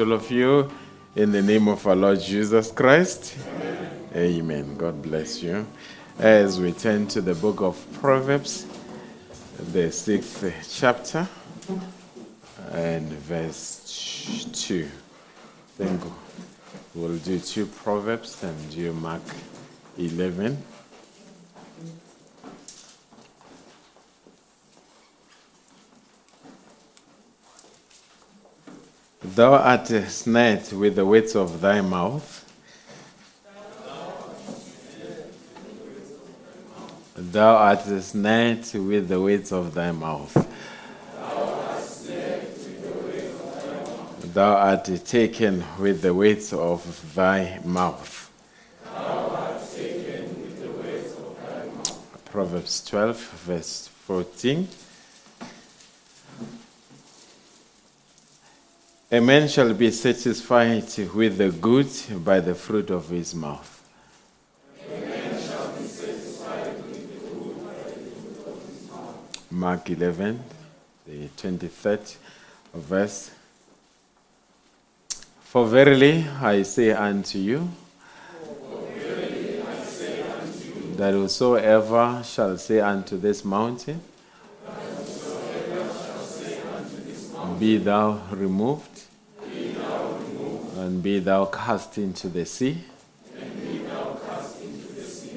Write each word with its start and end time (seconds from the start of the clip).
All 0.00 0.12
of 0.12 0.30
you 0.30 0.70
in 1.14 1.30
the 1.30 1.42
name 1.42 1.68
of 1.68 1.86
our 1.86 1.94
Lord 1.94 2.20
Jesus 2.20 2.70
Christ. 2.70 3.36
Amen. 4.16 4.76
God 4.76 5.02
bless 5.02 5.42
you. 5.42 5.66
As 6.18 6.58
we 6.58 6.72
turn 6.72 7.06
to 7.08 7.20
the 7.20 7.34
book 7.34 7.60
of 7.60 7.76
Proverbs, 8.00 8.66
the 9.72 9.92
sixth 9.92 10.42
chapter, 10.72 11.28
and 12.72 13.08
verse 13.08 14.50
2. 14.54 14.88
I 14.88 15.84
think 15.84 16.00
we'll 16.94 17.18
do 17.18 17.38
two 17.38 17.66
Proverbs 17.66 18.42
and 18.42 18.72
you 18.72 18.94
Mark 18.94 19.22
11. 19.98 20.56
Thou 29.40 29.54
art 29.54 29.86
snared 29.86 30.70
with 30.70 30.96
the 30.96 31.06
words 31.06 31.34
of 31.34 31.62
thy 31.62 31.80
mouth. 31.80 32.44
Thou 37.16 37.56
art 37.56 37.80
snared 38.02 38.66
with 38.74 39.08
the 39.08 39.18
words 39.18 39.50
of 39.50 39.72
thy 39.72 39.92
mouth. 39.92 40.34
Thou 44.34 44.56
art 44.56 44.84
taken 45.06 45.64
with 45.78 46.02
the 46.02 46.12
words 46.12 46.52
of 46.52 47.14
thy 47.14 47.60
mouth. 47.64 48.30
Proverbs 52.26 52.84
12, 52.84 53.16
verse 53.46 53.88
14. 54.04 54.68
A 59.12 59.20
man 59.20 59.48
shall 59.48 59.74
be 59.74 59.90
satisfied 59.90 60.84
with 61.12 61.36
the 61.36 61.50
good 61.50 61.90
by 62.24 62.38
the 62.38 62.54
fruit 62.54 62.90
of 62.90 63.08
his 63.08 63.34
mouth. 63.34 63.76
Mark 69.50 69.90
11, 69.90 70.38
the 71.08 71.26
23rd 71.36 72.16
verse. 72.72 73.32
For 75.42 75.66
verily 75.66 76.24
I 76.40 76.62
say 76.62 76.92
unto 76.92 77.38
you, 77.38 77.68
that 80.94 81.14
whosoever 81.14 82.22
shall 82.24 82.56
say 82.58 82.78
unto 82.78 83.16
this 83.16 83.44
mountain, 83.44 84.00
Be 87.58 87.76
thou 87.76 88.22
removed, 88.30 88.99
and 90.90 91.04
be 91.04 91.20
thou 91.20 91.44
cast 91.44 91.98
into 91.98 92.28
the 92.28 92.44
sea, 92.44 92.76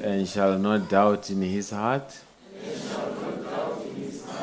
and 0.02 0.26
shall 0.26 0.58
not 0.58 0.88
doubt 0.88 1.30
in 1.30 1.42
his 1.42 1.70
heart, 1.70 2.18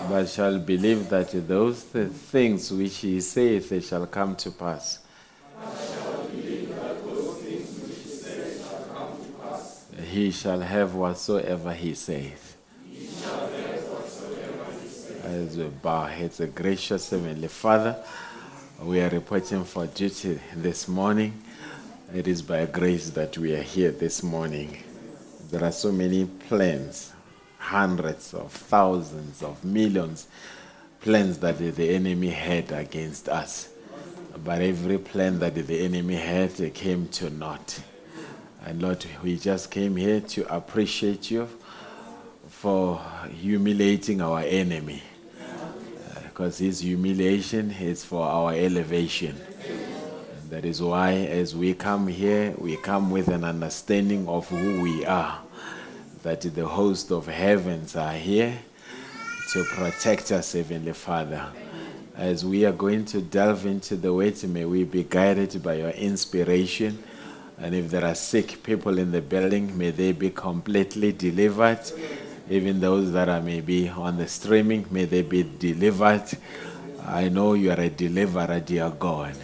but 0.07 0.25
shall 0.27 0.57
believe 0.57 1.09
that 1.09 1.29
those 1.49 1.83
th- 1.83 2.11
things 2.11 2.71
which 2.71 2.99
he 2.99 3.19
saith 3.19 3.67
they 3.67 3.81
shall 3.81 4.07
come 4.07 4.37
to 4.37 4.51
pass. 4.51 4.99
He 10.09 10.31
shall 10.31 10.61
have 10.61 10.95
whatsoever 10.95 11.73
he 11.73 11.93
saith. 11.93 12.55
As 15.25 15.57
we 15.57 15.65
bow 15.65 16.05
heads, 16.05 16.41
gracious 16.55 17.09
Heavenly 17.09 17.49
Father, 17.49 18.01
we 18.83 18.99
are 18.99 19.09
reporting 19.09 19.63
for 19.63 19.85
duty 19.85 20.39
this 20.55 20.87
morning. 20.87 21.39
It 22.15 22.27
is 22.27 22.41
by 22.41 22.65
grace 22.65 23.11
that 23.11 23.37
we 23.37 23.55
are 23.55 23.61
here 23.61 23.91
this 23.91 24.23
morning. 24.23 24.75
There 25.51 25.63
are 25.63 25.71
so 25.71 25.91
many 25.91 26.25
plans, 26.25 27.13
hundreds 27.59 28.33
of 28.33 28.51
thousands 28.51 29.43
of 29.43 29.63
millions 29.63 30.27
plans 30.99 31.37
that 31.39 31.59
the 31.59 31.93
enemy 31.93 32.29
had 32.29 32.71
against 32.71 33.29
us. 33.29 33.69
But 34.43 34.61
every 34.61 34.97
plan 34.97 35.37
that 35.39 35.53
the 35.53 35.85
enemy 35.85 36.15
had 36.15 36.73
came 36.73 37.07
to 37.09 37.29
naught. 37.29 37.81
And 38.65 38.81
Lord, 38.81 39.05
we 39.23 39.37
just 39.37 39.69
came 39.69 39.95
here 39.95 40.21
to 40.21 40.55
appreciate 40.55 41.29
you 41.29 41.47
for 42.47 42.99
humiliating 43.29 44.21
our 44.21 44.39
enemy. 44.39 45.03
Because 46.41 46.57
his 46.57 46.79
humiliation 46.79 47.69
is 47.69 48.03
for 48.03 48.25
our 48.25 48.51
elevation. 48.51 49.39
And 49.69 50.49
that 50.49 50.65
is 50.65 50.81
why, 50.81 51.11
as 51.13 51.55
we 51.55 51.75
come 51.75 52.07
here, 52.07 52.55
we 52.57 52.77
come 52.77 53.11
with 53.11 53.27
an 53.27 53.43
understanding 53.43 54.27
of 54.27 54.49
who 54.49 54.81
we 54.81 55.05
are. 55.05 55.39
That 56.23 56.41
the 56.41 56.65
host 56.65 57.11
of 57.11 57.27
heavens 57.27 57.95
are 57.95 58.13
here 58.13 58.57
to 59.53 59.63
protect 59.65 60.31
us, 60.31 60.53
Heavenly 60.53 60.93
Father. 60.93 61.45
As 62.15 62.43
we 62.43 62.65
are 62.65 62.71
going 62.71 63.05
to 63.05 63.21
delve 63.21 63.67
into 63.67 63.95
the 63.95 64.11
word, 64.11 64.43
may 64.45 64.65
we 64.65 64.83
be 64.83 65.03
guided 65.03 65.61
by 65.61 65.75
your 65.75 65.91
inspiration. 65.91 67.03
And 67.59 67.75
if 67.75 67.91
there 67.91 68.03
are 68.03 68.15
sick 68.15 68.63
people 68.63 68.97
in 68.97 69.11
the 69.11 69.21
building, 69.21 69.77
may 69.77 69.91
they 69.91 70.11
be 70.11 70.31
completely 70.31 71.11
delivered. 71.11 71.81
Even 72.51 72.81
those 72.81 73.13
that 73.13 73.29
are 73.29 73.41
maybe 73.41 73.87
on 73.87 74.17
the 74.17 74.27
streaming, 74.27 74.85
may 74.91 75.05
they 75.05 75.21
be 75.21 75.41
delivered. 75.57 76.25
I 77.05 77.29
know 77.29 77.53
you 77.53 77.71
are 77.71 77.79
a 77.79 77.89
deliverer, 77.89 78.59
dear 78.59 78.89
God. 78.89 79.37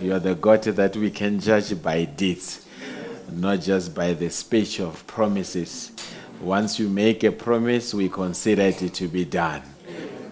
You 0.00 0.12
are 0.12 0.20
the 0.20 0.36
God 0.36 0.62
that 0.62 0.96
we 0.96 1.10
can 1.10 1.40
judge 1.40 1.82
by 1.82 2.04
deeds, 2.04 2.64
not 3.32 3.62
just 3.62 3.92
by 3.92 4.12
the 4.12 4.30
speech 4.30 4.78
of 4.78 5.04
promises. 5.08 5.90
Once 6.40 6.78
you 6.78 6.88
make 6.88 7.24
a 7.24 7.32
promise, 7.32 7.94
we 7.94 8.08
consider 8.08 8.62
it 8.62 8.94
to 8.94 9.08
be 9.08 9.24
done. 9.24 9.62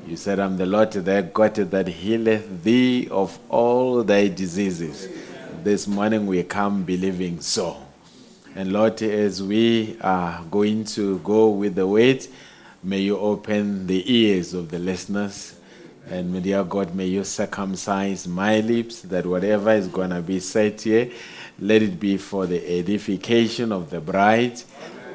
You 0.07 0.17
said, 0.17 0.39
I'm 0.39 0.57
the 0.57 0.67
Lord 0.67 0.93
thy 0.93 1.23
God 1.23 1.57
that 1.57 1.89
healeth 1.89 2.63
thee 2.63 3.09
of 3.09 3.41
all 3.49 4.05
thy 4.05 4.29
diseases. 4.29 5.09
This 5.65 5.89
morning 5.89 6.29
we 6.29 6.45
come 6.45 6.85
believing 6.85 7.41
so. 7.41 7.77
And 8.57 8.73
Lord, 8.73 9.01
as 9.01 9.41
we 9.41 9.97
are 10.01 10.43
going 10.51 10.85
to 10.87 11.21
go 11.21 11.51
with 11.51 11.77
the 11.77 11.87
word, 11.87 12.27
may 12.83 12.99
you 12.99 13.17
open 13.17 13.87
the 13.87 14.03
ears 14.13 14.55
of 14.55 14.71
the 14.71 14.79
listeners. 14.81 15.55
And 16.09 16.33
may 16.33 16.41
dear 16.41 16.65
God, 16.65 16.93
may 16.93 17.07
you 17.07 17.23
circumcise 17.23 18.27
my 18.27 18.59
lips 18.59 19.03
that 19.03 19.25
whatever 19.25 19.71
is 19.71 19.87
going 19.87 20.11
to 20.11 20.21
be 20.21 20.41
said 20.41 20.81
here, 20.81 21.13
let 21.61 21.81
it 21.81 22.01
be 22.01 22.17
for 22.17 22.47
the 22.47 22.79
edification 22.79 23.71
of 23.71 23.91
the 23.91 24.01
bride 24.01 24.61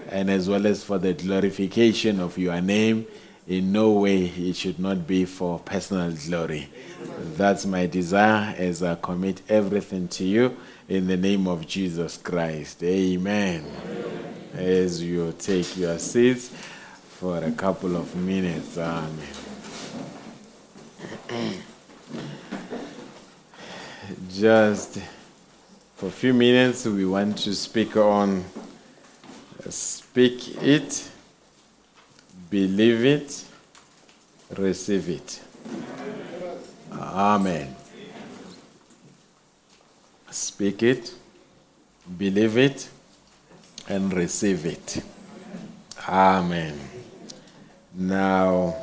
and 0.09 0.29
as 0.29 0.47
well 0.47 0.65
as 0.65 0.85
for 0.85 0.97
the 0.97 1.13
glorification 1.13 2.21
of 2.21 2.37
your 2.37 2.61
name. 2.61 3.05
In 3.47 3.73
no 3.73 3.91
way 3.91 4.25
it 4.25 4.55
should 4.55 4.79
not 4.79 5.05
be 5.05 5.25
for 5.25 5.59
personal 5.59 6.11
glory. 6.25 6.69
That's 7.35 7.65
my 7.65 7.85
desire 7.85 8.55
as 8.57 8.81
I 8.81 8.95
commit 8.95 9.41
everything 9.49 10.07
to 10.07 10.23
you 10.23 10.57
in 10.87 11.07
the 11.07 11.17
name 11.17 11.47
of 11.47 11.65
Jesus 11.67 12.17
Christ. 12.17 12.83
Amen. 12.83 13.65
As 14.53 15.01
you 15.01 15.33
take 15.37 15.75
your 15.77 15.97
seats 15.99 16.49
for 17.19 17.43
a 17.43 17.51
couple 17.51 17.95
of 17.95 18.15
minutes. 18.15 18.77
Amen. 18.77 19.27
Just 24.29 24.99
for 25.95 26.07
a 26.07 26.11
few 26.11 26.33
minutes, 26.33 26.85
we 26.85 27.05
want 27.05 27.37
to 27.39 27.53
speak 27.53 27.97
on 27.97 28.43
speak 29.69 30.61
it, 30.61 31.09
believe 32.49 33.03
it, 33.03 33.43
receive 34.57 35.09
it. 35.09 35.41
Amen. 36.91 37.75
Speak 40.35 40.83
it, 40.83 41.13
believe 42.17 42.57
it, 42.57 42.89
and 43.87 44.13
receive 44.13 44.65
it. 44.65 45.01
Amen. 46.09 46.77
Now, 47.93 48.75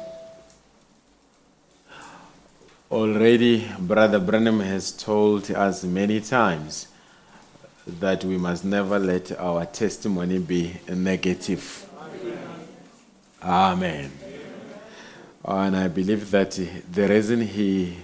already 2.90 3.70
Brother 3.78 4.18
Branham 4.18 4.60
has 4.60 4.92
told 4.92 5.50
us 5.50 5.84
many 5.84 6.22
times 6.22 6.88
that 7.86 8.24
we 8.24 8.38
must 8.38 8.64
never 8.64 8.98
let 8.98 9.38
our 9.38 9.66
testimony 9.66 10.38
be 10.38 10.80
negative. 10.88 11.86
Amen. 13.42 14.10
And 15.44 15.76
I 15.76 15.88
believe 15.88 16.30
that 16.30 16.52
the 16.52 17.08
reason 17.08 17.42
he 17.42 17.98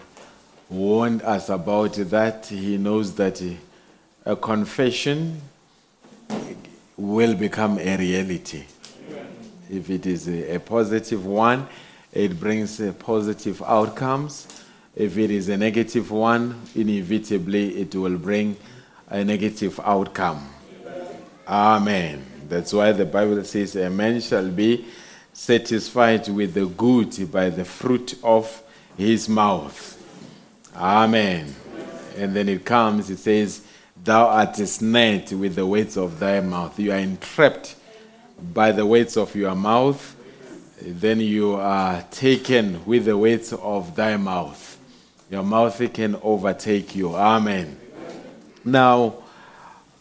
warned 0.69 1.23
us 1.23 1.49
about 1.49 1.95
that, 1.95 2.47
he 2.47 2.77
knows 2.77 3.15
that 3.15 3.43
a 4.25 4.37
confession 4.37 5.41
will 6.97 7.35
become 7.35 7.79
a 7.79 7.97
reality. 7.97 8.65
If 9.71 9.91
it 9.91 10.07
is 10.07 10.29
a, 10.29 10.59
positive 10.59 11.25
one, 11.25 11.67
it 12.13 12.39
brings 12.39 12.81
positive 12.99 13.63
outcomes. 13.63 14.47
If 14.97 15.17
it 15.17 15.31
is 15.31 15.49
a 15.49 15.57
negative 15.57 16.11
one, 16.11 16.61
inevitably 16.75 17.81
it 17.81 17.95
will 17.95 18.19
bring 18.19 18.57
a 19.09 19.25
negative 19.25 19.79
outcome. 19.85 20.49
Amen. 21.47 22.25
That's 22.49 22.73
why 22.73 22.93
the 22.93 23.05
Bible 23.05 23.45
says, 23.45 23.77
A 23.77 23.89
man 23.89 24.21
shall 24.21 24.49
be 24.51 24.87
satisfied 25.33 26.29
with 26.29 26.55
the 26.55 26.67
good 26.67 27.31
by 27.31 27.51
the 27.51 27.65
fruit 27.65 28.19
of 28.25 28.63
his 28.97 29.29
mouth. 29.29 29.98
Amen. 30.79 31.55
And 32.17 32.35
then 32.35 32.49
it 32.49 32.65
comes, 32.65 33.11
it 33.11 33.19
says, 33.19 33.63
Thou 34.03 34.29
art 34.29 34.57
snared 34.57 35.33
with 35.33 35.57
the 35.57 35.67
weights 35.67 35.97
of 35.97 36.21
thy 36.21 36.41
mouth. 36.41 36.79
You 36.79 36.93
are 36.93 36.99
entrapped 36.99 37.75
by 38.55 38.73
the 38.73 38.87
weights 38.87 39.17
of 39.17 39.35
your 39.35 39.55
mouth. 39.55 40.15
Then 40.81 41.21
you 41.21 41.55
are 41.55 42.03
taken 42.11 42.85
with 42.87 43.07
the 43.07 43.19
weights 43.19 43.53
of 43.53 43.97
thy 43.97 44.17
mouth. 44.17 44.79
Your 45.31 45.43
mouth 45.43 45.93
can 45.93 46.17
overtake 46.23 46.95
you. 46.95 47.15
Amen. 47.15 47.79
Now, 48.65 49.15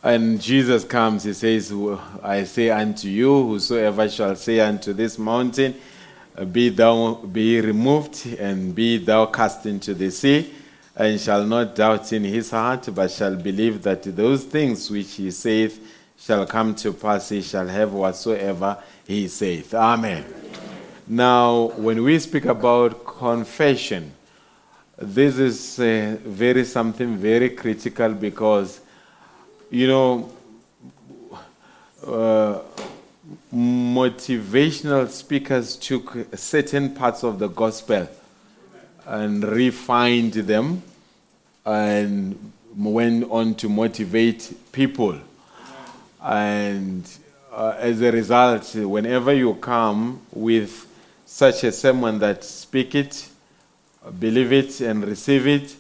and 0.04 0.40
Jesus 0.40 0.86
comes, 0.86 1.24
he 1.24 1.34
says, 1.34 1.74
I 2.24 2.44
say 2.44 2.70
unto 2.70 3.10
you, 3.10 3.48
whosoever 3.48 4.08
shall 4.08 4.36
say 4.36 4.60
unto 4.60 4.94
this 4.94 5.18
mountain, 5.18 5.76
Be 6.52 6.70
thou 6.70 7.16
be 7.16 7.60
removed, 7.60 8.26
and 8.40 8.74
be 8.74 9.00
thou 9.00 9.26
cast 9.26 9.66
into 9.66 9.94
the 9.94 10.12
sea, 10.12 10.54
and 10.98 11.20
shall 11.22 11.46
not 11.46 11.76
doubt 11.76 12.12
in 12.12 12.24
his 12.24 12.50
heart, 12.50 12.90
but 12.94 13.12
shall 13.12 13.36
believe 13.36 13.84
that 13.84 14.02
those 14.04 14.44
things 14.44 14.90
which 14.90 15.14
he 15.14 15.30
saith 15.30 15.80
shall 16.18 16.46
come 16.48 16.74
to 16.74 16.92
pass, 16.92 17.30
he 17.30 17.42
shall 17.42 17.68
have 17.68 17.94
whatsoever 17.94 18.78
he 19.06 19.28
saith. 19.28 19.76
Amen. 19.76 20.26
Now, 21.08 21.68
when 21.78 22.04
we 22.04 22.18
speak 22.18 22.46
about 22.46 23.06
confession, 23.06 24.12
this 24.98 25.38
is 25.38 25.80
uh, 25.80 26.18
very 26.26 26.66
something 26.66 27.16
very 27.18 27.52
critical 27.52 28.14
because 28.14 28.82
you 29.70 29.88
know 29.88 30.32
uh, 32.06 32.60
motivational 33.54 35.08
speakers 35.08 35.76
took 35.76 36.18
certain 36.34 36.96
parts 36.96 37.24
of 37.24 37.38
the 37.38 37.48
gospel 37.48 38.10
and 39.06 39.44
refined 39.44 40.34
them 40.34 40.82
and 41.68 42.52
went 42.76 43.30
on 43.30 43.54
to 43.56 43.70
motivate 43.70 44.54
people 44.72 45.20
and 46.24 47.10
uh, 47.52 47.76
as 47.78 48.02
a 48.02 48.12
result 48.12 48.76
whenever 48.76 49.34
you 49.34 49.54
come 49.56 50.22
with 50.32 50.86
such 51.26 51.64
a 51.64 51.72
sermon 51.72 52.20
that 52.20 52.44
speak 52.44 52.96
it 52.96 53.30
believe 54.12 54.52
it 54.54 54.82
and 54.82 55.06
receive 55.06 55.48
it. 55.48 55.76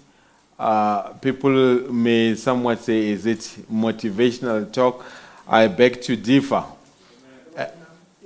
Uh, 0.59 1.09
people 1.13 1.51
may 1.91 2.35
somewhat 2.35 2.79
say, 2.79 3.09
is 3.09 3.25
it 3.25 3.39
motivational 3.71 4.71
talk? 4.71 5.05
I 5.47 5.67
beg 5.67 6.01
to 6.03 6.15
differ. 6.15 6.63
Uh, 7.55 7.65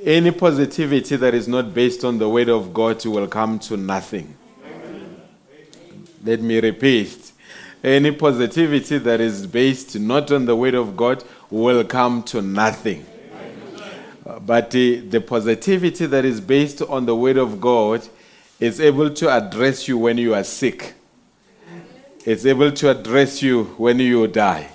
any 0.04 0.32
positivity 0.32 1.16
that 1.18 1.34
is 1.34 1.48
not 1.48 1.74
based 1.74 2.04
on 2.04 2.18
the 2.18 2.28
word 2.28 2.50
of 2.50 2.74
God 2.74 3.06
will 3.06 3.28
come 3.28 3.60
to 3.60 3.78
nothing. 3.78 4.36
Let 6.24 6.42
me 6.42 6.60
repeat. 6.60 7.31
Any 7.84 8.12
positivity 8.12 9.00
that 9.00 9.20
is 9.20 9.48
based 9.48 9.98
not 10.00 10.32
on 10.32 10.46
the 10.46 10.56
word 10.56 10.76
of 10.76 10.96
God 10.96 11.24
will 11.50 11.84
come 11.84 12.22
to 12.24 12.42
nothing. 12.42 13.06
Uh, 14.26 14.38
but 14.40 14.70
the, 14.70 15.00
the 15.00 15.20
positivity 15.20 16.06
that 16.06 16.24
is 16.24 16.40
based 16.40 16.84
on 16.84 17.08
the 17.08 17.16
word 17.16 17.38
of 17.38 17.60
God 17.60 18.08
is 18.60 18.80
able 18.80 19.10
to 19.10 19.30
address 19.30 19.88
you 19.88 19.98
when 19.98 20.20
you 20.20 20.36
are 20.36 20.44
sick. 20.44 20.94
It's 22.24 22.46
able 22.46 22.72
to 22.72 22.92
address 22.92 23.42
you 23.42 23.64
when 23.78 23.98
you 23.98 24.28
die. 24.28 24.70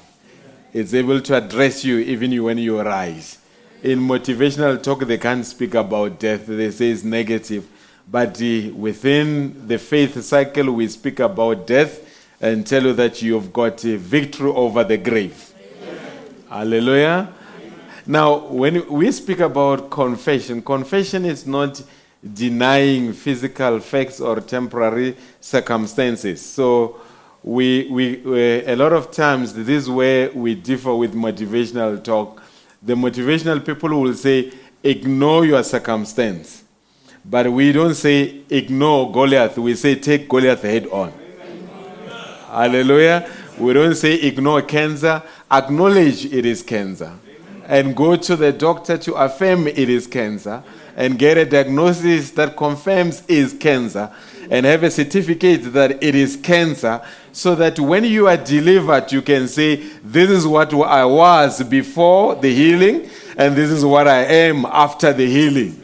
It's 0.73 0.93
able 0.93 1.21
to 1.21 1.37
address 1.37 1.85
you 1.85 1.99
even 1.99 2.43
when 2.43 2.59
you 2.59 2.81
rise. 2.81 3.39
In 3.85 4.01
motivational 4.01 4.83
talk, 4.83 5.07
they 5.07 5.19
can't 5.19 5.47
speak 5.47 5.75
about 5.75 6.19
death. 6.19 6.47
They 6.47 6.73
say 6.73 6.91
it's 6.91 7.05
negative. 7.05 7.69
But 8.11 8.43
uh, 8.43 8.75
within 8.75 9.69
the 9.69 9.79
faith 9.79 10.21
cycle, 10.25 10.73
we 10.73 10.89
speak 10.89 11.21
about 11.21 11.69
death 11.69 12.06
and 12.41 12.67
tell 12.67 12.83
you 12.83 12.93
that 12.93 13.23
you've 13.23 13.53
got 13.53 13.85
a 13.85 13.97
victory 13.97 14.51
over 14.51 14.85
the 14.85 14.97
grave. 14.97 15.53
Hallelujah. 16.49 17.33
Now, 18.07 18.47
when 18.47 18.89
we 18.89 19.11
speak 19.11 19.41
about 19.41 19.91
confession, 19.91 20.63
confession 20.63 21.25
is 21.25 21.47
not 21.47 21.83
denying 22.35 23.13
physical 23.13 23.81
facts 23.81 24.21
or 24.21 24.41
temporary 24.41 25.17
circumstances. 25.41 26.45
So, 26.45 27.01
we, 27.43 27.89
we, 27.91 28.17
we, 28.17 28.65
a 28.65 28.75
lot 28.75 28.93
of 28.93 29.13
times, 29.13 29.55
this 29.55 29.69
is 29.69 29.91
where 29.91 30.31
we 30.33 30.55
differ 30.55 30.95
with 30.95 31.15
motivational 31.15 32.03
talk. 32.03 32.43
The 32.83 32.95
motivational 32.95 33.65
people 33.65 34.01
will 34.01 34.15
say, 34.15 34.53
ignore 34.83 35.45
your 35.45 35.63
circumstance. 35.63 36.65
But 37.25 37.51
we 37.51 37.73
don't 37.73 37.95
say, 37.95 38.43
ignore 38.51 39.13
Goliath. 39.13 39.59
We 39.59 39.75
say, 39.75 39.95
take 39.95 40.29
Goliath 40.29 40.63
head 40.63 40.87
on. 40.89 41.13
Hallelujah. 42.57 43.31
We 43.59 43.75
don't 43.75 43.95
say, 43.95 44.15
ignore 44.15 44.63
cancer. 44.63 45.23
Acknowledge 45.51 46.25
it 46.25 46.47
is 46.47 46.63
cancer. 46.63 47.13
And 47.67 47.95
go 47.95 48.17
to 48.17 48.35
the 48.35 48.51
doctor 48.51 48.97
to 48.97 49.13
affirm 49.13 49.69
it 49.69 49.91
is 49.91 50.07
cancer 50.07 50.65
and 50.97 51.19
get 51.19 51.37
a 51.37 51.45
diagnosis 51.45 52.31
that 52.31 52.57
confirms 52.57 53.23
is 53.27 53.53
cancer 53.53 54.11
and 54.51 54.65
have 54.65 54.85
a 54.85 54.91
certificate 54.91 55.71
that 55.75 56.03
it 56.03 56.15
is 56.15 56.39
cancer 56.39 57.03
so 57.31 57.55
that 57.57 57.79
when 57.79 58.05
you 58.05 58.27
are 58.27 58.39
delivered 58.39 59.13
you 59.13 59.21
can 59.21 59.49
say 59.49 59.77
this 60.03 60.31
is 60.31 60.47
what 60.47 60.73
I 60.73 61.05
was 61.05 61.63
before 61.63 62.37
the 62.37 62.55
healing 62.55 63.11
and 63.37 63.55
this 63.55 63.71
is 63.71 63.85
what 63.85 64.09
I 64.09 64.25
am 64.25 64.65
after 64.65 65.13
the 65.13 65.27
healing. 65.27 65.83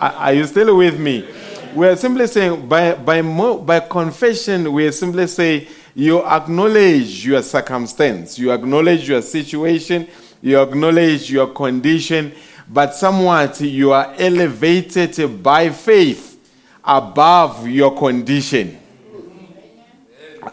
Are 0.00 0.32
you 0.32 0.46
still 0.46 0.74
with 0.78 0.98
me? 0.98 1.28
We 1.74 1.88
are 1.88 1.96
simply 1.96 2.26
saying 2.26 2.66
by 2.66 2.94
by 2.94 3.20
by 3.20 3.80
confession 3.80 4.72
we 4.72 4.90
simply 4.92 5.26
say 5.26 5.68
you 6.00 6.24
acknowledge 6.24 7.26
your 7.26 7.42
circumstance, 7.42 8.38
you 8.38 8.50
acknowledge 8.50 9.06
your 9.06 9.20
situation, 9.20 10.08
you 10.40 10.58
acknowledge 10.58 11.30
your 11.30 11.48
condition, 11.48 12.32
but 12.66 12.94
somewhat 12.94 13.60
you 13.60 13.92
are 13.92 14.14
elevated 14.16 15.42
by 15.42 15.68
faith 15.68 16.38
above 16.82 17.68
your 17.68 17.94
condition. 17.98 18.78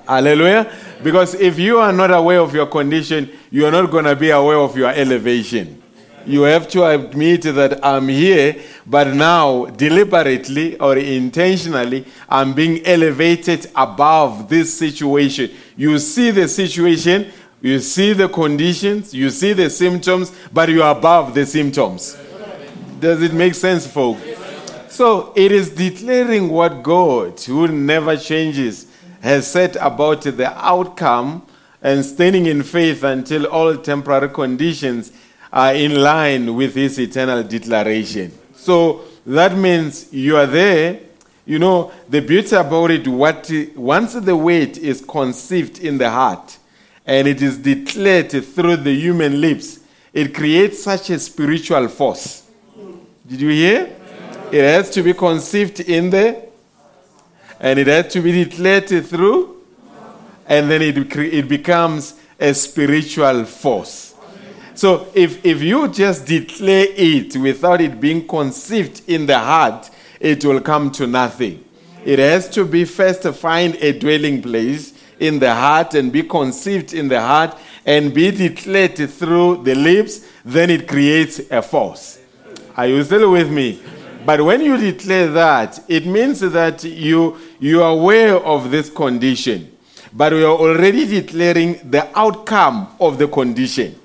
Hallelujah. 0.05 0.69
Because 1.01 1.35
if 1.35 1.57
you 1.57 1.79
are 1.79 1.93
not 1.93 2.11
aware 2.11 2.41
of 2.41 2.53
your 2.53 2.65
condition, 2.65 3.31
you 3.49 3.65
are 3.65 3.71
not 3.71 3.89
going 3.89 4.03
to 4.03 4.17
be 4.17 4.31
aware 4.31 4.57
of 4.57 4.75
your 4.75 4.89
elevation. 4.89 5.76
You 6.27 6.41
have 6.41 6.67
to 6.71 6.83
admit 6.83 7.43
that 7.43 7.79
I'm 7.85 8.09
here, 8.09 8.61
but 8.85 9.13
now 9.13 9.67
deliberately 9.67 10.77
or 10.77 10.97
intentionally, 10.97 12.05
I'm 12.27 12.53
being 12.53 12.85
elevated 12.85 13.71
above 13.73 14.49
this 14.49 14.77
situation. 14.77 15.51
You 15.77 15.97
see 15.99 16.31
the 16.31 16.49
situation, 16.49 17.31
you 17.61 17.79
see 17.79 18.11
the 18.11 18.27
conditions, 18.27 19.13
you 19.13 19.29
see 19.29 19.53
the 19.53 19.69
symptoms, 19.69 20.33
but 20.51 20.67
you 20.67 20.83
are 20.83 20.97
above 20.97 21.33
the 21.33 21.45
symptoms. 21.45 22.17
Does 22.99 23.21
it 23.21 23.31
make 23.31 23.55
sense, 23.55 23.87
folks? 23.87 24.21
So 24.89 25.31
it 25.33 25.53
is 25.53 25.69
declaring 25.69 26.49
what 26.49 26.83
God, 26.83 27.39
who 27.39 27.69
never 27.69 28.17
changes, 28.17 28.87
has 29.21 29.49
said 29.49 29.77
about 29.77 30.23
the 30.23 30.51
outcome 30.57 31.47
and 31.81 32.03
standing 32.03 32.47
in 32.47 32.63
faith 32.63 33.03
until 33.03 33.45
all 33.45 33.77
temporary 33.77 34.27
conditions 34.27 35.13
are 35.51 35.73
in 35.73 35.95
line 35.95 36.55
with 36.55 36.75
his 36.75 36.99
eternal 36.99 37.43
declaration. 37.43 38.31
So 38.55 39.01
that 39.25 39.55
means 39.57 40.11
you 40.11 40.37
are 40.37 40.45
there. 40.45 40.99
You 41.45 41.59
know, 41.59 41.91
the 42.09 42.19
beauty 42.19 42.55
about 42.55 42.91
it, 42.91 43.07
what 43.07 43.49
once 43.75 44.13
the 44.13 44.35
word 44.35 44.77
is 44.77 45.01
conceived 45.01 45.79
in 45.79 45.97
the 45.97 46.09
heart 46.09 46.57
and 47.05 47.27
it 47.27 47.41
is 47.41 47.57
declared 47.57 48.31
through 48.31 48.77
the 48.77 48.93
human 48.93 49.39
lips, 49.39 49.79
it 50.13 50.33
creates 50.33 50.83
such 50.83 51.09
a 51.09 51.19
spiritual 51.19 51.87
force. 51.87 52.49
Did 53.25 53.41
you 53.41 53.49
hear? 53.49 53.95
It 54.51 54.61
has 54.61 54.89
to 54.91 55.03
be 55.03 55.13
conceived 55.13 55.79
in 55.81 56.09
the 56.09 56.47
and 57.59 57.79
it 57.79 57.87
has 57.87 58.11
to 58.13 58.21
be 58.21 58.43
declared 58.43 58.87
through, 58.87 59.63
and 60.47 60.69
then 60.69 60.81
it, 60.81 61.15
it 61.15 61.47
becomes 61.47 62.15
a 62.39 62.53
spiritual 62.53 63.45
force. 63.45 64.06
So 64.77 65.07
if, 65.15 65.43
if 65.43 65.63
you 65.63 65.87
just 65.87 66.27
declare 66.27 66.85
it 66.89 67.35
without 67.35 67.81
it 67.81 67.99
being 67.99 68.27
conceived 68.27 69.01
in 69.09 69.25
the 69.25 69.39
heart, 69.39 69.89
it 70.19 70.45
will 70.45 70.61
come 70.61 70.91
to 70.91 71.07
nothing. 71.07 71.65
It 72.05 72.19
has 72.19 72.47
to 72.49 72.63
be 72.63 72.85
first 72.85 73.23
to 73.23 73.33
find 73.33 73.73
a 73.77 73.97
dwelling 73.97 74.39
place 74.39 74.93
in 75.19 75.39
the 75.39 75.51
heart 75.51 75.95
and 75.95 76.11
be 76.11 76.21
conceived 76.21 76.93
in 76.93 77.07
the 77.07 77.19
heart 77.19 77.57
and 77.87 78.13
be 78.13 78.29
declared 78.29 78.97
through 78.97 79.63
the 79.63 79.73
lips, 79.73 80.27
then 80.45 80.69
it 80.69 80.87
creates 80.87 81.41
a 81.49 81.63
force. 81.63 82.19
Are 82.75 82.85
you 82.85 83.03
still 83.03 83.31
with 83.31 83.49
me? 83.49 83.81
But 84.27 84.43
when 84.43 84.61
you 84.61 84.77
declare 84.77 85.25
that, 85.29 85.83
it 85.87 86.05
means 86.05 86.41
that 86.41 86.83
you, 86.83 87.39
you 87.59 87.81
are 87.81 87.93
aware 87.93 88.35
of 88.35 88.69
this 88.69 88.91
condition, 88.91 89.75
but 90.13 90.33
you 90.33 90.45
are 90.45 90.55
already 90.55 91.07
declaring 91.07 91.79
the 91.89 92.07
outcome 92.15 92.89
of 92.99 93.17
the 93.17 93.27
condition 93.27 93.99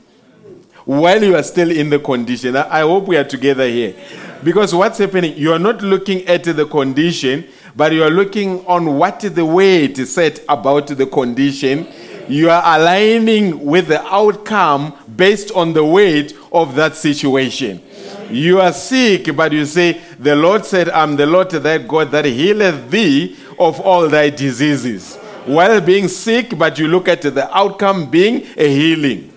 while 0.85 1.23
you 1.23 1.37
are 1.37 1.43
still 1.43 1.71
in 1.71 1.91
the 1.91 1.99
condition. 1.99 2.57
I 2.57 2.81
hope 2.81 3.07
we 3.09 3.17
are 3.17 3.25
together 3.25 3.69
here. 3.69 3.95
Because 4.43 4.75
what's 4.75 4.99
happening, 4.99 5.37
you 5.37 5.53
are 5.53 5.59
not 5.59 5.83
looking 5.83 6.27
at 6.27 6.45
the 6.45 6.67
condition, 6.67 7.47
but 7.77 7.93
you 7.93 8.03
are 8.03 8.11
looking 8.11 8.65
on 8.67 8.99
what 8.99 9.21
the 9.21 9.45
weight 9.45 9.97
said 9.99 10.41
about 10.49 10.89
the 10.89 11.07
condition. 11.07 11.87
You 12.29 12.51
are 12.51 12.63
aligning 12.79 13.65
with 13.65 13.89
the 13.89 14.03
outcome 14.05 14.95
based 15.17 15.53
on 15.53 15.73
the 15.73 15.85
weight 15.85 16.35
of 16.53 16.75
that 16.75 16.97
situation. 16.97 17.83
You 18.31 18.61
are 18.61 18.73
sick, 18.73 19.35
but 19.37 19.53
you 19.53 19.65
say, 19.67 20.01
The 20.19 20.35
Lord 20.35 20.65
said, 20.65 20.89
I'm 20.89 21.17
the 21.17 21.27
Lord 21.27 21.51
thy 21.51 21.79
God 21.79 22.11
that 22.13 22.25
healeth 22.25 22.91
thee 22.91 23.37
of 23.59 23.81
all 23.81 24.09
thy 24.09 24.31
diseases. 24.31 25.17
While 25.45 25.81
being 25.81 26.09
sick, 26.09 26.57
but 26.57 26.79
you 26.79 26.89
look 26.89 27.09
at 27.09 27.23
the 27.23 27.57
outcome 27.57 28.11
being 28.11 28.47
a 28.57 28.69
healing. 28.69 29.32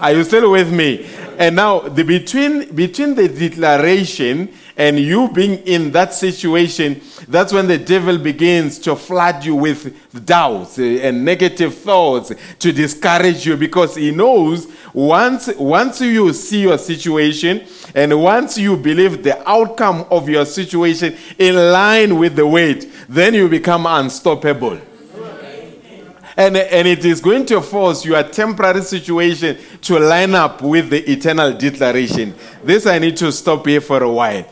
Are 0.00 0.12
you 0.12 0.22
still 0.22 0.52
with 0.52 0.72
me? 0.72 1.08
And 1.38 1.56
now, 1.56 1.80
the 1.80 2.04
between 2.04 2.74
between 2.74 3.14
the 3.14 3.28
declaration 3.28 4.52
and 4.76 4.98
you 4.98 5.28
being 5.28 5.58
in 5.66 5.90
that 5.92 6.14
situation, 6.14 7.00
that's 7.26 7.52
when 7.52 7.66
the 7.66 7.78
devil 7.78 8.16
begins 8.18 8.78
to 8.80 8.94
flood 8.94 9.44
you 9.44 9.56
with 9.56 10.24
doubts 10.24 10.78
and 10.78 11.24
negative 11.24 11.76
thoughts 11.76 12.32
to 12.60 12.72
discourage 12.72 13.46
you 13.46 13.56
because 13.56 13.96
he 13.96 14.10
knows 14.12 14.68
once 14.94 15.48
once 15.56 16.00
you 16.00 16.32
see 16.32 16.62
your 16.62 16.78
situation 16.78 17.66
and 17.94 18.20
once 18.20 18.56
you 18.58 18.76
believe 18.76 19.22
the 19.22 19.48
outcome 19.48 20.06
of 20.10 20.28
your 20.28 20.44
situation 20.44 21.16
in 21.38 21.54
line 21.56 22.16
with 22.18 22.36
the 22.36 22.46
weight, 22.46 22.90
then 23.08 23.34
you 23.34 23.48
become 23.48 23.86
unstoppable. 23.86 24.80
And, 26.38 26.56
and 26.56 26.86
it 26.86 27.04
is 27.04 27.20
going 27.20 27.46
to 27.46 27.60
force 27.60 28.04
your 28.04 28.22
temporary 28.22 28.82
situation 28.82 29.58
to 29.82 29.98
line 29.98 30.36
up 30.36 30.62
with 30.62 30.88
the 30.88 31.10
eternal 31.10 31.52
declaration. 31.52 32.32
This 32.62 32.86
I 32.86 33.00
need 33.00 33.16
to 33.16 33.32
stop 33.32 33.66
here 33.66 33.80
for 33.80 34.04
a 34.04 34.12
while. 34.12 34.46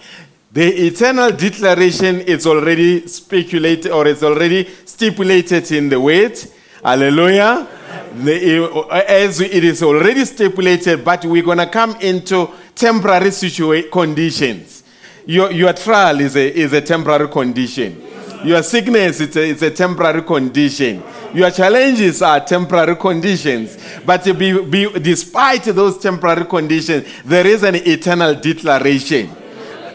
The 0.51 0.87
eternal 0.87 1.31
declaration 1.31 2.23
is 2.23 2.45
already 2.45 3.07
speculated 3.07 3.93
or 3.93 4.09
it's 4.09 4.25
already 4.25 4.69
stipulated 4.85 5.71
in 5.71 5.89
the 5.89 6.01
word. 6.01 6.37
Hallelujah. 6.83 7.69
The, 8.15 8.87
eh, 8.91 9.05
as 9.07 9.41
it 9.41 9.63
is 9.63 9.81
already 9.85 10.25
stipulated, 10.25 11.05
but 11.05 11.25
we're 11.25 11.45
going 11.45 11.59
to 11.59 11.69
come 11.69 11.95
into 12.01 12.51
temporary 12.75 13.31
situa- 13.31 13.93
conditions. 13.93 14.83
Your, 15.25 15.53
your 15.53 15.73
trial 15.73 16.19
is 16.21 16.35
a, 16.35 16.53
is 16.53 16.73
a 16.73 16.81
temporary 16.81 17.29
condition. 17.29 18.06
Your 18.47 18.63
sickness 18.63 19.19
is 19.19 19.37
a, 19.37 19.41
is 19.41 19.63
a 19.63 19.73
temporary 19.73 20.23
condition. 20.23 21.03
Your 21.35 21.51
challenges 21.51 22.23
are 22.23 22.39
temporary 22.39 22.95
conditions. 22.95 23.77
But 24.07 24.25
be, 24.39 24.63
be, 24.63 24.89
despite 25.01 25.65
those 25.65 25.99
temporary 25.99 26.45
conditions, 26.45 27.09
there 27.25 27.45
is 27.45 27.65
an 27.65 27.75
eternal 27.75 28.37
declaration. 28.37 29.31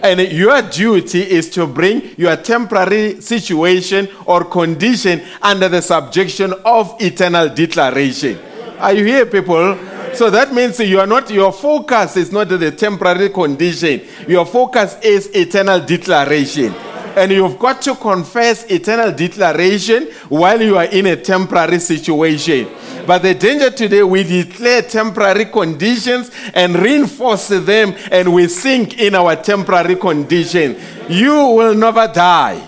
And 0.04 0.20
your 0.34 0.62
duty 0.64 1.22
is 1.22 1.50
to 1.52 1.66
bring 1.66 2.14
your 2.18 2.36
temporary 2.36 3.22
situation 3.22 4.10
or 4.26 4.44
condition 4.44 5.22
under 5.42 5.70
the 5.70 5.82
subjection 5.82 6.54
of 6.66 6.98
eternal 7.00 7.48
declaration. 7.48 8.38
Are 8.80 8.92
you 8.92 9.06
here, 9.06 9.28
people? 9.28 9.78
So 10.14 10.30
that 10.30 10.54
means 10.54 10.78
you 10.82 11.00
are 11.00 11.08
not, 11.08 11.30
your 11.30 11.54
focus 11.54 12.18
is 12.18 12.34
not 12.34 12.50
the 12.50 12.72
temporary 12.72 13.30
condition. 13.30 14.02
Your 14.28 14.46
focus 14.46 14.98
is 15.02 15.28
eternal 15.34 15.80
declaration. 15.80 16.74
And 17.16 17.32
you've 17.32 17.60
got 17.60 17.82
to 17.84 17.96
confess 17.96 18.64
eternal 18.72 19.12
declaration 19.12 20.08
while 20.30 20.62
you 20.62 20.78
are 20.78 20.86
in 20.86 21.08
a 21.08 21.16
temporary 21.16 21.80
situation. 21.80 22.68
But 23.06 23.24
the 23.24 23.34
danger 23.34 23.70
today, 23.70 24.04
we 24.04 24.24
declare 24.24 24.82
temporary 24.84 25.46
conditions 25.46 26.32
and 26.54 26.76
reinforce 26.76 27.50
them, 27.50 27.96
and 28.12 28.34
we 28.34 28.48
sink 28.48 29.00
in 29.00 29.16
our 29.16 29.36
temporary 29.36 29.96
condition. 29.96 30.78
You 31.10 31.34
will 31.34 31.76
never 31.76 32.08
die. 32.08 32.62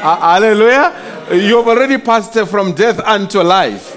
Uh, 0.00 0.20
hallelujah. 0.20 1.26
You've 1.32 1.68
already 1.68 1.98
passed 1.98 2.38
from 2.48 2.72
death 2.74 3.00
unto 3.00 3.40
life. 3.40 3.96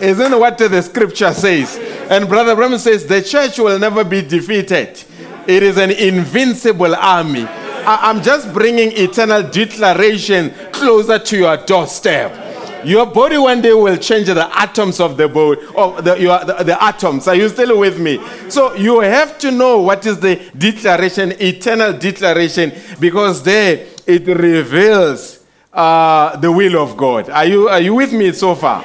Isn't 0.00 0.38
what 0.38 0.58
the 0.58 0.82
scripture 0.82 1.32
says? 1.32 1.76
And 2.10 2.28
Brother 2.28 2.54
Branham 2.54 2.78
says 2.78 3.06
the 3.06 3.20
church 3.20 3.58
will 3.58 3.78
never 3.78 4.04
be 4.04 4.22
defeated. 4.22 5.02
It 5.46 5.62
is 5.62 5.76
an 5.76 5.90
invincible 5.90 6.94
army. 6.94 7.46
I- 7.88 8.10
I'm 8.10 8.22
just 8.22 8.52
bringing 8.52 8.92
eternal 8.92 9.42
declaration 9.42 10.52
closer 10.72 11.18
to 11.18 11.36
your 11.38 11.56
doorstep. 11.56 12.84
Your 12.84 13.06
body 13.06 13.38
one 13.38 13.62
day 13.62 13.72
will 13.72 13.96
change 13.96 14.26
the 14.26 14.46
atoms 14.56 15.00
of 15.00 15.16
the 15.16 15.26
body, 15.26 15.62
of 15.74 16.04
the, 16.04 16.14
your, 16.16 16.38
the, 16.44 16.64
the 16.64 16.84
atoms. 16.84 17.26
Are 17.26 17.34
you 17.34 17.48
still 17.48 17.78
with 17.78 17.98
me? 17.98 18.20
So 18.50 18.74
you 18.74 19.00
have 19.00 19.38
to 19.38 19.50
know 19.50 19.80
what 19.80 20.04
is 20.04 20.20
the 20.20 20.36
declaration, 20.56 21.32
eternal 21.40 21.94
declaration, 21.94 22.72
because 23.00 23.42
there 23.42 23.86
it 24.06 24.26
reveals 24.26 25.40
uh, 25.72 26.36
the 26.36 26.52
will 26.52 26.76
of 26.76 26.94
God. 26.94 27.30
Are 27.30 27.46
you, 27.46 27.68
are 27.70 27.80
you 27.80 27.94
with 27.94 28.12
me 28.12 28.32
so 28.32 28.54
far? 28.54 28.84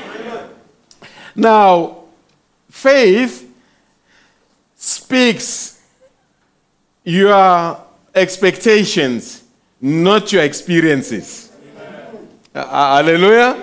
Now, 1.35 2.05
faith 2.69 3.53
speaks 4.77 5.81
your 7.03 7.82
expectations, 8.13 9.43
not 9.81 10.31
your 10.31 10.43
experiences. 10.43 11.51
Uh, 12.53 12.97
hallelujah. 12.97 13.57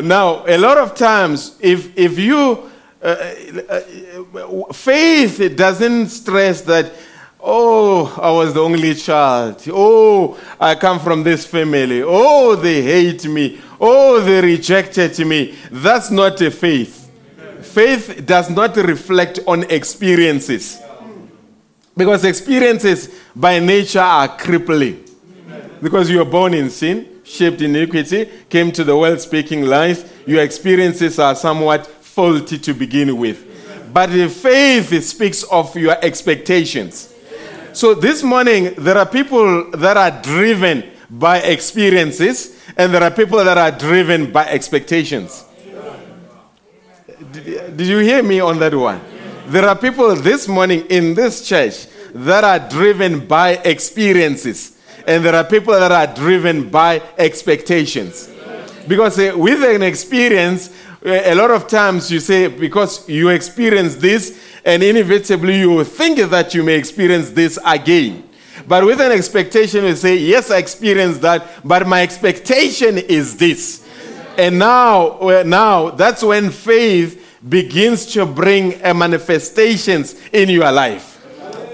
Now, 0.00 0.44
a 0.46 0.56
lot 0.56 0.78
of 0.78 0.94
times, 0.94 1.56
if, 1.60 1.96
if 1.96 2.18
you, 2.18 2.70
uh, 3.02 3.34
uh, 3.68 4.72
faith 4.72 5.54
doesn't 5.56 6.08
stress 6.08 6.62
that, 6.62 6.90
oh, 7.38 8.18
I 8.20 8.30
was 8.30 8.54
the 8.54 8.60
only 8.60 8.94
child. 8.94 9.62
Oh, 9.68 10.38
I 10.58 10.74
come 10.74 11.00
from 11.00 11.22
this 11.22 11.46
family. 11.46 12.02
Oh, 12.02 12.56
they 12.56 12.82
hate 12.82 13.26
me. 13.26 13.60
Oh, 13.78 14.20
they 14.20 14.40
rejected 14.40 15.18
me. 15.26 15.54
That's 15.70 16.10
not 16.10 16.40
a 16.40 16.50
faith. 16.50 17.10
Faith 17.60 18.22
does 18.24 18.48
not 18.48 18.76
reflect 18.76 19.40
on 19.46 19.64
experiences. 19.64 20.80
Because 21.96 22.24
experiences 22.24 23.20
by 23.34 23.58
nature 23.58 24.00
are 24.00 24.28
crippling. 24.36 25.04
Because 25.82 26.10
you 26.10 26.20
are 26.20 26.26
born 26.26 26.54
in 26.54 26.70
sin, 26.70 27.20
shaped 27.24 27.60
in 27.62 27.74
iniquity, 27.74 28.28
came 28.48 28.70
to 28.72 28.84
the 28.84 28.96
world 28.96 29.20
speaking 29.20 29.62
lies, 29.62 30.04
your 30.26 30.42
experiences 30.42 31.18
are 31.18 31.34
somewhat 31.34 31.86
faulty 31.86 32.58
to 32.58 32.74
begin 32.74 33.16
with. 33.16 33.46
But 33.92 34.10
the 34.10 34.28
faith 34.28 35.02
speaks 35.04 35.42
of 35.44 35.76
your 35.76 35.96
expectations. 36.02 37.14
So 37.72 37.94
this 37.94 38.22
morning, 38.22 38.74
there 38.76 38.98
are 38.98 39.06
people 39.06 39.70
that 39.72 39.96
are 39.96 40.10
driven 40.22 40.90
by 41.08 41.38
experiences, 41.38 42.56
and 42.76 42.92
there 42.92 43.02
are 43.02 43.10
people 43.10 43.42
that 43.44 43.58
are 43.58 43.70
driven 43.70 44.30
by 44.30 44.46
expectations. 44.46 45.44
Did 47.32 47.80
you 47.80 47.98
hear 47.98 48.22
me 48.22 48.40
on 48.40 48.58
that 48.58 48.74
one? 48.74 49.00
There 49.50 49.64
are 49.64 49.74
people 49.74 50.14
this 50.14 50.46
morning 50.46 50.86
in 50.90 51.14
this 51.14 51.44
church 51.44 51.88
that 52.14 52.44
are 52.44 52.60
driven 52.68 53.26
by 53.26 53.54
experiences, 53.64 54.78
and 55.08 55.24
there 55.24 55.34
are 55.34 55.42
people 55.42 55.74
that 55.74 55.90
are 55.90 56.06
driven 56.06 56.70
by 56.70 57.02
expectations. 57.18 58.30
Because 58.86 59.18
uh, 59.18 59.34
with 59.36 59.64
an 59.64 59.82
experience, 59.82 60.70
uh, 61.04 61.22
a 61.24 61.34
lot 61.34 61.50
of 61.50 61.66
times 61.66 62.12
you 62.12 62.20
say, 62.20 62.46
because 62.46 63.08
you 63.08 63.30
experience 63.30 63.96
this, 63.96 64.40
and 64.64 64.84
inevitably 64.84 65.58
you 65.58 65.82
think 65.82 66.20
that 66.30 66.54
you 66.54 66.62
may 66.62 66.76
experience 66.76 67.30
this 67.30 67.58
again. 67.66 68.22
But 68.68 68.86
with 68.86 69.00
an 69.00 69.10
expectation, 69.10 69.82
you 69.82 69.96
say, 69.96 70.14
Yes, 70.16 70.52
I 70.52 70.58
experienced 70.58 71.22
that, 71.22 71.44
but 71.64 71.88
my 71.88 72.02
expectation 72.02 72.98
is 72.98 73.36
this. 73.36 73.84
And 74.38 74.60
now, 74.60 75.42
now 75.44 75.90
that's 75.90 76.22
when 76.22 76.50
faith 76.50 77.20
begins 77.48 78.06
to 78.12 78.26
bring 78.26 78.82
a 78.84 78.92
manifestations 78.92 80.14
in 80.32 80.48
your 80.48 80.70
life. 80.70 81.18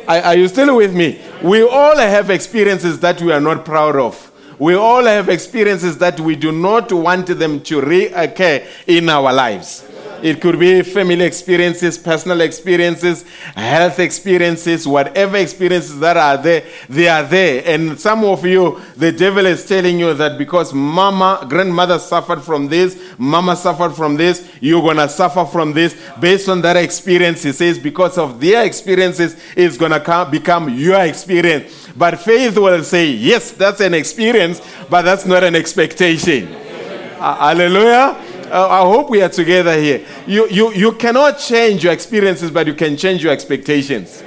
Are, 0.09 0.19
are 0.19 0.37
you 0.37 0.49
still 0.49 0.77
with 0.77 0.95
me? 0.95 1.21
We 1.43 1.63
all 1.63 1.97
have 1.97 2.31
experiences 2.31 3.01
that 3.01 3.21
we 3.21 3.33
are 3.33 3.41
not 3.41 3.65
proud 3.65 3.97
of. 3.97 4.33
We 4.59 4.75
all 4.75 5.05
have 5.05 5.29
experiences 5.29 5.99
that 5.99 6.19
we 6.19 6.35
do 6.35 6.51
not 6.51 6.91
want 6.93 7.27
them 7.27 7.61
to 7.65 7.81
reoccur 7.81 8.67
in 8.87 9.09
our 9.09 9.33
lives. 9.33 9.86
It 10.27 10.41
could 10.41 10.59
be 10.59 10.83
family 10.83 11.25
experiences, 11.25 11.97
personal 11.97 12.41
experiences, 12.41 13.25
health 13.55 14.01
experiences, 14.01 14.85
whatever 14.85 15.37
experiences 15.37 16.01
that 16.01 16.17
are 16.17 16.37
there, 16.37 16.65
they 16.89 17.07
are 17.07 17.23
there. 17.23 17.63
And 17.65 18.01
some 18.01 18.25
of 18.25 18.45
you, 18.45 18.83
the 18.97 19.13
devil 19.13 19.47
is 19.47 19.65
telling 19.65 20.01
you 20.01 20.15
that 20.15 20.37
because 20.37 20.75
mama, 20.75 21.47
grandmother 21.49 22.01
suffered 22.01 22.43
from 22.43 22.67
this, 22.67 23.01
mama 23.19 23.55
suffered 23.55 23.95
from 23.95 24.17
this, 24.17 24.51
you're 24.61 24.83
going 24.83 24.97
to 24.97 25.09
suffer 25.09 25.45
from 25.45 25.73
this. 25.73 25.97
Based 26.19 26.49
on 26.49 26.61
that 26.63 26.77
experience, 26.77 27.45
he 27.45 27.53
says, 27.53 27.79
because 27.79 28.19
of 28.19 28.41
their 28.41 28.67
experiences, 28.67 29.41
it's 29.57 29.77
going 29.77 29.93
to 29.93 30.01
come 30.01 30.29
become 30.29 30.69
your 30.69 31.03
experience. 31.03 31.89
But 31.97 32.19
faith 32.19 32.59
will 32.59 32.83
say, 32.83 33.13
yes, 33.13 33.53
that's 33.53 33.81
an 33.81 33.95
experience, 33.95 34.61
but 34.91 35.03
that's 35.03 35.25
not 35.25 35.45
an 35.45 35.55
expectation. 35.55 36.53
Uh, 37.19 37.37
hallelujah. 37.37 38.26
Uh, 38.51 38.69
I 38.69 38.81
hope 38.83 39.11
we 39.11 39.21
are 39.23 39.29
together 39.29 39.75
here. 39.81 40.07
You, 40.27 40.49
you, 40.49 40.73
you 40.73 40.93
cannot 40.93 41.39
change 41.39 41.83
your 41.83 41.93
experiences, 41.93 42.51
but 42.51 42.67
you 42.67 42.75
can 42.75 42.97
change 42.97 43.25
your 43.25 43.33
expectations. 43.33 44.23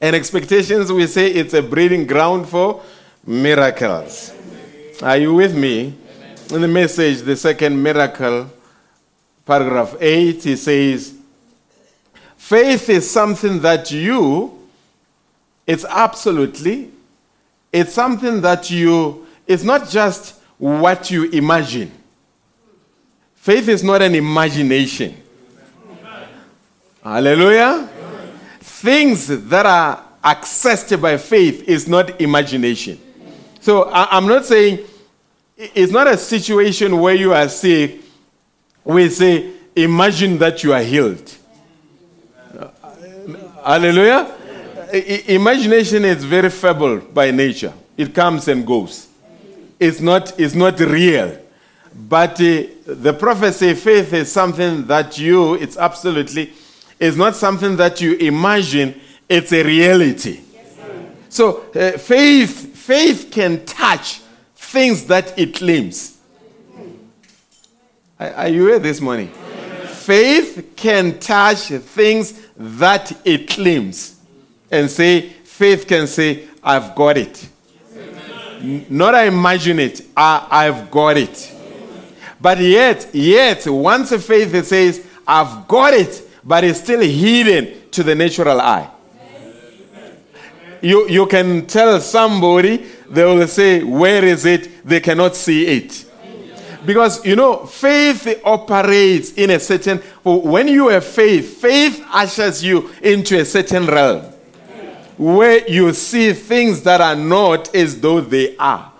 And 0.00 0.16
expectations, 0.16 0.90
we 0.90 1.06
say 1.06 1.30
it's 1.30 1.52
a 1.52 1.62
breeding 1.62 2.06
ground 2.06 2.48
for 2.48 2.82
miracles. 3.26 4.32
Are 5.02 5.18
you 5.18 5.34
with 5.34 5.54
me? 5.54 5.94
In 6.50 6.62
the 6.62 6.68
message, 6.68 7.20
the 7.20 7.36
second 7.36 7.82
miracle, 7.82 8.50
paragraph 9.44 9.96
8, 10.00 10.42
he 10.42 10.56
says, 10.56 11.14
Faith 12.36 12.88
is 12.88 13.10
something 13.10 13.60
that 13.60 13.90
you, 13.90 14.58
it's 15.66 15.84
absolutely, 15.84 16.90
it's 17.70 17.92
something 17.92 18.40
that 18.40 18.70
you, 18.70 19.26
it's 19.46 19.64
not 19.64 19.90
just 19.90 20.40
what 20.56 21.10
you 21.10 21.24
imagine. 21.24 21.97
Faith 23.48 23.68
is 23.70 23.82
not 23.82 24.02
an 24.02 24.14
imagination. 24.14 25.16
Hallelujah. 27.02 27.88
Things 28.60 29.26
that 29.48 29.64
are 29.64 30.04
accessed 30.22 31.00
by 31.00 31.16
faith 31.16 31.66
is 31.66 31.88
not 31.88 32.20
imagination. 32.20 33.00
So 33.60 33.84
I, 33.84 34.18
am 34.18 34.26
not 34.26 34.44
saying 34.44 34.80
it's 35.56 35.90
not 35.90 36.08
a 36.08 36.18
situation 36.18 37.00
where 37.00 37.14
you 37.14 37.32
are 37.32 37.48
sick. 37.48 38.02
We 38.84 39.08
say, 39.08 39.50
imagine 39.74 40.36
that 40.36 40.62
you 40.62 40.74
are 40.74 40.82
healed. 40.82 41.34
Hallelujah. 43.64 44.30
Imagination 45.26 46.04
is 46.04 46.22
very 46.22 46.50
feeble 46.50 46.98
by 46.98 47.30
nature. 47.30 47.72
It 47.96 48.14
comes 48.14 48.46
and 48.46 48.66
goes. 48.66 49.08
It's 49.80 50.00
not, 50.00 50.38
it's 50.38 50.54
not 50.54 50.78
real. 50.80 51.47
But 52.06 52.40
uh, 52.40 52.62
the 52.86 53.16
prophecy 53.18 53.74
faith 53.74 54.12
is 54.12 54.30
something 54.30 54.86
that 54.86 55.18
you, 55.18 55.54
it's 55.54 55.76
absolutely, 55.76 56.52
it's 57.00 57.16
not 57.16 57.34
something 57.34 57.76
that 57.76 58.00
you 58.00 58.14
imagine, 58.14 59.00
it's 59.28 59.52
a 59.52 59.64
reality. 59.64 60.40
so 61.28 61.64
uh, 61.74 61.98
faith, 61.98 62.76
faith 62.76 63.30
can 63.32 63.64
touch 63.64 64.20
things 64.54 65.04
that 65.06 65.36
it 65.36 65.54
claims. 65.54 66.18
Are, 68.20 68.48
you 68.48 68.66
here 68.66 68.78
this 68.78 69.00
morning? 69.00 69.28
Faith 69.28 70.72
can 70.76 71.18
touch 71.18 71.68
things 71.68 72.46
that 72.56 73.12
it 73.24 73.48
claims. 73.48 74.20
And 74.70 74.90
say, 74.90 75.28
faith 75.28 75.86
can 75.86 76.06
say, 76.06 76.48
I've 76.62 76.94
got 76.94 77.16
it. 77.16 77.48
Not 78.88 79.14
I 79.14 79.24
imagine 79.24 79.78
it, 79.78 80.02
I, 80.16 80.46
I've 80.50 80.90
got 80.90 81.16
it. 81.16 81.54
But 82.40 82.58
yet, 82.60 83.08
yet, 83.12 83.66
once 83.66 84.12
a 84.12 84.18
faith 84.18 84.64
says, 84.64 85.04
I've 85.26 85.66
got 85.66 85.94
it, 85.94 86.22
but 86.44 86.64
it's 86.64 86.80
still 86.80 87.00
hidden 87.00 87.90
to 87.90 88.02
the 88.02 88.14
natural 88.14 88.60
eye. 88.60 88.90
You, 90.80 91.08
you 91.08 91.26
can 91.26 91.66
tell 91.66 92.00
somebody, 92.00 92.86
they 93.10 93.24
will 93.24 93.48
say, 93.48 93.82
Where 93.82 94.24
is 94.24 94.44
it? 94.44 94.86
They 94.86 95.00
cannot 95.00 95.34
see 95.34 95.66
it. 95.66 96.04
Because, 96.86 97.24
you 97.26 97.34
know, 97.34 97.66
faith 97.66 98.40
operates 98.44 99.32
in 99.32 99.50
a 99.50 99.58
certain, 99.58 99.98
when 100.22 100.68
you 100.68 100.88
have 100.88 101.04
faith, 101.04 101.60
faith 101.60 102.02
ushers 102.12 102.62
you 102.62 102.90
into 103.02 103.38
a 103.38 103.44
certain 103.44 103.86
realm. 103.86 104.32
where 105.18 105.68
you 105.68 105.92
see 105.92 106.32
things 106.32 106.82
that 106.82 107.00
are 107.00 107.16
not 107.16 107.74
as 107.74 108.00
though 108.00 108.20
they 108.20 108.56
are. 108.56 108.92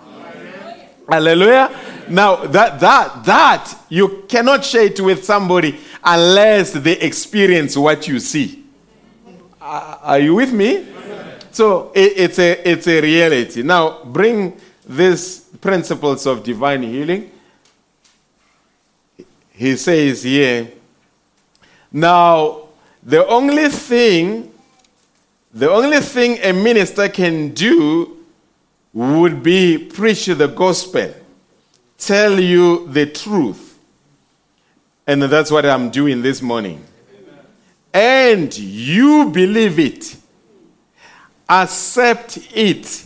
Hallelujah. 1.09 1.71
Now 2.09 2.35
that 2.47 2.79
that 2.79 3.25
that 3.25 3.75
you 3.89 4.25
cannot 4.27 4.63
share 4.63 4.83
it 4.83 4.99
with 4.99 5.23
somebody 5.25 5.79
unless 6.03 6.73
they 6.73 6.99
experience 6.99 7.75
what 7.75 8.07
you 8.07 8.19
see. 8.19 8.63
Uh, 9.59 9.97
are 10.01 10.19
you 10.19 10.35
with 10.35 10.53
me? 10.53 10.87
So 11.51 11.91
it, 11.95 12.13
it's 12.15 12.39
a 12.39 12.69
it's 12.69 12.87
a 12.87 13.01
reality. 13.01 13.63
Now 13.63 14.03
bring 14.03 14.59
these 14.87 15.39
principles 15.61 16.25
of 16.25 16.43
divine 16.43 16.83
healing. 16.83 17.31
He 19.51 19.75
says 19.75 20.23
here. 20.23 20.71
Now 21.91 22.69
the 23.03 23.25
only 23.27 23.69
thing 23.69 24.53
the 25.51 25.71
only 25.71 25.99
thing 26.01 26.37
a 26.43 26.53
minister 26.53 27.09
can 27.09 27.49
do 27.49 28.18
would 28.99 29.41
be 29.41 29.77
preach 29.77 30.25
the 30.25 30.47
gospel, 30.47 31.13
tell 31.97 32.37
you 32.37 32.85
the 32.89 33.05
truth. 33.05 33.79
And 35.07 35.23
that's 35.23 35.49
what 35.49 35.65
I'm 35.65 35.89
doing 35.89 36.21
this 36.21 36.41
morning. 36.41 36.83
And 37.93 38.55
you 38.57 39.29
believe 39.29 39.79
it, 39.79 40.17
accept 41.47 42.39
it, 42.53 43.05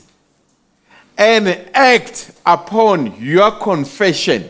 and 1.16 1.48
act 1.76 2.32
upon 2.44 3.22
your 3.22 3.52
confession. 3.52 4.50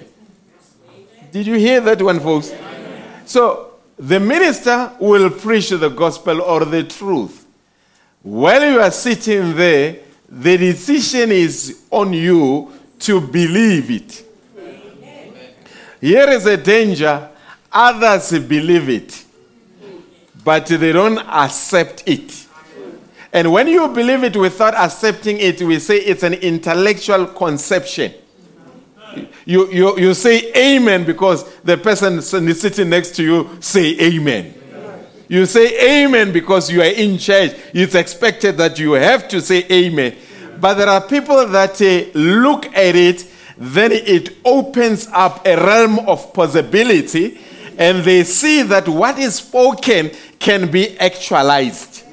Did 1.34 1.46
you 1.46 1.56
hear 1.56 1.82
that 1.82 2.02
one, 2.02 2.22
folks? 2.22 2.54
So 3.26 3.74
the 3.98 4.18
minister 4.18 4.94
will 4.98 5.30
preach 5.30 5.72
the 5.72 5.90
gospel 5.90 6.42
or 6.42 6.64
the 6.64 6.86
truth. 6.86 7.46
While 8.22 8.72
you 8.72 8.80
are 8.80 8.92
sitting 8.92 9.58
there, 9.58 10.03
the 10.42 10.58
decision 10.58 11.32
is 11.32 11.84
on 11.92 12.12
you 12.12 12.72
to 13.00 13.22
believe 13.22 13.92
it. 13.92 14.26
Here 16.02 16.30
is 16.30 16.46
a 16.48 16.58
danger 16.58 17.30
others 17.72 18.32
believe 18.40 18.90
it, 18.90 19.26
but 20.44 20.66
they 20.66 20.92
don't 20.92 21.20
accept 21.20 22.04
it. 22.08 22.48
And 23.32 23.52
when 23.52 23.68
you 23.68 23.88
believe 23.90 24.24
it 24.24 24.36
without 24.36 24.76
accepting 24.76 25.40
it, 25.40 25.62
we 25.62 25.80
say 25.80 25.98
it's 25.98 26.24
an 26.24 26.34
intellectual 26.36 27.28
conception. 27.28 28.14
You, 29.46 29.72
you, 29.72 30.00
you 30.00 30.14
say 30.14 30.52
amen 30.56 31.04
because 31.06 31.52
the 31.60 31.78
person 31.78 32.22
sitting 32.22 32.90
next 32.90 33.16
to 33.16 33.24
you 33.24 33.58
say 33.60 34.00
amen. 34.00 34.54
You 35.28 35.46
say 35.46 36.04
amen 36.04 36.32
because 36.32 36.72
you 36.72 36.82
are 36.82 36.86
in 36.86 37.18
church. 37.18 37.54
It's 37.74 37.96
expected 37.96 38.58
that 38.58 38.78
you 38.78 38.94
have 38.94 39.28
to 39.30 39.42
say 39.42 39.66
amen. 39.72 40.16
But 40.60 40.76
there 40.76 40.90
are 40.90 41.02
people 41.02 41.48
that 41.48 41.82
uh, 41.82 42.18
look 42.18 42.66
at 42.76 42.96
it, 42.96 43.26
then 43.58 43.92
it 43.92 44.38
opens 44.46 45.08
up 45.12 45.46
a 45.46 45.56
realm 45.56 46.00
of 46.00 46.34
possibility, 46.34 47.40
and 47.78 48.04
they 48.04 48.24
see 48.24 48.62
that 48.64 48.88
what 48.88 49.18
is 49.18 49.36
spoken 49.36 50.12
can 50.40 50.70
be 50.70 50.98
actualized. 51.00 52.04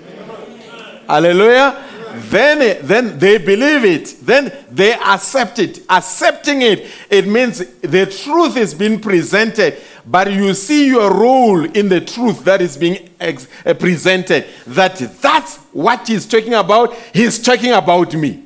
Hallelujah. 1.07 1.90
Then, 2.15 2.87
then 2.87 3.19
they 3.19 3.39
believe 3.39 3.85
it. 3.85 4.17
Then 4.27 4.53
they 4.71 4.95
accept 4.95 5.59
it. 5.59 5.81
Accepting 5.89 6.63
it, 6.63 6.87
it 7.09 7.27
means 7.27 7.59
the 7.81 8.07
truth 8.07 8.57
is 8.57 8.75
being 8.75 9.01
presented, 9.01 9.77
but 10.07 10.33
you 10.33 10.55
see 10.55 10.89
your 10.89 11.13
role 11.13 11.65
in 11.65 11.89
the 11.89 12.01
truth 12.01 12.45
that 12.45 12.61
is 12.61 12.77
being 12.77 13.11
ex- 13.21 13.47
uh, 13.65 13.75
presented. 13.75 14.47
That 14.67 14.97
that's 15.21 15.57
what 15.73 16.09
he's 16.09 16.27
talking 16.27 16.55
about. 16.55 16.95
He's 17.13 17.41
talking 17.41 17.73
about 17.73 18.15
me. 18.15 18.45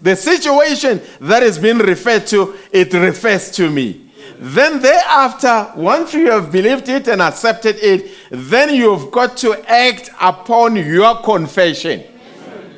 The 0.00 0.16
situation 0.16 1.00
that 1.20 1.42
is 1.42 1.58
being 1.58 1.78
referred 1.78 2.26
to, 2.28 2.56
it 2.70 2.92
refers 2.92 3.50
to 3.52 3.70
me. 3.70 4.10
Then 4.38 4.82
thereafter, 4.82 5.72
once 5.76 6.12
you 6.12 6.30
have 6.30 6.52
believed 6.52 6.88
it 6.88 7.08
and 7.08 7.22
accepted 7.22 7.76
it, 7.76 8.10
then 8.30 8.74
you've 8.74 9.10
got 9.10 9.36
to 9.38 9.54
act 9.70 10.10
upon 10.20 10.76
your 10.76 11.22
confession. 11.22 12.04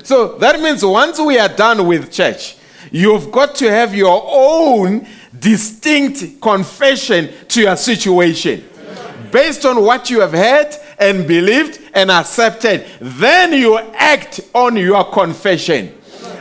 So 0.07 0.39
that 0.39 0.61
means 0.61 0.85
once 0.85 1.19
we 1.19 1.37
are 1.37 1.49
done 1.49 1.85
with 1.85 2.13
church, 2.13 2.57
you've 2.93 3.33
got 3.33 3.57
to 3.57 3.69
have 3.69 3.93
your 3.93 4.23
own 4.25 5.05
distinct 5.37 6.41
confession 6.41 7.29
to 7.49 7.63
your 7.63 7.75
situation. 7.75 8.65
Based 9.33 9.65
on 9.67 9.83
what 9.83 10.09
you 10.09 10.21
have 10.21 10.31
heard 10.31 10.73
and 11.01 11.27
believed 11.27 11.81
and 11.93 12.13
accepted, 12.13 12.87
then 13.01 13.53
you 13.53 13.79
act 13.79 14.43
on 14.55 14.77
your 14.77 15.11
confession. 15.11 15.93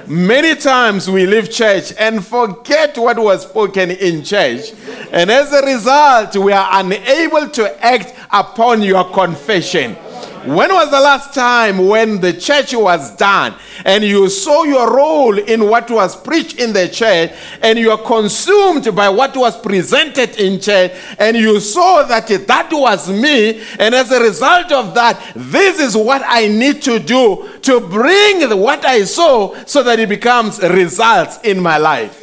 Many 0.06 0.54
times 0.54 1.10
we 1.10 1.26
leave 1.26 1.52
church 1.52 1.92
and 1.98 2.24
forget 2.24 2.96
what 3.00 3.18
was 3.18 3.50
spoken 3.50 3.90
in 3.90 4.24
church. 4.24 4.74
And 5.12 5.32
as 5.32 5.52
a 5.52 5.66
result, 5.66 6.36
we 6.38 6.52
are 6.52 6.70
unable 6.72 7.50
to 7.50 7.84
act 7.84 8.14
upon 8.32 8.84
your 8.84 9.12
confession. 9.12 9.98
When 10.46 10.72
was 10.72 10.92
the 10.92 11.00
last 11.00 11.34
time 11.34 11.88
when 11.88 12.22
the 12.22 12.32
church 12.32 12.76
was 12.76 13.16
done 13.16 13.56
and 13.84 14.04
you 14.04 14.30
saw 14.30 14.64
your 14.64 14.96
role 14.96 15.40
in 15.40 15.68
what 15.68 15.90
was 15.90 16.16
preached 16.16 16.60
in 16.60 16.72
the 16.72 16.88
church 16.88 17.32
and 17.64 17.80
you 17.80 17.90
are 17.90 17.98
consumed 17.98 18.96
by 18.96 19.10
what 19.10 19.36
was 19.36 19.60
presented 19.60 20.40
in 20.40 20.62
church 20.62 20.92
and 21.18 21.36
you 21.36 21.60
saw 21.60 22.04
that 22.04 22.28
that 22.28 22.70
was 22.72 23.10
me 23.10 23.60
and 23.80 23.96
as 23.96 24.12
a 24.12 24.22
result 24.22 24.72
of 24.72 24.94
that 24.94 25.20
this 25.36 25.80
is 25.80 25.98
what 25.98 26.22
I 26.24 26.48
need 26.48 26.84
to 26.84 27.00
do 27.00 27.50
to 27.64 27.80
bring 27.80 28.48
what 28.60 28.86
I 28.86 29.04
saw 29.06 29.56
so 29.66 29.82
that 29.82 30.00
it 30.00 30.10
becomes 30.10 30.62
results 30.62 31.40
in 31.44 31.60
my 31.60 31.80
life. 31.80 32.22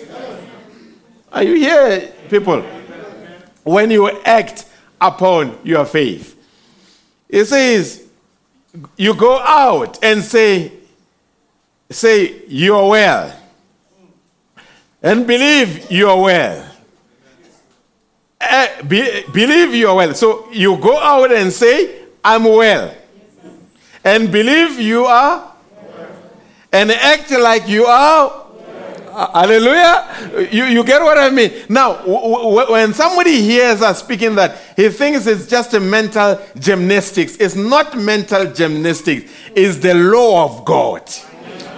Are 1.33 1.43
you 1.43 1.55
here 1.55 2.13
people? 2.31 2.63
When 3.65 3.91
you 3.91 4.09
act 4.23 4.67
upon 5.01 5.59
your 5.65 5.85
faith. 5.85 6.39
It 7.29 7.47
says 7.47 8.03
you 8.97 9.15
go 9.15 9.39
out 9.39 10.03
and 10.03 10.23
say, 10.23 10.73
say, 11.91 12.43
you're 12.49 12.89
well. 12.89 13.39
And 15.03 15.27
believe 15.27 15.91
you're 15.91 16.21
well. 16.21 16.69
Uh, 18.41 18.83
be, 18.85 19.25
believe 19.33 19.75
you're 19.75 19.95
well. 19.95 20.15
So 20.15 20.51
you 20.53 20.77
go 20.79 20.99
out 20.99 21.33
and 21.33 21.53
say, 21.53 22.03
I'm 22.25 22.45
well. 22.45 22.95
And 24.05 24.33
believe 24.33 24.81
you 24.81 25.05
are. 25.05 25.53
And 26.73 26.91
act 26.91 27.31
like 27.31 27.69
you 27.69 27.85
are 27.85 28.42
Uh, 29.15 29.31
hallelujah. 29.41 30.49
You, 30.51 30.65
you 30.65 30.85
get 30.85 31.03
what 31.03 31.19
I 31.19 31.29
mean? 31.29 31.53
Now, 31.69 31.97
w- 31.97 32.17
w- 32.19 32.73
when 32.73 32.95
somebody 32.95 33.43
hears 33.43 33.83
us 33.83 34.01
speaking 34.01 34.35
that, 34.37 34.57
he 34.75 34.89
thinks 34.89 35.27
it's 35.27 35.47
just 35.47 35.75
a 35.75 35.81
mental 35.81 36.41
gymnastics. 36.59 37.37
It's 37.37 37.55
not 37.55 37.97
mental 37.99 38.51
gymnastics, 38.51 39.31
it's 39.55 39.77
the 39.79 39.93
law 39.93 40.45
of 40.47 40.65
God. 40.65 41.03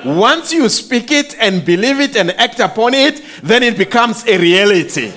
Once 0.05 0.53
you 0.53 0.69
speak 0.69 1.11
it 1.11 1.35
and 1.41 1.65
believe 1.65 1.99
it 1.99 2.15
and 2.15 2.31
act 2.33 2.61
upon 2.61 2.95
it, 2.95 3.21
then 3.43 3.65
it 3.65 3.77
becomes 3.77 4.25
a 4.29 4.39
reality. 4.39 5.13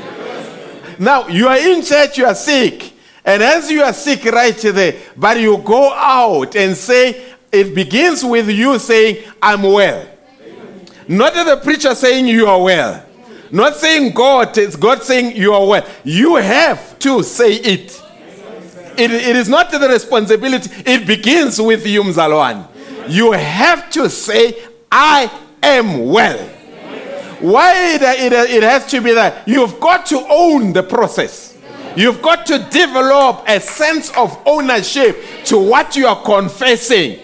Now, 0.98 1.28
you 1.28 1.48
are 1.48 1.58
in 1.58 1.84
church, 1.84 2.18
you 2.18 2.26
are 2.26 2.34
sick. 2.34 2.94
And 3.24 3.44
as 3.44 3.70
you 3.70 3.84
are 3.84 3.94
sick 3.94 4.24
right 4.26 4.58
there, 4.58 4.96
but 5.16 5.40
you 5.40 5.58
go 5.60 5.94
out 5.94 6.56
and 6.56 6.76
say, 6.76 7.36
it 7.52 7.76
begins 7.76 8.24
with 8.24 8.50
you 8.50 8.80
saying, 8.80 9.24
I'm 9.40 9.62
well. 9.62 10.08
Not 11.08 11.34
the 11.34 11.58
preacher 11.64 11.96
saying 11.96 12.28
you 12.28 12.48
are 12.48 12.62
well. 12.62 13.04
Not 13.52 13.76
saying 13.76 14.14
God, 14.14 14.58
it's 14.58 14.76
God 14.76 15.04
saying 15.04 15.36
you 15.38 15.54
are 15.54 15.66
well. 15.66 15.88
You 16.04 16.36
have 16.36 17.00
to 17.00 17.24
say 17.24 17.54
it. 17.54 18.02
It, 18.98 19.12
it 19.12 19.36
is 19.36 19.48
not 19.48 19.72
the 19.72 19.80
responsibility. 19.88 20.70
It 20.86 21.06
begins 21.08 21.62
with 21.62 21.86
you, 21.86 22.04
Mzalwan. 22.04 22.68
You 23.08 23.32
have 23.32 23.90
to 23.92 24.10
say, 24.10 24.58
I 24.92 25.32
am 25.64 26.08
well. 26.08 26.38
Why 27.40 27.94
it, 27.96 28.02
it, 28.02 28.34
it 28.34 28.64
has 28.64 28.88
to 28.88 29.00
be 29.00 29.14
that? 29.14 29.48
You've 29.48 29.80
got 29.80 30.08
to 30.08 30.26
own 30.30 30.74
the 30.74 30.84
process. 30.84 31.57
You've 31.96 32.22
got 32.22 32.46
to 32.48 32.60
develop 32.70 33.44
a 33.48 33.60
sense 33.60 34.12
of 34.16 34.40
ownership 34.46 35.22
to 35.46 35.58
what 35.58 35.96
you 35.96 36.08
are 36.08 36.22
confessing. 36.22 37.20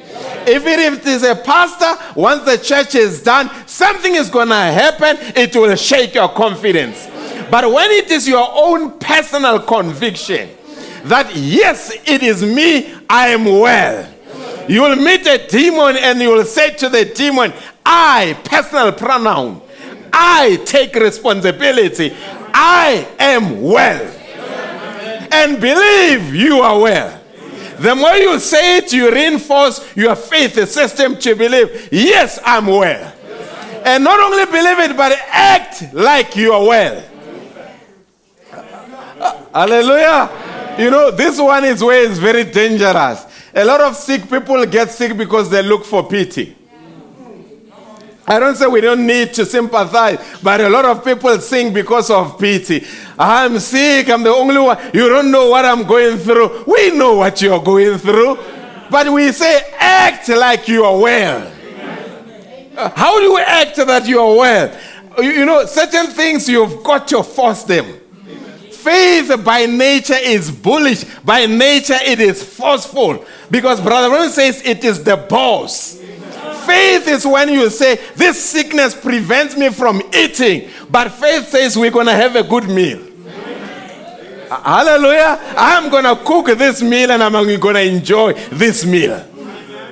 Even 0.47 0.79
if 0.79 0.99
it 0.99 1.05
is 1.05 1.23
a 1.23 1.35
pastor, 1.35 2.19
once 2.19 2.43
the 2.43 2.57
church 2.57 2.95
is 2.95 3.23
done, 3.23 3.49
something 3.67 4.15
is 4.15 4.29
going 4.29 4.49
to 4.49 4.55
happen. 4.55 5.17
It 5.35 5.55
will 5.55 5.75
shake 5.75 6.15
your 6.15 6.29
confidence. 6.29 7.07
But 7.49 7.71
when 7.71 7.91
it 7.91 8.11
is 8.11 8.27
your 8.27 8.47
own 8.51 8.99
personal 8.99 9.59
conviction 9.59 10.49
that, 11.05 11.35
yes, 11.35 11.91
it 12.05 12.23
is 12.23 12.43
me, 12.43 12.93
I 13.09 13.29
am 13.29 13.45
well. 13.45 14.09
You 14.67 14.81
will 14.81 14.95
meet 14.95 15.27
a 15.27 15.45
demon 15.47 15.97
and 15.97 16.19
you 16.19 16.29
will 16.29 16.45
say 16.45 16.73
to 16.75 16.89
the 16.89 17.05
demon, 17.05 17.53
I, 17.85 18.39
personal 18.45 18.93
pronoun, 18.93 19.61
I 20.11 20.61
take 20.65 20.95
responsibility. 20.95 22.15
I 22.53 23.07
am 23.19 23.61
well. 23.61 24.13
And 25.35 25.59
believe 25.59 26.35
you 26.35 26.61
are 26.61 26.79
well. 26.79 27.19
The 27.79 27.95
more 27.95 28.13
you 28.13 28.39
say 28.39 28.77
it, 28.77 28.93
you 28.93 29.11
reinforce 29.11 29.95
your 29.95 30.15
faith 30.15 30.53
system 30.69 31.17
to 31.17 31.35
believe, 31.35 31.89
yes, 31.91 32.39
I'm 32.45 32.67
well. 32.67 33.13
And 33.83 34.03
not 34.03 34.19
only 34.19 34.45
believe 34.45 34.91
it, 34.91 34.95
but 34.95 35.11
act 35.27 35.93
like 35.93 36.35
you 36.35 36.53
are 36.53 36.65
well. 36.65 37.03
Uh, 38.53 39.43
hallelujah. 39.53 40.75
You 40.79 40.91
know, 40.91 41.11
this 41.11 41.39
one 41.39 41.65
is 41.65 41.83
where 41.83 42.09
it's 42.09 42.19
very 42.19 42.43
dangerous. 42.43 43.25
A 43.55 43.65
lot 43.65 43.81
of 43.81 43.95
sick 43.95 44.29
people 44.29 44.65
get 44.65 44.91
sick 44.91 45.17
because 45.17 45.49
they 45.49 45.61
look 45.61 45.83
for 45.83 46.07
pity. 46.07 46.55
I 48.25 48.39
don't 48.39 48.55
say 48.55 48.67
we 48.67 48.79
don't 48.79 49.05
need 49.05 49.33
to 49.33 49.45
sympathize, 49.45 50.39
but 50.41 50.61
a 50.61 50.69
lot 50.69 50.85
of 50.85 51.03
people 51.03 51.37
sing 51.39 51.73
because 51.73 52.09
of 52.09 52.39
pity. 52.39 52.85
I'm 53.19 53.59
sick, 53.59 54.09
I'm 54.09 54.23
the 54.23 54.29
only 54.29 54.59
one. 54.59 54.77
You 54.93 55.09
don't 55.09 55.29
know 55.29 55.49
what 55.49 55.65
I'm 55.65 55.83
going 55.83 56.17
through. 56.17 56.63
We 56.65 56.91
know 56.91 57.15
what 57.15 57.41
you're 57.41 57.61
going 57.61 57.97
through. 57.97 58.37
But 58.89 59.11
we 59.11 59.31
say, 59.31 59.73
act 59.77 60.29
like 60.29 60.67
you 60.67 60.85
are 60.85 60.97
well. 60.97 61.51
How 62.95 63.19
do 63.19 63.25
you 63.25 63.39
act 63.39 63.75
that 63.75 64.07
you 64.07 64.19
are 64.19 64.35
well? 64.35 64.77
You 65.17 65.45
know, 65.45 65.65
certain 65.65 66.07
things 66.07 66.47
you've 66.47 66.83
got 66.83 67.07
to 67.09 67.23
force 67.23 67.63
them. 67.63 67.99
Faith 68.71 69.43
by 69.43 69.65
nature 69.65 70.17
is 70.17 70.51
bullish, 70.51 71.05
by 71.23 71.45
nature 71.45 71.97
it 72.03 72.19
is 72.19 72.43
forceful. 72.43 73.25
Because 73.49 73.79
Brother 73.79 74.09
Ron 74.09 74.29
says 74.29 74.61
it 74.65 74.83
is 74.83 75.03
the 75.03 75.17
boss. 75.17 76.02
Faith 76.65 77.07
is 77.07 77.25
when 77.25 77.49
you 77.49 77.69
say, 77.69 77.99
This 78.15 78.43
sickness 78.43 78.95
prevents 78.95 79.57
me 79.57 79.69
from 79.69 80.01
eating. 80.13 80.69
But 80.89 81.09
faith 81.09 81.49
says, 81.49 81.77
We're 81.77 81.91
going 81.91 82.07
to 82.07 82.13
have 82.13 82.35
a 82.35 82.43
good 82.43 82.65
meal. 82.69 82.99
Hallelujah. 84.49 85.39
I'm 85.57 85.89
going 85.89 86.03
to 86.03 86.23
cook 86.23 86.57
this 86.57 86.81
meal 86.81 87.11
and 87.11 87.23
I'm 87.23 87.31
going 87.31 87.75
to 87.75 87.81
enjoy 87.81 88.33
this 88.51 88.85
meal. 88.85 89.25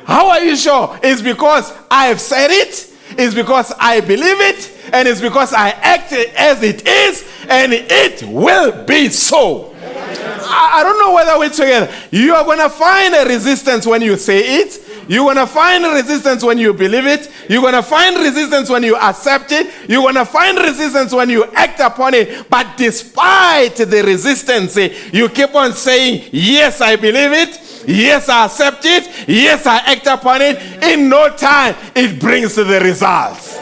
How 0.06 0.30
are 0.30 0.44
you 0.44 0.56
sure? 0.56 1.00
It's 1.04 1.22
because 1.22 1.72
I 1.90 2.08
have 2.08 2.20
said 2.20 2.52
it, 2.52 2.94
it's 3.18 3.34
because 3.34 3.72
I 3.80 4.02
believe 4.02 4.40
it, 4.40 4.90
and 4.94 5.08
it's 5.08 5.22
because 5.22 5.54
I 5.54 5.70
act 5.70 6.12
as 6.12 6.64
it 6.64 6.88
is, 6.88 7.28
and 7.48 7.72
it 7.74 8.24
will 8.24 8.86
be 8.86 9.10
so. 9.10 9.74
I, 9.74 10.80
I 10.80 10.84
don't 10.84 11.00
know 11.00 11.14
whether 11.14 11.40
we're 11.40 11.50
together. 11.50 11.94
You 12.12 12.36
are 12.36 12.44
going 12.44 12.60
to 12.60 12.70
find 12.70 13.14
a 13.14 13.26
resistance 13.26 13.86
when 13.86 14.02
you 14.02 14.18
say 14.18 14.62
it. 14.62 14.80
You're 15.12 15.26
going 15.26 15.46
to 15.46 15.46
find 15.46 15.84
resistance 15.84 16.42
when 16.42 16.58
you 16.58 16.74
believe 16.74 17.06
it. 17.06 17.30
You're 17.50 17.62
going 17.62 17.74
to 17.74 17.84
find 17.84 18.16
resistance 18.16 18.70
when 18.70 18.82
you 18.82 18.96
accept 18.96 19.52
it. 19.52 19.70
You're 19.90 20.04
going 20.04 20.16
to 20.16 20.24
find 20.24 20.58
resistance 20.58 21.12
when 21.12 21.30
you 21.30 21.44
act 21.52 21.82
upon 21.82 22.14
it. 22.14 22.50
But 22.50 22.78
despite 22.78 23.76
the 23.76 24.04
resistance, 24.06 24.78
you 25.12 25.28
keep 25.28 25.54
on 25.54 25.74
saying, 25.74 26.30
Yes, 26.32 26.80
I 26.80 26.96
believe 26.96 27.34
it. 27.34 27.84
Yes, 27.86 28.30
I 28.30 28.46
accept 28.46 28.86
it. 28.86 29.28
Yes, 29.28 29.66
I 29.66 29.80
act 29.80 30.08
upon 30.08 30.44
it. 30.44 30.82
In 30.82 31.10
no 31.10 31.36
time, 31.36 31.76
it 31.94 32.18
brings 32.18 32.56
the 32.56 32.80
results. 32.82 33.60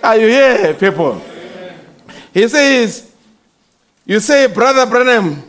Are 0.00 0.16
you 0.16 0.28
here, 0.28 0.74
people? 0.74 1.20
He 2.32 2.46
says, 2.46 3.12
You 4.04 4.20
say, 4.20 4.46
Brother 4.46 4.86
Branham, 4.86 5.42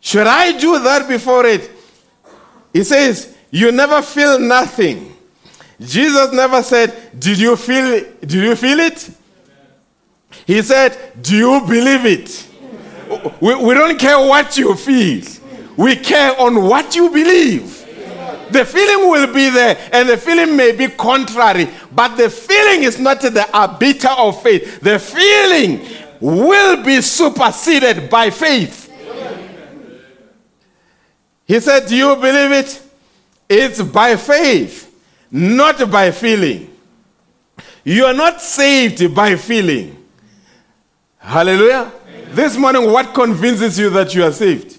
should 0.00 0.26
I 0.26 0.52
do 0.58 0.78
that 0.80 1.08
before 1.08 1.46
it? 1.46 1.78
He 2.72 2.84
says, 2.84 3.36
You 3.50 3.72
never 3.72 4.02
feel 4.02 4.38
nothing. 4.38 5.16
Jesus 5.80 6.32
never 6.32 6.62
said, 6.62 7.18
Did 7.18 7.38
you 7.38 7.56
feel 7.56 8.04
Did 8.20 8.32
you 8.32 8.56
feel 8.56 8.80
it? 8.80 9.10
He 10.46 10.62
said, 10.62 10.96
Do 11.20 11.36
you 11.36 11.60
believe 11.60 12.06
it? 12.06 12.48
We, 13.40 13.54
we 13.54 13.74
don't 13.74 13.98
care 13.98 14.18
what 14.18 14.56
you 14.56 14.74
feel. 14.74 15.24
We 15.76 15.96
care 15.96 16.38
on 16.40 16.62
what 16.62 16.94
you 16.94 17.10
believe. 17.10 17.78
The 18.50 18.64
feeling 18.66 19.10
will 19.10 19.32
be 19.32 19.48
there, 19.48 19.78
and 19.92 20.08
the 20.08 20.18
feeling 20.18 20.56
may 20.56 20.72
be 20.72 20.88
contrary, 20.88 21.68
but 21.90 22.16
the 22.16 22.28
feeling 22.28 22.82
is 22.82 22.98
not 22.98 23.22
the 23.22 23.48
arbiter 23.52 24.10
of 24.10 24.42
faith. 24.42 24.80
The 24.80 24.98
feeling 24.98 25.80
will 26.20 26.84
be 26.84 27.00
superseded 27.00 28.10
by 28.10 28.28
faith. 28.30 28.81
He 31.52 31.60
said, 31.60 31.86
Do 31.86 31.94
you 31.94 32.16
believe 32.16 32.50
it? 32.52 32.82
It's 33.46 33.82
by 33.82 34.16
faith, 34.16 34.90
not 35.30 35.90
by 35.90 36.10
feeling. 36.10 36.74
You 37.84 38.06
are 38.06 38.14
not 38.14 38.40
saved 38.40 39.14
by 39.14 39.36
feeling. 39.36 40.02
Hallelujah. 41.18 41.92
This 42.30 42.56
morning, 42.56 42.90
what 42.90 43.12
convinces 43.12 43.78
you 43.78 43.90
that 43.90 44.14
you 44.14 44.24
are 44.24 44.32
saved? 44.32 44.78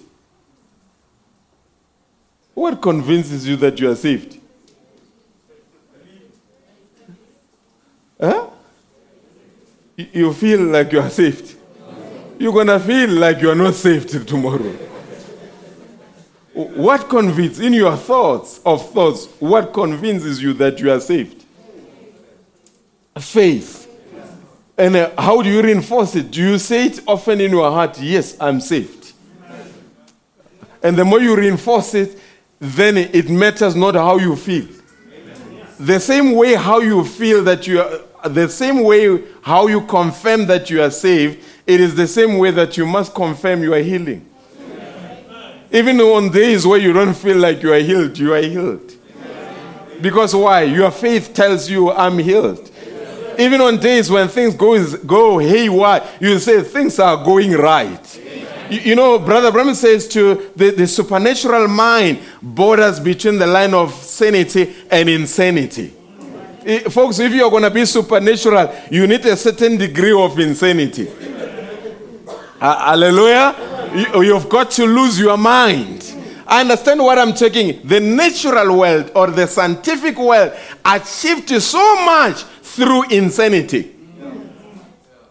What 2.54 2.82
convinces 2.82 3.46
you 3.46 3.54
that 3.58 3.78
you 3.78 3.92
are 3.92 3.96
saved? 3.96 4.40
Huh? 8.20 8.48
You- 9.96 10.08
You 10.12 10.32
feel 10.32 10.60
like 10.62 10.90
you 10.90 10.98
are 10.98 11.10
saved. 11.10 11.54
You're 12.40 12.52
going 12.52 12.66
to 12.66 12.80
feel 12.80 13.10
like 13.10 13.40
you 13.40 13.48
are 13.50 13.54
not 13.54 13.74
saved 13.74 14.26
tomorrow. 14.26 14.74
What 16.54 17.08
convinces, 17.08 17.58
in 17.58 17.72
your 17.72 17.96
thoughts 17.96 18.60
of 18.64 18.88
thoughts, 18.92 19.26
what 19.40 19.72
convinces 19.72 20.40
you 20.40 20.52
that 20.54 20.78
you 20.78 20.92
are 20.92 21.00
saved? 21.00 21.44
Faith. 23.18 23.90
And 24.78 24.94
uh, 24.94 25.10
how 25.18 25.42
do 25.42 25.50
you 25.50 25.62
reinforce 25.62 26.14
it? 26.14 26.30
Do 26.30 26.40
you 26.40 26.58
say 26.58 26.86
it 26.86 27.00
often 27.08 27.40
in 27.40 27.50
your 27.50 27.68
heart, 27.70 28.00
Yes, 28.00 28.36
I'm 28.40 28.60
saved? 28.60 29.12
And 30.80 30.96
the 30.96 31.04
more 31.04 31.20
you 31.20 31.34
reinforce 31.34 31.92
it, 31.94 32.20
then 32.60 32.98
it 32.98 33.28
matters 33.28 33.74
not 33.74 33.96
how 33.96 34.18
you 34.18 34.36
feel. 34.36 34.68
The 35.80 35.98
same 35.98 36.32
way 36.32 36.54
how 36.54 36.78
you 36.78 37.04
feel 37.04 37.42
that 37.44 37.66
you 37.66 37.80
are, 37.80 38.28
the 38.28 38.48
same 38.48 38.84
way 38.84 39.24
how 39.42 39.66
you 39.66 39.80
confirm 39.82 40.46
that 40.46 40.70
you 40.70 40.80
are 40.82 40.90
saved, 40.90 41.44
it 41.66 41.80
is 41.80 41.96
the 41.96 42.06
same 42.06 42.38
way 42.38 42.52
that 42.52 42.76
you 42.76 42.86
must 42.86 43.12
confirm 43.12 43.62
you 43.62 43.74
are 43.74 43.82
healing. 43.82 44.28
Even 45.74 46.00
on 46.00 46.30
days 46.30 46.64
where 46.64 46.78
you 46.78 46.92
don't 46.92 47.14
feel 47.14 47.36
like 47.36 47.60
you 47.60 47.72
are 47.72 47.80
healed, 47.80 48.16
you 48.16 48.32
are 48.32 48.40
healed. 48.40 48.92
Because 50.00 50.32
why? 50.32 50.62
Your 50.62 50.92
faith 50.92 51.34
tells 51.34 51.68
you, 51.68 51.90
I'm 51.90 52.16
healed. 52.18 52.70
Even 53.36 53.60
on 53.60 53.78
days 53.80 54.08
when 54.08 54.28
things 54.28 54.54
go, 54.54 54.96
go 54.98 55.38
haywire, 55.38 56.08
you 56.20 56.38
say, 56.38 56.62
things 56.62 57.00
are 57.00 57.24
going 57.24 57.50
right. 57.54 58.20
You, 58.70 58.94
know, 58.94 59.18
Brother 59.18 59.50
Branham 59.50 59.74
says 59.74 60.06
to 60.10 60.52
the, 60.54 60.70
the 60.70 60.86
supernatural 60.86 61.66
mind 61.66 62.20
borders 62.40 63.00
between 63.00 63.38
the 63.40 63.46
line 63.46 63.74
of 63.74 63.92
sanity 63.92 64.74
and 64.88 65.08
insanity. 65.08 65.92
Eh, 66.64 66.88
Folks, 66.88 67.18
if 67.18 67.32
you're 67.34 67.50
going 67.50 67.64
to 67.64 67.70
be 67.70 67.84
supernatural, 67.84 68.72
you 68.92 69.08
need 69.08 69.26
a 69.26 69.36
certain 69.36 69.76
degree 69.76 70.12
of 70.12 70.38
insanity. 70.38 71.10
Ha- 72.60 72.90
Hallelujah. 72.90 73.73
You, 73.94 74.06
oh, 74.12 74.20
you've 74.22 74.48
got 74.48 74.72
to 74.72 74.86
lose 74.86 75.20
your 75.20 75.36
mind. 75.36 76.04
I 76.46 76.62
understand 76.62 77.00
what 77.00 77.18
I'm 77.18 77.32
talking. 77.32 77.80
The 77.86 78.00
natural 78.00 78.78
world 78.78 79.12
or 79.14 79.28
the 79.28 79.46
scientific 79.46 80.18
world 80.18 80.52
achieved 80.84 81.48
so 81.62 82.04
much 82.04 82.42
through 82.42 83.04
insanity. 83.10 83.94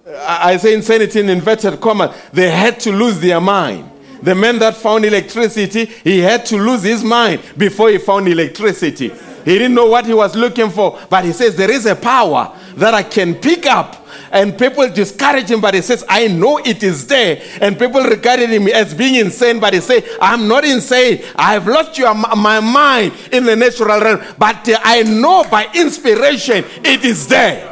I 0.08 0.54
I 0.54 0.58
say 0.58 0.74
insanity 0.74 1.20
in 1.20 1.30
inverted 1.30 1.80
commas. 1.82 2.16
They 2.32 2.50
had 2.50 2.80
to 2.82 2.92
lose 2.92 3.20
their 3.20 3.42
mind. 3.42 3.90
The 4.22 4.34
man 4.34 4.58
that 4.60 4.76
found 4.76 5.04
electricity, 5.04 5.86
he 5.86 6.20
had 6.20 6.46
to 6.46 6.58
lose 6.58 6.84
his 6.84 7.04
mind 7.04 7.42
before 7.58 7.90
he 7.90 7.98
found 7.98 8.30
electricity. 8.30 9.12
He 9.46 9.58
didn't 9.58 9.74
know 9.74 9.88
what 9.88 10.06
he 10.06 10.14
was 10.14 10.36
looking 10.36 10.70
for, 10.70 11.00
but 11.10 11.26
he 11.26 11.34
says, 11.34 11.56
There 11.56 11.72
is 11.72 11.86
a 11.86 11.96
power 11.96 12.58
that 12.76 12.94
I 12.94 13.04
can 13.04 13.36
pick 13.36 13.66
up. 13.66 14.08
And 14.32 14.58
people 14.58 14.90
discourage 14.90 15.52
him, 15.52 15.62
but 15.62 15.76
he 15.76 15.82
says, 15.82 16.04
I 16.10 16.28
know 16.28 16.58
it 16.58 16.82
is 16.82 17.06
there. 17.06 17.42
And 17.62 17.78
people 17.78 18.02
regarded 18.02 18.50
him 18.50 18.68
as 18.68 18.94
being 18.94 19.16
insane, 19.16 19.60
but 19.60 19.74
he 19.74 19.80
said, 19.80 20.04
I'm 20.20 20.48
not 20.48 20.66
insane. 20.66 21.24
I 21.36 21.54
have 21.54 21.68
lost 21.68 21.98
your, 21.98 22.14
my 22.16 22.60
mind 22.60 23.14
in 23.32 23.46
the 23.46 23.56
natural 23.56 24.00
realm, 24.00 24.24
but 24.38 24.68
uh, 24.70 24.80
I 24.84 25.04
know 25.04 25.44
by 25.50 25.68
inspiration 25.76 26.66
it 26.84 27.06
is 27.06 27.28
there. 27.28 27.70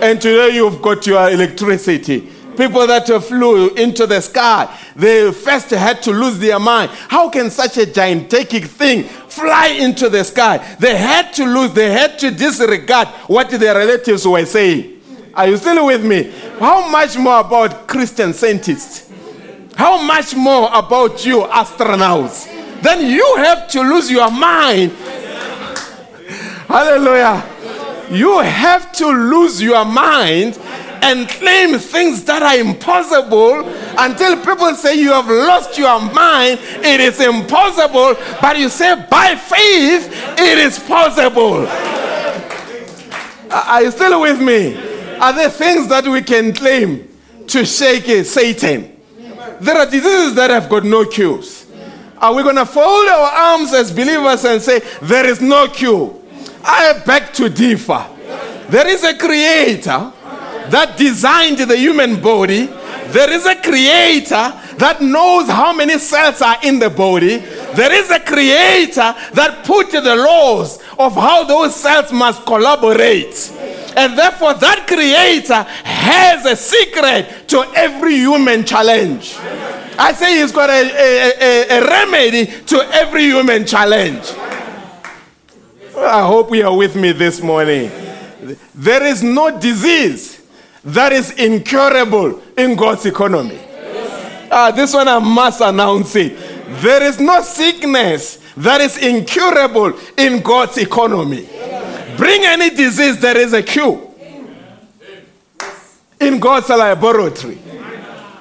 And 0.00 0.20
today 0.20 0.54
you've 0.54 0.80
got 0.80 1.06
your 1.06 1.28
electricity. 1.28 2.37
People 2.58 2.88
that 2.88 3.08
uh, 3.08 3.20
flew 3.20 3.68
into 3.76 4.04
the 4.04 4.20
sky, 4.20 4.76
they 4.96 5.30
first 5.30 5.70
had 5.70 6.02
to 6.02 6.10
lose 6.10 6.40
their 6.40 6.58
mind. 6.58 6.90
How 6.90 7.30
can 7.30 7.50
such 7.50 7.76
a 7.76 7.86
gigantic 7.86 8.64
thing 8.64 9.04
fly 9.04 9.68
into 9.68 10.08
the 10.08 10.24
sky? 10.24 10.58
They 10.80 10.96
had 10.96 11.32
to 11.34 11.44
lose, 11.44 11.72
they 11.72 11.92
had 11.92 12.18
to 12.18 12.32
disregard 12.32 13.06
what 13.28 13.48
their 13.50 13.76
relatives 13.76 14.26
were 14.26 14.44
saying. 14.44 15.00
Are 15.34 15.46
you 15.46 15.56
still 15.56 15.86
with 15.86 16.04
me? 16.04 16.32
How 16.58 16.90
much 16.90 17.16
more 17.16 17.38
about 17.38 17.86
Christian 17.86 18.32
scientists? 18.32 19.08
How 19.76 20.02
much 20.02 20.34
more 20.34 20.68
about 20.74 21.24
you, 21.24 21.42
astronauts? 21.42 22.82
Then 22.82 23.06
you 23.08 23.36
have 23.36 23.68
to 23.68 23.82
lose 23.82 24.10
your 24.10 24.32
mind. 24.32 24.90
Hallelujah. 26.66 27.48
You 28.10 28.40
have 28.40 28.90
to 28.94 29.06
lose 29.06 29.62
your 29.62 29.84
mind 29.84 30.58
and 31.02 31.28
claim 31.28 31.78
things 31.78 32.24
that 32.24 32.42
are 32.42 32.56
impossible 32.58 33.64
Until 33.98 34.36
people 34.44 34.74
say 34.74 34.94
you 34.94 35.10
have 35.10 35.26
lost 35.28 35.76
your 35.76 36.00
mind, 36.12 36.60
it 36.84 37.00
is 37.00 37.20
impossible. 37.20 38.14
But 38.40 38.56
you 38.58 38.68
say 38.68 38.94
by 39.10 39.34
faith, 39.34 40.08
it 40.38 40.58
is 40.58 40.78
possible. 40.78 41.66
Are 43.50 43.82
you 43.82 43.90
still 43.90 44.20
with 44.20 44.40
me? 44.40 44.76
Are 45.18 45.32
there 45.32 45.50
things 45.50 45.88
that 45.88 46.06
we 46.06 46.22
can 46.22 46.52
claim 46.52 47.08
to 47.48 47.66
shake 47.66 48.24
Satan? 48.24 48.96
There 49.60 49.76
are 49.76 49.86
diseases 49.86 50.34
that 50.36 50.50
have 50.50 50.68
got 50.68 50.84
no 50.84 51.04
cures. 51.04 51.66
Are 52.18 52.34
we 52.34 52.42
going 52.42 52.56
to 52.56 52.66
fold 52.66 53.08
our 53.08 53.30
arms 53.30 53.72
as 53.72 53.90
believers 53.92 54.44
and 54.44 54.62
say, 54.62 54.80
There 55.02 55.26
is 55.26 55.40
no 55.40 55.66
cure? 55.68 56.14
I 56.64 57.02
beg 57.04 57.32
to 57.34 57.48
differ. 57.48 58.06
There 58.68 58.86
is 58.86 59.02
a 59.02 59.16
creator 59.16 60.12
that 60.70 60.96
designed 60.96 61.58
the 61.58 61.76
human 61.76 62.20
body. 62.20 62.66
There 63.08 63.30
is 63.30 63.46
a 63.46 63.56
creator 63.56 64.52
that 64.78 64.98
knows 65.00 65.48
how 65.48 65.72
many 65.72 65.98
cells 65.98 66.42
are 66.42 66.58
in 66.62 66.78
the 66.78 66.90
body. 66.90 67.38
There 67.38 67.92
is 67.92 68.10
a 68.10 68.20
creator 68.20 69.14
that 69.34 69.64
put 69.64 69.90
the 69.90 70.14
laws 70.14 70.78
of 70.98 71.14
how 71.14 71.44
those 71.44 71.74
cells 71.74 72.12
must 72.12 72.44
collaborate. 72.44 73.52
And 73.96 74.16
therefore, 74.16 74.54
that 74.54 74.86
creator 74.86 75.62
has 75.84 76.44
a 76.44 76.54
secret 76.54 77.48
to 77.48 77.62
every 77.74 78.16
human 78.16 78.64
challenge. 78.64 79.36
I 79.98 80.12
say 80.12 80.40
he's 80.40 80.52
got 80.52 80.70
a, 80.70 80.72
a, 80.72 81.32
a, 81.40 81.78
a 81.78 81.86
remedy 81.86 82.46
to 82.66 82.76
every 82.92 83.22
human 83.24 83.66
challenge. 83.66 84.32
I 85.96 86.24
hope 86.24 86.50
we 86.50 86.62
are 86.62 86.76
with 86.76 86.94
me 86.94 87.10
this 87.10 87.42
morning. 87.42 87.90
There 88.74 89.02
is 89.02 89.22
no 89.22 89.58
disease 89.58 90.37
that 90.94 91.12
is 91.12 91.32
incurable 91.32 92.40
in 92.56 92.76
God's 92.76 93.04
economy. 93.04 93.58
Ah, 94.50 94.70
this 94.70 94.94
one 94.94 95.06
I 95.06 95.18
must 95.18 95.60
announce 95.60 96.16
it. 96.16 96.38
There 96.80 97.02
is 97.02 97.20
no 97.20 97.42
sickness 97.42 98.42
that 98.56 98.80
is 98.80 98.96
incurable 98.96 99.92
in 100.16 100.40
God's 100.40 100.78
economy. 100.78 101.48
Bring 102.16 102.44
any 102.44 102.70
disease, 102.70 103.20
there 103.20 103.36
is 103.36 103.52
a 103.52 103.62
cure 103.62 104.10
in 106.20 106.40
God's 106.40 106.68
laboratory. 106.70 107.58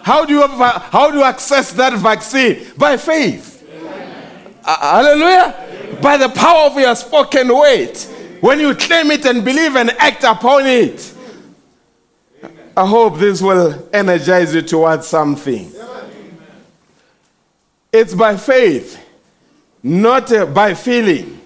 How 0.03 0.23
do 0.23 0.33
you 0.33 0.47
how 0.47 1.11
do 1.11 1.17
you 1.17 1.23
access 1.23 1.73
that 1.73 1.93
vaccine? 1.99 2.65
By 2.77 2.95
faith. 2.95 3.55
Uh, 4.63 5.03
hallelujah. 5.03 5.99
By 6.01 6.15
the 6.15 6.29
power 6.29 6.67
of 6.67 6.77
your 6.77 6.95
spoken 6.95 7.49
word. 7.53 7.97
When 8.39 8.59
you 8.59 8.73
claim 8.75 9.11
it 9.11 9.25
and 9.25 9.43
believe 9.43 9.75
and 9.75 9.91
act 9.91 10.23
upon 10.23 10.65
it. 10.65 11.13
I 12.77 12.85
hope 12.85 13.17
this 13.17 13.41
will 13.41 13.89
energize 13.91 14.53
you 14.53 14.61
towards 14.61 15.07
something. 15.07 15.71
It's 17.91 18.13
by 18.13 18.37
faith, 18.37 19.03
not 19.81 20.31
uh, 20.31 20.45
by 20.45 20.75
feeling. 20.75 21.41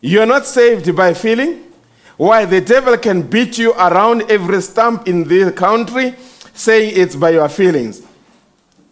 You're 0.00 0.24
not 0.24 0.46
saved 0.46 0.94
by 0.94 1.14
feeling. 1.14 1.64
Why? 2.16 2.44
The 2.44 2.60
devil 2.60 2.96
can 2.96 3.22
beat 3.22 3.58
you 3.58 3.72
around 3.72 4.30
every 4.30 4.62
stump 4.62 5.08
in 5.08 5.24
the 5.24 5.50
country 5.50 6.14
saying 6.54 6.92
it's 6.94 7.16
by 7.16 7.30
your 7.30 7.48
feelings. 7.48 8.06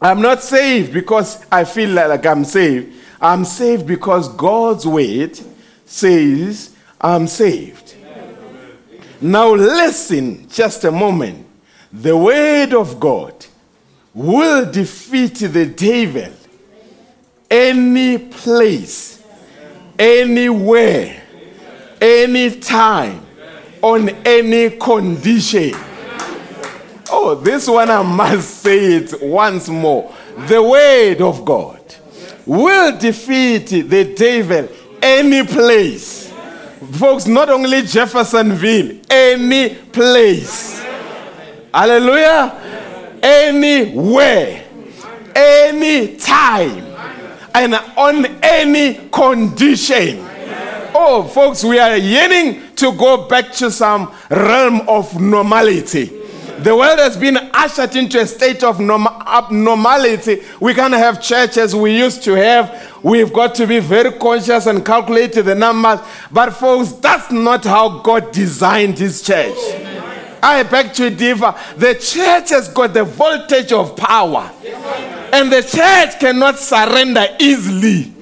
I'm 0.03 0.21
not 0.21 0.43
saved 0.43 0.93
because 0.93 1.47
I 1.53 1.63
feel 1.63 1.91
like 1.91 2.27
I'm 2.27 2.45
saved. 2.45 3.01
I'm 3.21 3.45
saved 3.45 3.87
because 3.87 4.29
God's 4.31 4.89
word 4.89 5.39
says 5.85 6.75
I'm 7.01 7.29
saved. 7.29 7.95
Now, 9.21 9.55
listen 9.55 10.49
just 10.49 10.83
a 10.83 10.91
moment. 10.91 11.46
The 11.93 12.17
word 12.17 12.75
of 12.75 12.99
God 12.99 13.47
will 14.13 14.71
defeat 14.71 15.35
the 15.35 15.67
devil 15.67 16.33
any 17.51 18.19
place, 18.19 19.23
anywhere, 19.99 21.23
anytime, 22.01 23.25
on 23.83 24.09
any 24.27 24.71
condition. 24.71 25.73
Oh, 27.11 27.35
this 27.37 27.69
one 27.69 27.91
I 27.91 28.03
must 28.03 28.63
say 28.63 28.95
it 28.95 29.23
once 29.23 29.69
more. 29.69 30.13
The 30.49 30.63
word 30.63 31.21
of 31.21 31.45
God 31.45 31.81
will 32.45 32.99
defeat 32.99 33.67
the 33.69 34.15
devil 34.15 34.69
any 35.01 35.47
place. 35.47 36.33
Folks, 36.93 37.27
not 37.27 37.49
only 37.49 37.83
Jeffersonville, 37.83 39.01
any 39.09 39.75
place. 39.75 40.86
Hallelujah. 41.77 43.19
Anywhere, 43.23 44.65
any 45.35 46.17
time, 46.17 46.87
and 47.55 47.75
on 47.99 48.25
any 48.43 49.11
condition. 49.11 50.27
Oh, 50.95 51.29
folks, 51.31 51.63
we 51.63 51.79
are 51.79 51.99
yearning 51.99 52.75
to 52.77 52.93
go 52.93 53.29
back 53.29 53.53
to 53.57 53.71
some 53.71 54.11
realm 54.31 54.89
of 54.89 55.21
normality. 55.21 56.07
The 56.61 56.75
world 56.75 56.99
has 56.99 57.19
been 57.19 57.37
ushered 57.53 57.95
into 57.95 58.21
a 58.21 58.27
state 58.27 58.65
of 58.65 58.81
norm- 58.81 59.07
abnormality. 59.27 60.45
We 60.59 60.73
can't 60.73 60.95
have 60.95 61.21
church 61.23 61.59
as 61.59 61.77
we 61.77 61.99
used 61.99 62.23
to 62.23 62.33
have. 62.33 62.95
We've 63.03 63.31
got 63.31 63.55
to 63.57 63.67
be 63.67 63.81
very 63.81 64.13
conscious 64.13 64.65
and 64.65 64.83
calculate 64.83 65.35
the 65.35 65.55
numbers. 65.55 66.01
But, 66.33 66.55
folks, 66.55 66.93
that's 66.93 67.31
not 67.31 67.65
how 67.65 67.99
God 67.99 68.33
designed 68.33 68.97
His 68.99 69.21
church. 69.21 69.59
I 70.43 70.63
beg 70.63 70.93
to 70.95 71.11
differ. 71.11 71.55
The 71.77 71.95
church 71.95 72.51
has 72.51 72.69
got 72.69 72.95
the 72.95 73.05
voltage 73.05 73.73
of 73.73 73.97
power, 73.97 74.51
and 75.33 75.53
the 75.53 75.63
church 75.63 76.21
cannot 76.21 76.59
surrender 76.59 77.27
easily. 77.41 78.13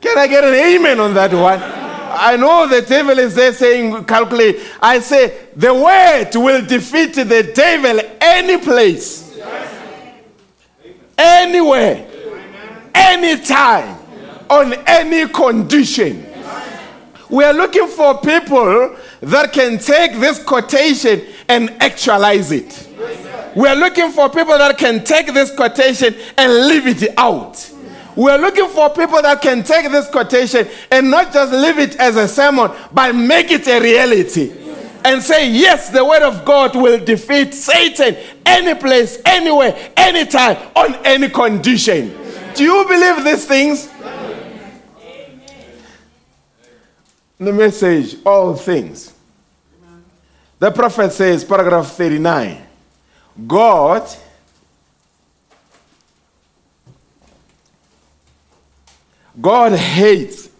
Can 0.00 0.16
I 0.18 0.26
get 0.26 0.44
an 0.44 0.54
amen 0.54 0.98
on 1.00 1.14
that 1.14 1.32
one? 1.32 1.60
I 2.12 2.36
know 2.36 2.66
the 2.66 2.82
devil 2.82 3.18
is 3.18 3.34
there 3.34 3.52
saying, 3.52 4.04
calculate. 4.04 4.58
I 4.82 4.98
say, 4.98 5.48
the 5.54 5.72
word 5.72 6.30
will 6.34 6.64
defeat 6.66 7.14
the 7.14 7.52
devil 7.54 8.00
any 8.20 8.58
place, 8.58 9.38
anywhere, 11.16 12.06
anytime, 12.94 13.98
on 14.48 14.74
any 14.86 15.28
condition. 15.28 16.26
We 17.28 17.44
are 17.44 17.52
looking 17.52 17.86
for 17.86 18.20
people 18.20 18.96
that 19.20 19.52
can 19.52 19.78
take 19.78 20.12
this 20.14 20.42
quotation 20.42 21.22
and 21.48 21.70
actualize 21.80 22.52
it. 22.52 22.88
We 23.54 23.68
are 23.68 23.76
looking 23.76 24.10
for 24.12 24.28
people 24.30 24.56
that 24.56 24.78
can 24.78 25.04
take 25.04 25.32
this 25.34 25.54
quotation 25.54 26.14
and 26.38 26.66
leave 26.68 26.86
it 26.86 27.14
out. 27.18 27.70
We're 28.16 28.38
looking 28.38 28.68
for 28.68 28.90
people 28.90 29.22
that 29.22 29.40
can 29.40 29.62
take 29.62 29.90
this 29.90 30.08
quotation 30.08 30.68
and 30.90 31.10
not 31.10 31.32
just 31.32 31.52
leave 31.52 31.78
it 31.78 31.96
as 31.96 32.16
a 32.16 32.28
sermon, 32.28 32.70
but 32.92 33.14
make 33.14 33.50
it 33.50 33.66
a 33.66 33.80
reality. 33.80 34.52
And 35.04 35.22
say, 35.22 35.50
yes, 35.50 35.88
the 35.88 36.04
word 36.04 36.22
of 36.22 36.44
God 36.44 36.76
will 36.76 37.02
defeat 37.02 37.54
Satan 37.54 38.16
any 38.44 38.78
place, 38.78 39.20
anywhere, 39.24 39.92
anytime, 39.96 40.58
on 40.76 40.94
any 41.06 41.30
condition. 41.30 42.14
Do 42.54 42.64
you 42.64 42.84
believe 42.86 43.24
these 43.24 43.46
things? 43.46 43.88
The 47.40 47.52
message, 47.52 48.16
all 48.24 48.54
things. 48.54 49.14
The 50.58 50.70
prophet 50.70 51.10
says, 51.10 51.42
paragraph 51.42 51.86
39 51.86 52.66
God 53.46 54.06
God 59.40 59.72
hates 59.72 60.50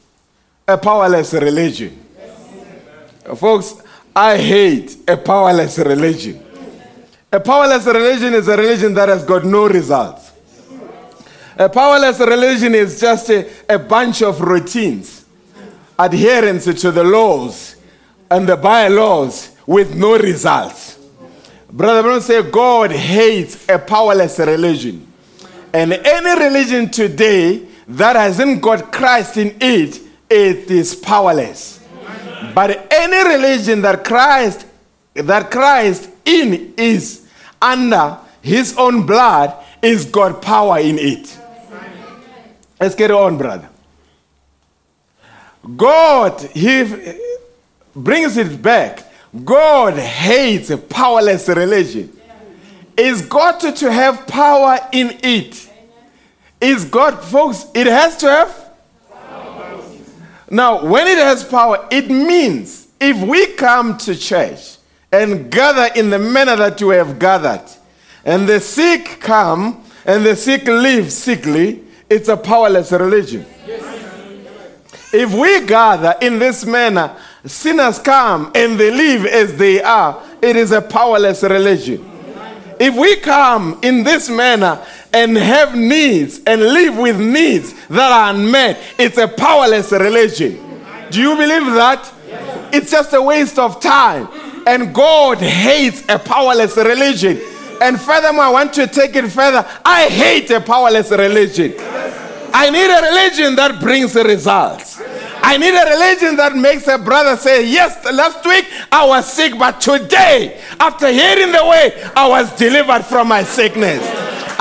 a 0.66 0.78
powerless 0.78 1.34
religion. 1.34 1.98
Folks, 3.36 3.82
I 4.16 4.38
hate 4.38 4.96
a 5.06 5.16
powerless 5.16 5.78
religion. 5.78 6.42
A 7.30 7.40
powerless 7.40 7.84
religion 7.86 8.34
is 8.34 8.48
a 8.48 8.56
religion 8.56 8.94
that 8.94 9.08
has 9.08 9.24
got 9.24 9.44
no 9.44 9.68
results. 9.68 10.32
A 11.56 11.68
powerless 11.68 12.18
religion 12.20 12.74
is 12.74 12.98
just 13.00 13.28
a, 13.28 13.48
a 13.68 13.78
bunch 13.78 14.22
of 14.22 14.40
routines, 14.40 15.19
adherence 16.04 16.64
to 16.64 16.90
the 16.90 17.04
laws 17.04 17.76
and 18.30 18.48
the 18.48 18.56
bylaws 18.56 19.50
with 19.66 19.94
no 19.94 20.18
results. 20.18 20.98
Brother 21.70 22.02
Branham 22.02 22.22
say 22.22 22.42
God 22.50 22.90
hates 22.90 23.68
a 23.68 23.78
powerless 23.78 24.38
religion. 24.38 25.06
And 25.72 25.92
any 25.92 26.44
religion 26.44 26.90
today 26.90 27.66
that 27.86 28.16
hasn't 28.16 28.60
got 28.60 28.92
Christ 28.92 29.36
in 29.36 29.56
it, 29.60 30.00
it 30.28 30.70
is 30.70 30.94
powerless. 30.94 31.80
But 32.54 32.88
any 32.92 33.36
religion 33.36 33.82
that 33.82 34.04
Christ 34.04 34.66
that 35.14 35.50
Christ 35.50 36.08
in 36.24 36.74
is 36.76 37.28
under 37.60 38.18
his 38.40 38.76
own 38.76 39.06
blood 39.06 39.54
is 39.82 40.04
got 40.04 40.40
power 40.40 40.78
in 40.78 40.98
it. 40.98 41.38
Let's 42.80 42.94
get 42.94 43.10
on, 43.10 43.36
brother. 43.36 43.68
God, 45.76 46.40
he 46.52 47.16
brings 47.94 48.36
it 48.36 48.62
back. 48.62 49.06
God 49.44 49.94
hates 49.98 50.70
a 50.70 50.78
powerless 50.78 51.48
religion. 51.48 52.16
Is 52.96 53.22
got 53.22 53.60
to, 53.60 53.92
have 53.92 54.26
power 54.26 54.78
in 54.92 55.18
it. 55.22 55.70
Is 56.60 56.84
God, 56.84 57.22
folks, 57.22 57.66
it 57.74 57.86
has 57.86 58.16
to 58.18 58.28
have 58.28 58.70
now, 60.50 60.84
when 60.84 61.06
it 61.06 61.18
has 61.18 61.44
power, 61.44 61.86
it 61.92 62.10
means 62.10 62.88
if 63.00 63.16
we 63.22 63.54
come 63.54 63.96
to 63.98 64.16
church 64.16 64.78
and 65.12 65.50
gather 65.50 65.94
in 65.94 66.10
the 66.10 66.18
manner 66.18 66.56
that 66.56 66.80
you 66.80 66.88
have 66.88 67.20
gathered, 67.20 67.64
and 68.24 68.48
the 68.48 68.58
sick 68.58 69.20
come 69.20 69.84
and 70.04 70.26
the 70.26 70.34
sick 70.34 70.66
live 70.66 71.12
sickly, 71.12 71.84
it's 72.08 72.28
a 72.28 72.36
powerless 72.36 72.90
religion. 72.90 73.46
If 75.12 75.32
we 75.32 75.66
gather 75.66 76.14
in 76.20 76.38
this 76.38 76.64
manner, 76.64 77.16
sinners 77.44 77.98
come 77.98 78.52
and 78.54 78.78
they 78.78 78.90
live 78.90 79.26
as 79.26 79.56
they 79.56 79.82
are, 79.82 80.22
it 80.40 80.56
is 80.56 80.72
a 80.72 80.80
powerless 80.80 81.42
religion. 81.42 82.06
If 82.78 82.96
we 82.96 83.16
come 83.16 83.78
in 83.82 84.04
this 84.04 84.30
manner 84.30 84.82
and 85.12 85.36
have 85.36 85.74
needs 85.76 86.40
and 86.46 86.62
live 86.62 86.96
with 86.96 87.20
needs 87.20 87.74
that 87.88 88.12
are 88.12 88.34
unmet, 88.34 88.78
it's 88.98 89.18
a 89.18 89.28
powerless 89.28 89.92
religion. 89.92 90.58
Do 91.10 91.20
you 91.20 91.36
believe 91.36 91.66
that? 91.74 92.10
It's 92.72 92.90
just 92.90 93.12
a 93.12 93.20
waste 93.20 93.58
of 93.58 93.80
time. 93.80 94.28
And 94.66 94.94
God 94.94 95.38
hates 95.38 96.04
a 96.08 96.18
powerless 96.18 96.76
religion. 96.76 97.40
And 97.82 98.00
furthermore, 98.00 98.44
I 98.44 98.50
want 98.50 98.72
to 98.74 98.86
take 98.86 99.16
it 99.16 99.28
further. 99.28 99.66
I 99.84 100.04
hate 100.08 100.50
a 100.50 100.60
powerless 100.60 101.10
religion. 101.10 101.74
I 102.52 102.70
need 102.70 102.90
a 102.90 103.02
religion 103.02 103.56
that 103.56 103.80
brings 103.80 104.12
the 104.12 104.24
results. 104.24 105.00
I 105.42 105.56
need 105.56 105.74
a 105.74 105.90
religion 105.90 106.36
that 106.36 106.54
makes 106.54 106.86
a 106.86 106.98
brother 106.98 107.36
say, 107.36 107.66
Yes, 107.66 108.04
last 108.12 108.44
week 108.44 108.66
I 108.92 109.06
was 109.06 109.32
sick, 109.32 109.58
but 109.58 109.80
today, 109.80 110.60
after 110.78 111.10
hearing 111.10 111.52
the 111.52 111.64
way, 111.66 112.10
I 112.14 112.28
was 112.28 112.54
delivered 112.56 113.04
from 113.04 113.28
my 113.28 113.42
sickness. 113.42 114.00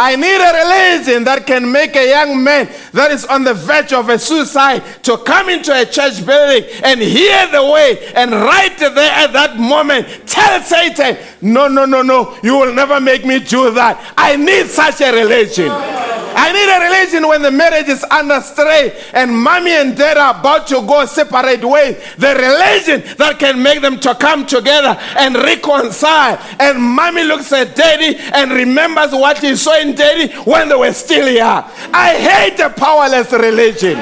I 0.02 0.16
need 0.16 0.40
a 0.40 0.54
religion 0.64 1.26
that 1.26 1.46
can 1.46 1.70
make 1.70 1.94
a 1.98 2.08
young 2.10 2.42
man 2.42 2.70
that 2.94 3.12
is 3.12 3.26
on 3.26 3.44
the 3.44 3.54
verge 3.54 3.92
of 3.92 4.08
a 4.08 4.18
suicide 4.18 4.82
to 5.04 5.18
come 5.18 5.50
into 5.50 5.74
a 5.74 5.86
church 5.86 6.26
building 6.26 6.64
and 6.86 7.02
hear 7.02 7.48
the 7.52 7.66
way 7.66 8.08
and 8.16 8.32
right 8.32 8.78
there 8.80 9.12
at 9.12 9.34
that 9.34 9.58
moment 9.58 10.08
tell 10.26 10.62
Satan, 10.62 11.18
No, 11.42 11.68
no, 11.68 11.84
no, 11.84 12.02
no, 12.02 12.38
you 12.42 12.54
will 12.58 12.74
never 12.74 13.02
make 13.02 13.26
me 13.26 13.40
do 13.40 13.72
that. 13.72 14.14
I 14.18 14.38
need 14.38 14.68
such 14.68 15.02
a 15.02 15.12
religion. 15.12 16.09
I 16.42 16.54
need 16.54 16.70
a 16.72 16.80
religion 16.88 17.28
when 17.28 17.42
the 17.42 17.52
marriage 17.52 17.90
is 17.90 18.02
under 18.10 18.40
stray 18.40 18.98
and 19.14 19.30
mommy 19.38 19.72
and 19.72 19.98
dad 19.98 20.16
are 20.16 20.40
about 20.40 20.68
to 20.68 20.76
go 20.88 21.06
separate 21.06 21.66
ways. 21.66 21.98
The 22.18 22.34
religion 22.34 23.18
that 23.18 23.40
can 23.40 23.62
make 23.62 23.82
them 23.82 24.00
to 24.00 24.16
come 24.16 24.46
together 24.46 24.98
and 25.18 25.36
reconcile. 25.36 26.40
And 26.58 26.82
mommy 26.82 27.26
looks 27.26 27.52
at 27.52 27.76
daddy 27.76 28.16
and 28.34 28.54
remembers 28.54 29.12
what 29.12 29.40
he 29.40 29.58
saw 29.58 29.78
in 29.82 29.96
daddy 29.96 30.34
when 30.50 30.70
they 30.70 30.76
were 30.76 30.94
still 30.94 31.28
here. 31.28 31.44
I 31.44 32.16
hate 32.16 32.60
a 32.62 32.70
powerless 32.70 33.34
religion. 33.34 33.96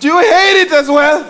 Do 0.00 0.08
you 0.08 0.18
hate 0.20 0.62
it 0.62 0.72
as 0.72 0.88
well? 0.88 1.20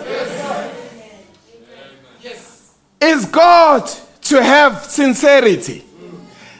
Yes. 2.21 2.77
Is 3.01 3.25
God 3.25 3.89
to 4.21 4.41
have 4.41 4.85
sincerity? 4.85 5.83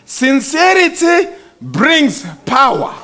Sincerity 0.03 1.38
brings 1.61 2.25
power. 2.45 2.95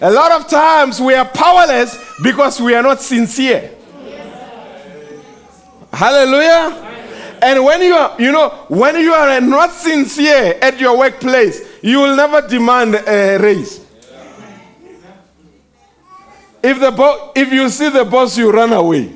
A 0.00 0.10
lot 0.10 0.32
of 0.32 0.48
times 0.48 1.00
we 1.00 1.14
are 1.14 1.26
powerless 1.26 1.96
because 2.22 2.60
we 2.60 2.74
are 2.74 2.82
not 2.82 3.00
sincere. 3.00 3.70
Hallelujah. 5.92 6.86
And 7.42 7.64
when 7.64 7.82
you 7.82 7.94
are, 7.94 8.14
you 8.20 8.32
know, 8.32 8.48
when 8.68 8.96
you 8.96 9.12
are 9.12 9.40
not 9.40 9.70
sincere 9.72 10.58
at 10.60 10.78
your 10.78 10.96
workplace, 10.98 11.60
you 11.82 11.98
will 12.00 12.14
never 12.16 12.46
demand 12.46 12.94
a 12.94 13.38
raise. 13.38 13.80
If 16.62 16.78
the 16.78 16.90
bo- 16.90 17.32
if 17.34 17.50
you 17.52 17.68
see 17.70 17.88
the 17.88 18.04
boss, 18.04 18.36
you 18.36 18.50
run 18.50 18.72
away. 18.72 19.12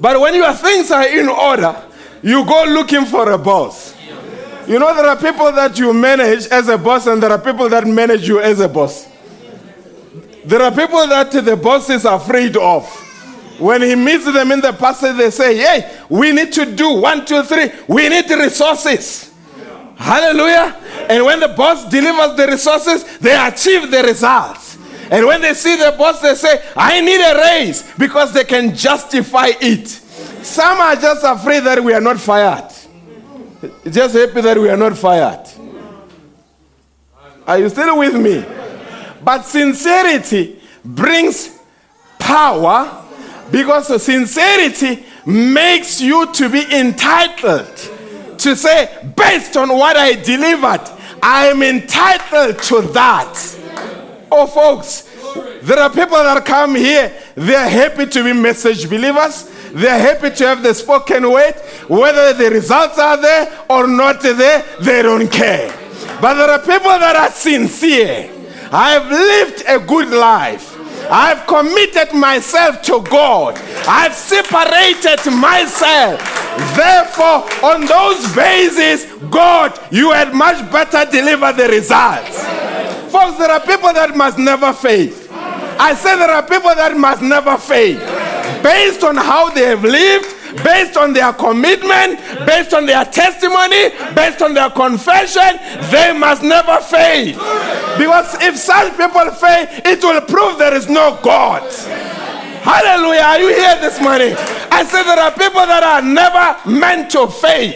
But 0.00 0.20
when 0.20 0.34
your 0.34 0.52
things 0.54 0.90
are 0.90 1.06
in 1.06 1.28
order, 1.28 1.82
you 2.22 2.44
go 2.44 2.64
looking 2.64 3.04
for 3.04 3.30
a 3.32 3.38
boss. 3.38 3.94
You 4.66 4.80
know, 4.80 4.94
there 4.96 5.06
are 5.06 5.16
people 5.16 5.52
that 5.52 5.78
you 5.78 5.92
manage 5.92 6.46
as 6.46 6.68
a 6.68 6.76
boss, 6.76 7.06
and 7.06 7.22
there 7.22 7.30
are 7.30 7.38
people 7.38 7.68
that 7.68 7.86
manage 7.86 8.26
you 8.26 8.40
as 8.40 8.58
a 8.58 8.68
boss. 8.68 9.06
There 10.44 10.60
are 10.60 10.70
people 10.70 11.06
that 11.06 11.30
the 11.30 11.56
boss 11.56 11.88
is 11.88 12.04
afraid 12.04 12.56
of. 12.56 12.84
When 13.58 13.80
he 13.82 13.94
meets 13.94 14.24
them 14.24 14.52
in 14.52 14.60
the 14.60 14.72
passage, 14.72 15.16
they 15.16 15.30
say, 15.30 15.56
Hey, 15.56 15.98
we 16.08 16.32
need 16.32 16.52
to 16.52 16.74
do 16.74 17.00
one, 17.00 17.24
two, 17.24 17.42
three. 17.42 17.70
We 17.88 18.08
need 18.08 18.28
resources. 18.28 19.32
Hallelujah. 19.96 20.76
And 21.08 21.24
when 21.24 21.40
the 21.40 21.48
boss 21.48 21.88
delivers 21.88 22.36
the 22.36 22.46
resources, 22.48 23.18
they 23.18 23.34
achieve 23.34 23.90
the 23.90 24.02
results. 24.02 24.76
And 25.10 25.26
when 25.26 25.40
they 25.40 25.54
see 25.54 25.76
the 25.76 25.94
boss, 25.96 26.20
they 26.20 26.34
say, 26.34 26.62
I 26.76 27.00
need 27.00 27.20
a 27.20 27.38
raise 27.38 27.90
because 27.96 28.32
they 28.32 28.44
can 28.44 28.74
justify 28.74 29.52
it. 29.60 29.88
Some 29.88 30.78
are 30.80 30.96
just 30.96 31.24
afraid 31.24 31.60
that 31.60 31.82
we 31.82 31.94
are 31.94 32.00
not 32.00 32.18
fired. 32.18 32.75
Just 33.90 34.14
happy 34.14 34.40
that 34.40 34.58
we 34.58 34.68
are 34.68 34.76
not 34.76 34.96
fired. 34.96 35.46
Are 37.46 37.58
you 37.58 37.68
still 37.68 37.98
with 37.98 38.14
me? 38.14 38.44
But 39.22 39.42
sincerity 39.42 40.60
brings 40.84 41.58
power 42.18 43.04
because 43.50 44.02
sincerity 44.02 45.04
makes 45.24 46.00
you 46.00 46.32
to 46.32 46.48
be 46.48 46.64
entitled 46.76 47.74
to 48.38 48.56
say, 48.56 49.12
based 49.16 49.56
on 49.56 49.68
what 49.70 49.96
I 49.96 50.14
delivered, 50.14 50.82
I 51.22 51.48
am 51.48 51.62
entitled 51.62 52.62
to 52.64 52.82
that. 52.92 53.56
Oh, 54.30 54.46
folks, 54.46 55.02
there 55.62 55.78
are 55.78 55.90
people 55.90 56.16
that 56.16 56.44
come 56.44 56.74
here, 56.74 57.12
they 57.34 57.54
are 57.54 57.68
happy 57.68 58.06
to 58.06 58.24
be 58.24 58.32
message 58.32 58.88
believers. 58.88 59.50
They 59.76 59.88
are 59.88 59.98
happy 59.98 60.30
to 60.30 60.46
have 60.46 60.62
the 60.62 60.72
spoken 60.72 61.30
word. 61.30 61.52
Whether 61.86 62.32
the 62.32 62.48
results 62.48 62.98
are 62.98 63.20
there 63.20 63.52
or 63.68 63.86
not 63.86 64.22
there, 64.22 64.64
they 64.80 65.02
don't 65.02 65.30
care. 65.30 65.68
But 66.18 66.34
there 66.34 66.48
are 66.50 66.58
people 66.58 66.96
that 66.98 67.14
are 67.14 67.30
sincere. 67.30 68.30
I 68.72 68.92
have 68.92 69.10
lived 69.10 69.64
a 69.68 69.78
good 69.78 70.08
life. 70.08 70.72
I've 71.10 71.46
committed 71.46 72.14
myself 72.14 72.80
to 72.84 73.02
God. 73.02 73.60
I've 73.86 74.14
separated 74.14 75.30
myself. 75.30 76.20
Therefore, 76.74 77.44
on 77.62 77.84
those 77.84 78.34
bases, 78.34 79.04
God, 79.30 79.78
you 79.92 80.10
had 80.10 80.32
much 80.34 80.58
better 80.72 81.04
deliver 81.10 81.52
the 81.52 81.68
results. 81.68 82.42
Folks, 83.12 83.36
there 83.36 83.50
are 83.50 83.60
people 83.60 83.92
that 83.92 84.16
must 84.16 84.38
never 84.38 84.72
fail. 84.72 85.12
I 85.78 85.94
say 85.94 86.16
there 86.16 86.30
are 86.30 86.42
people 86.42 86.74
that 86.74 86.96
must 86.96 87.20
never 87.20 87.58
fail. 87.58 88.00
Based 88.66 89.04
on 89.04 89.16
how 89.16 89.50
they 89.50 89.62
have 89.62 89.84
lived, 89.84 90.26
based 90.64 90.96
on 90.96 91.12
their 91.12 91.32
commitment, 91.32 92.18
based 92.44 92.74
on 92.74 92.84
their 92.84 93.04
testimony, 93.04 93.90
based 94.12 94.42
on 94.42 94.54
their 94.54 94.70
confession, 94.70 95.60
they 95.92 96.12
must 96.18 96.42
never 96.42 96.78
fail. 96.80 97.36
Because 97.96 98.34
if 98.42 98.56
such 98.56 98.90
people 98.96 99.30
fail, 99.30 99.68
it 99.84 100.02
will 100.02 100.20
prove 100.20 100.58
there 100.58 100.74
is 100.74 100.88
no 100.88 101.16
God. 101.22 101.62
Hallelujah. 102.64 103.20
Are 103.20 103.38
you 103.38 103.48
here 103.54 103.78
this 103.80 104.00
morning? 104.00 104.34
I 104.72 104.82
said 104.82 105.04
there 105.04 105.20
are 105.20 105.30
people 105.30 105.64
that 105.64 105.84
are 105.84 106.02
never 106.02 106.68
meant 106.68 107.08
to 107.12 107.28
fail. 107.28 107.72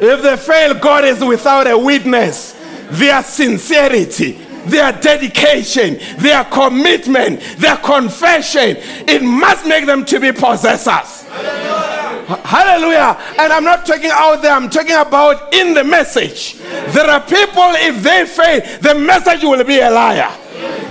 If 0.00 0.22
they 0.22 0.36
fail, 0.36 0.74
God 0.74 1.04
is 1.04 1.22
without 1.22 1.68
a 1.68 1.78
witness. 1.78 2.54
Their 2.90 3.22
sincerity, 3.22 4.32
their 4.66 4.92
dedication, 4.92 5.98
their 6.18 6.44
commitment, 6.44 7.40
their 7.58 7.76
confession, 7.78 8.76
it 9.08 9.22
must 9.22 9.66
make 9.66 9.86
them 9.86 10.04
to 10.04 10.20
be 10.20 10.32
possessors. 10.32 11.22
Hallelujah. 11.22 12.42
Hallelujah. 12.44 13.18
And 13.38 13.52
I'm 13.52 13.64
not 13.64 13.86
talking 13.86 14.10
out 14.12 14.42
there, 14.42 14.52
I'm 14.52 14.68
talking 14.68 14.96
about 14.96 15.54
in 15.54 15.74
the 15.74 15.84
message. 15.84 16.54
There 16.58 17.08
are 17.08 17.20
people, 17.20 17.70
if 17.76 18.02
they 18.02 18.26
fail, 18.26 18.80
the 18.80 18.94
message 18.98 19.42
will 19.42 19.62
be 19.64 19.80
a 19.80 19.90
liar. 19.90 20.30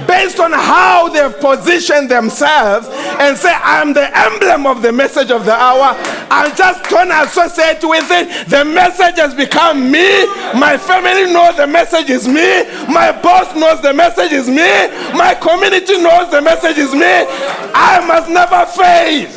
Based 0.08 0.40
on 0.40 0.52
how 0.52 1.10
they've 1.10 1.40
positioned 1.40 2.10
themselves 2.10 2.88
and 3.20 3.38
say, 3.38 3.54
I'm 3.54 3.94
the 3.94 4.16
emblem 4.16 4.68
of 4.68 4.82
the 4.82 4.92
message 4.92 5.32
of 5.32 5.46
the 5.46 5.54
hour. 5.54 5.96
I 6.30 6.54
just 6.56 6.90
don't 6.90 7.12
associate 7.12 7.84
with 7.84 8.06
it. 8.12 8.48
The 8.48 8.64
message 8.64 9.18
has 9.18 9.34
become 9.34 9.92
me. 9.92 10.26
My 10.54 10.78
family 10.78 11.32
knows 11.32 11.58
the 11.58 11.68
message 11.68 12.10
is 12.10 12.28
me. 12.28 12.66
My 12.92 13.12
boss 13.12 13.56
knows 13.56 13.82
the 13.82 13.94
message 13.94 14.32
is 14.32 14.48
me. 14.48 14.88
My 15.18 15.36
community 15.42 15.98
knows 16.02 16.30
the 16.32 16.42
message 16.42 16.78
is 16.78 16.94
me. 16.94 17.26
I 17.74 18.04
must 18.06 18.30
never 18.30 18.66
fail. 18.66 19.30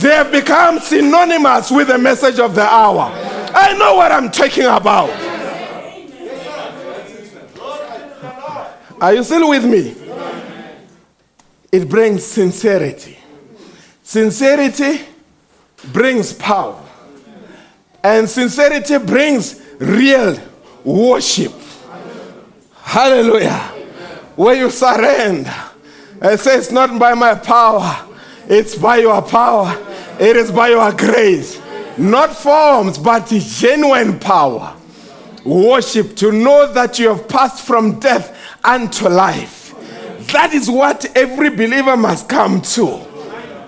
They 0.00 0.14
have 0.14 0.32
become 0.32 0.80
synonymous 0.80 1.70
with 1.70 1.88
the 1.88 1.98
message 1.98 2.38
of 2.40 2.54
the 2.54 2.64
hour. 2.64 3.12
I 3.54 3.76
know 3.78 3.94
what 3.94 4.10
I'm 4.10 4.30
talking 4.30 4.64
about. 4.64 5.31
Are 9.02 9.14
you 9.14 9.24
still 9.24 9.48
with 9.48 9.64
me? 9.64 9.96
It 11.72 11.88
brings 11.88 12.22
sincerity. 12.22 13.18
Sincerity 14.04 15.00
brings 15.92 16.32
power. 16.32 16.80
And 18.04 18.28
sincerity 18.28 18.98
brings 18.98 19.60
real 19.80 20.38
worship. 20.84 21.52
Hallelujah. 22.80 23.58
Where 24.36 24.54
you 24.54 24.70
surrender 24.70 25.52
and 26.20 26.38
say, 26.38 26.58
It's 26.58 26.70
not 26.70 26.96
by 26.96 27.14
my 27.14 27.34
power, 27.34 28.06
it's 28.46 28.76
by 28.76 28.98
your 28.98 29.20
power, 29.20 29.76
it 30.20 30.36
is 30.36 30.52
by 30.52 30.68
your 30.68 30.92
grace. 30.92 31.60
Not 31.98 32.36
forms, 32.36 32.98
but 32.98 33.26
genuine 33.26 34.20
power. 34.20 34.76
Worship 35.44 36.14
to 36.18 36.30
know 36.30 36.72
that 36.72 37.00
you 37.00 37.08
have 37.08 37.26
passed 37.26 37.66
from 37.66 37.98
death 37.98 38.38
unto 38.64 39.08
life. 39.08 39.74
That 40.32 40.52
is 40.52 40.70
what 40.70 41.04
every 41.16 41.50
believer 41.50 41.96
must 41.96 42.28
come 42.28 42.62
to. 42.62 42.86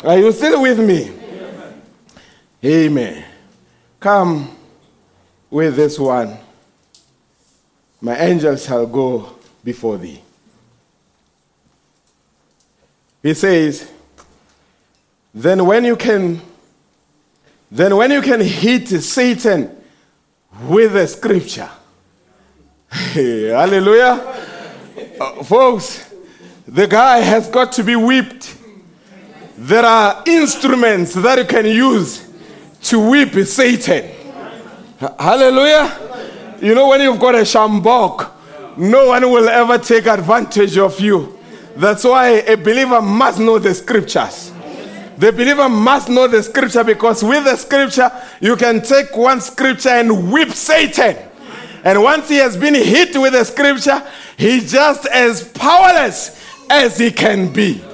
Are 0.04 0.18
you 0.18 0.32
still 0.32 0.62
with 0.62 0.78
me? 0.78 1.12
Amen. 2.64 3.24
Come 4.00 4.56
with 5.50 5.76
this 5.76 5.98
one. 5.98 6.36
My 8.00 8.16
angel 8.18 8.56
shall 8.56 8.86
go 8.86 9.36
before 9.62 9.98
thee. 9.98 10.20
He 13.22 13.32
says, 13.34 13.90
then 15.34 15.64
when 15.64 15.84
you 15.84 15.96
can 15.96 16.40
then 17.70 17.96
when 17.96 18.12
you 18.12 18.22
can 18.22 18.40
hit 18.40 18.86
Satan 18.88 19.74
with 20.62 20.94
a 20.94 21.08
scripture. 21.08 21.68
Hallelujah. 22.90 24.43
Uh, 25.20 25.44
folks, 25.44 26.12
the 26.66 26.88
guy 26.88 27.18
has 27.18 27.48
got 27.48 27.70
to 27.70 27.84
be 27.84 27.94
whipped. 27.94 28.56
There 29.56 29.84
are 29.84 30.24
instruments 30.26 31.14
that 31.14 31.38
you 31.38 31.44
can 31.44 31.66
use 31.66 32.32
to 32.82 32.98
whip 32.98 33.32
Satan. 33.46 34.10
Hallelujah. 35.18 36.56
You 36.60 36.74
know, 36.74 36.88
when 36.88 37.00
you've 37.00 37.20
got 37.20 37.36
a 37.36 37.42
sjambok, 37.42 38.32
no 38.76 39.08
one 39.08 39.30
will 39.30 39.48
ever 39.48 39.78
take 39.78 40.06
advantage 40.06 40.76
of 40.78 40.98
you. 40.98 41.38
That's 41.76 42.02
why 42.02 42.28
a 42.28 42.56
believer 42.56 43.00
must 43.00 43.38
know 43.38 43.60
the 43.60 43.74
scriptures. 43.74 44.52
The 45.16 45.30
believer 45.30 45.68
must 45.68 46.08
know 46.08 46.26
the 46.26 46.42
scripture 46.42 46.82
because 46.82 47.22
with 47.22 47.44
the 47.44 47.56
scripture, 47.56 48.10
you 48.40 48.56
can 48.56 48.82
take 48.82 49.16
one 49.16 49.40
scripture 49.40 49.90
and 49.90 50.32
whip 50.32 50.50
Satan. 50.50 51.16
And 51.84 52.02
once 52.02 52.28
he 52.30 52.36
has 52.36 52.56
been 52.56 52.74
hit 52.74 53.14
with 53.16 53.34
the 53.34 53.44
scripture, 53.44 54.02
he's 54.38 54.72
just 54.72 55.06
as 55.06 55.46
powerless 55.50 56.42
as 56.70 56.98
he 56.98 57.10
can 57.10 57.52
be. 57.52 57.84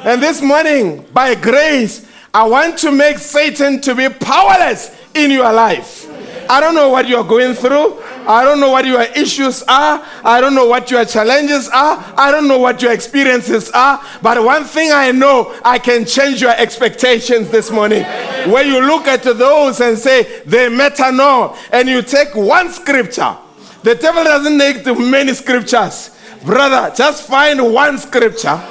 And 0.00 0.20
this 0.20 0.42
morning, 0.42 1.06
by 1.12 1.36
grace, 1.36 2.04
I 2.34 2.46
want 2.46 2.78
to 2.78 2.90
make 2.90 3.18
Satan 3.18 3.80
to 3.82 3.94
be 3.94 4.08
powerless 4.08 4.94
in 5.14 5.30
your 5.30 5.52
life. 5.52 6.06
I 6.50 6.60
don't 6.60 6.74
know 6.74 6.88
what 6.88 7.08
you're 7.08 7.24
going 7.24 7.54
through. 7.54 8.02
I 8.28 8.44
don't 8.44 8.60
know 8.60 8.68
what 8.68 8.84
your 8.84 9.00
issues 9.02 9.62
are. 9.62 10.04
I 10.22 10.38
don't 10.42 10.54
know 10.54 10.66
what 10.66 10.90
your 10.90 11.06
challenges 11.06 11.66
are. 11.70 12.04
I 12.14 12.30
don't 12.30 12.46
know 12.46 12.58
what 12.58 12.82
your 12.82 12.92
experiences 12.92 13.70
are. 13.70 14.04
But 14.20 14.44
one 14.44 14.64
thing 14.64 14.92
I 14.92 15.12
know, 15.12 15.58
I 15.64 15.78
can 15.78 16.04
change 16.04 16.42
your 16.42 16.54
expectations 16.54 17.48
this 17.48 17.70
morning. 17.70 18.04
When 18.52 18.66
you 18.66 18.82
look 18.82 19.08
at 19.08 19.22
those 19.22 19.80
and 19.80 19.96
say, 19.96 20.42
they 20.44 20.68
matter 20.68 21.10
no, 21.10 21.56
and 21.72 21.88
you 21.88 22.02
take 22.02 22.34
one 22.34 22.70
scripture, 22.70 23.34
the 23.82 23.94
devil 23.94 24.22
doesn't 24.24 24.58
need 24.58 24.84
many 25.10 25.32
scriptures. 25.32 26.10
Brother, 26.44 26.94
just 26.94 27.26
find 27.26 27.72
one 27.72 27.96
scripture 27.96 28.62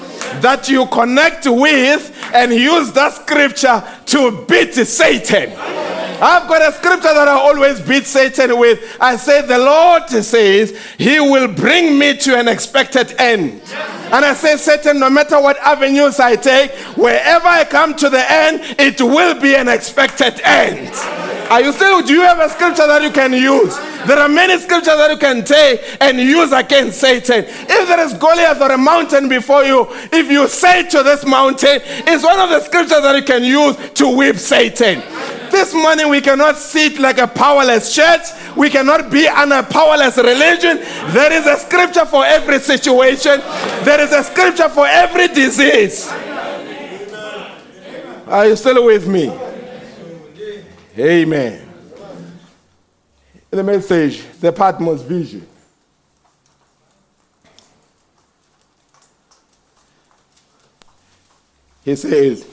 that 0.41 0.69
you 0.69 0.85
connect 0.87 1.47
with 1.47 2.15
and 2.31 2.53
use 2.53 2.91
that 2.91 3.13
scripture 3.13 3.83
to 4.05 4.45
beat 4.45 4.73
Satan. 4.75 5.86
I've 6.19 6.47
got 6.47 6.61
a 6.67 6.71
scripture 6.75 7.13
that 7.13 7.27
I 7.27 7.33
always 7.33 7.79
beat 7.79 8.05
Satan 8.05 8.57
with. 8.57 8.97
I 8.99 9.17
say, 9.17 9.45
The 9.45 9.59
Lord 9.59 10.09
says, 10.09 10.77
He 10.97 11.19
will 11.19 11.47
bring 11.47 11.99
me 11.99 12.17
to 12.17 12.37
an 12.37 12.47
expected 12.47 13.13
end. 13.19 13.61
And 14.11 14.25
I 14.25 14.33
say, 14.33 14.57
Satan, 14.57 14.99
no 14.99 15.09
matter 15.09 15.39
what 15.39 15.57
avenues 15.59 16.19
I 16.19 16.35
take, 16.35 16.71
wherever 16.97 17.47
I 17.47 17.65
come 17.65 17.95
to 17.97 18.09
the 18.09 18.31
end, 18.31 18.61
it 18.79 18.99
will 18.99 19.39
be 19.39 19.55
an 19.55 19.67
expected 19.67 20.41
end. 20.43 20.89
Are 21.49 21.61
you 21.61 21.71
still, 21.71 22.01
do 22.01 22.11
you 22.13 22.21
have 22.21 22.39
a 22.39 22.49
scripture 22.49 22.85
that 22.87 23.01
you 23.01 23.11
can 23.11 23.31
use? 23.31 23.77
There 24.05 24.19
are 24.19 24.27
many 24.27 24.59
scriptures 24.59 24.97
that 24.97 25.09
you 25.09 25.17
can 25.17 25.45
take 25.45 25.79
and 26.01 26.19
use 26.19 26.51
against 26.51 26.99
Satan. 26.99 27.45
If 27.47 27.87
there 27.87 28.01
is 28.01 28.13
Goliath 28.15 28.59
or 28.59 28.73
a 28.73 28.77
mountain 28.77 29.29
before 29.29 29.63
you, 29.63 29.87
if 30.11 30.29
you 30.29 30.49
say 30.49 30.87
to 30.89 31.03
this 31.03 31.25
mountain, 31.25 31.79
it's 31.83 32.23
one 32.23 32.37
of 32.39 32.49
the 32.49 32.59
scriptures 32.59 33.01
that 33.01 33.15
you 33.15 33.23
can 33.23 33.45
use 33.45 33.77
to 33.93 34.09
whip 34.09 34.35
Satan. 34.35 34.99
This 35.49 35.73
morning 35.73 36.09
we 36.09 36.19
cannot 36.19 36.57
sit 36.57 36.99
like 36.99 37.17
a 37.17 37.27
powerless 37.27 37.95
church. 37.95 38.27
We 38.57 38.69
cannot 38.69 39.09
be 39.09 39.29
on 39.29 39.53
a 39.53 39.63
powerless 39.63 40.17
religion. 40.17 40.79
There 41.13 41.31
is 41.31 41.45
a 41.47 41.55
scripture 41.55 42.05
for 42.05 42.25
every 42.25 42.59
situation. 42.59 43.39
There 43.85 44.01
is 44.01 44.11
a 44.11 44.23
scripture 44.25 44.67
for 44.67 44.85
every 44.85 45.29
disease. 45.29 46.09
Are 48.27 48.47
you 48.47 48.57
still 48.57 48.83
with 48.83 49.07
me? 49.07 49.46
Amen. 50.99 51.61
In 53.51 53.57
The 53.57 53.63
message, 53.63 54.23
the 54.39 54.51
Patmos 54.51 55.03
vision. 55.03 55.47
He 61.85 61.95
says, 61.95 62.45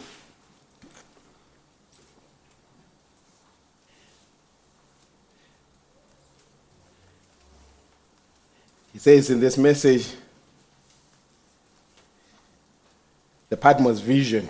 He 8.93 8.99
says 9.01 9.29
in 9.31 9.41
this 9.41 9.59
message, 9.59 10.07
the 13.49 13.57
Patmos 13.57 13.99
vision, 14.01 14.49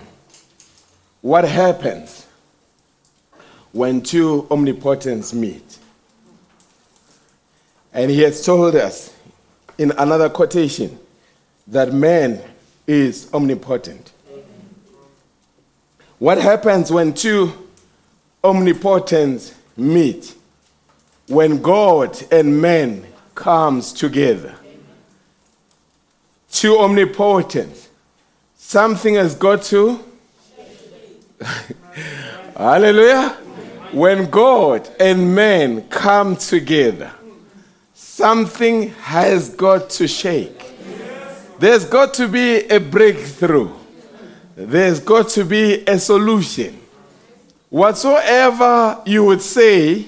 what 1.23 1.45
happens 1.45 2.24
when 3.75 4.01
two 4.01 4.47
omnipotents 4.53 5.35
meet? 5.35 5.79
And 7.93 8.11
he 8.11 8.21
has 8.23 8.45
told 8.45 8.77
us 8.77 9.13
in 9.77 9.91
another 9.99 10.31
quotation 10.31 10.97
that 11.67 11.93
man 11.93 12.41
is 12.87 13.29
omnipotent. 13.35 14.13
What 16.21 16.39
happens 16.39 16.93
when 16.93 17.15
two 17.15 17.53
omnipotents 18.45 19.55
meet? 19.77 20.35
When 21.27 21.61
God 21.61 22.17
and 22.33 22.63
man 22.63 23.05
comes 23.35 23.93
together. 23.93 24.55
Two 26.53 26.79
omnipotents. 26.79 27.89
Something 28.57 29.17
has 29.17 29.35
got 29.35 29.63
to. 29.65 29.99
Hallelujah. 32.57 33.39
When 33.95 34.29
God 34.29 34.91
and 34.99 35.37
man 35.37 35.89
come 35.89 36.35
together, 36.35 37.13
something 37.95 38.91
has 38.91 39.51
got 39.51 39.89
to 39.91 40.09
shake. 40.09 40.75
There's 41.61 41.85
got 41.85 42.13
to 42.15 42.27
be 42.27 42.65
a 42.67 42.81
breakthrough. 42.81 43.71
There's 44.57 44.99
got 44.99 45.29
to 45.31 45.45
be 45.45 45.85
a 45.87 46.01
solution. 46.01 46.81
Whatsoever 47.71 49.01
you 49.07 49.27
would 49.27 49.43
say 49.43 50.07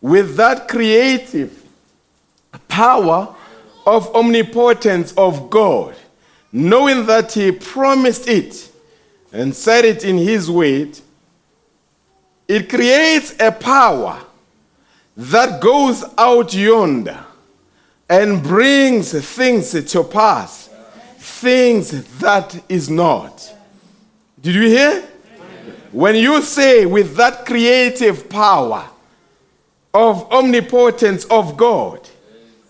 with 0.00 0.36
that 0.36 0.66
creative 0.66 1.62
power 2.66 3.36
of 3.86 4.14
omnipotence 4.14 5.12
of 5.18 5.50
God, 5.50 5.94
knowing 6.50 7.04
that 7.04 7.32
He 7.34 7.52
promised 7.52 8.26
it 8.26 8.72
and 9.34 9.54
said 9.54 9.84
it 9.84 10.02
in 10.02 10.16
His 10.16 10.50
word, 10.50 10.98
it 12.48 12.70
creates 12.70 13.34
a 13.38 13.52
power 13.52 14.20
that 15.14 15.60
goes 15.60 16.02
out 16.16 16.54
yonder 16.54 17.24
and 18.08 18.42
brings 18.42 19.12
things 19.36 19.84
to 19.84 20.02
pass, 20.02 20.70
things 21.18 22.18
that 22.18 22.64
is 22.68 22.88
not. 22.88 23.54
Did 24.40 24.54
you 24.54 24.62
hear? 24.62 25.02
When 25.92 26.16
you 26.16 26.42
say 26.42 26.86
with 26.86 27.16
that 27.16 27.44
creative 27.44 28.30
power 28.30 28.88
of 29.92 30.30
omnipotence 30.32 31.24
of 31.26 31.56
God, 31.56 32.08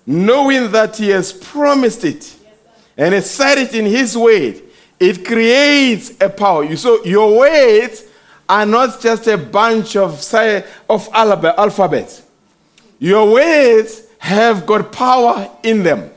knowing 0.07 0.72
that 0.72 0.97
He 0.97 1.11
has 1.11 1.33
promised 1.33 2.05
it 2.05 2.35
and 2.97 3.14
has 3.14 3.31
said 3.31 3.59
it 3.59 3.74
in 3.74 3.87
His 3.87 4.16
word, 4.16 4.62
it 4.99 5.24
creates 5.24 6.14
a 6.20 6.29
power. 6.29 6.64
You 6.64 6.76
so 6.76 7.05
your 7.05 7.39
words 7.39 8.05
are 8.49 8.67
not 8.67 9.01
just 9.01 9.27
a 9.27 9.37
bunch 9.37 9.97
of 9.97 10.23
say, 10.23 10.65
of 10.89 11.09
alphabets. 11.13 12.23
Your 12.99 13.33
words 13.33 14.03
have 14.19 14.67
got 14.67 14.93
power 14.93 15.51
in 15.63 15.83
them. 15.83 16.11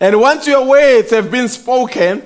And 0.00 0.20
once 0.20 0.46
your 0.46 0.66
words 0.66 1.10
have 1.10 1.30
been 1.30 1.48
spoken, 1.48 2.22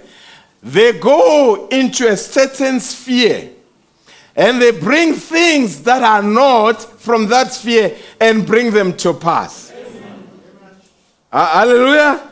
they 0.62 0.98
go 0.98 1.68
into 1.68 2.08
a 2.08 2.16
certain 2.16 2.80
sphere 2.80 3.50
and 4.36 4.60
they 4.60 4.70
bring 4.70 5.14
things 5.14 5.82
that 5.82 6.02
are 6.02 6.22
not 6.22 6.82
from 6.82 7.28
that 7.28 7.52
sphere 7.52 7.96
and 8.20 8.46
bring 8.46 8.72
them 8.72 8.96
to 8.98 9.14
pass. 9.14 9.72
Uh, 11.32 11.46
hallelujah. 11.46 12.28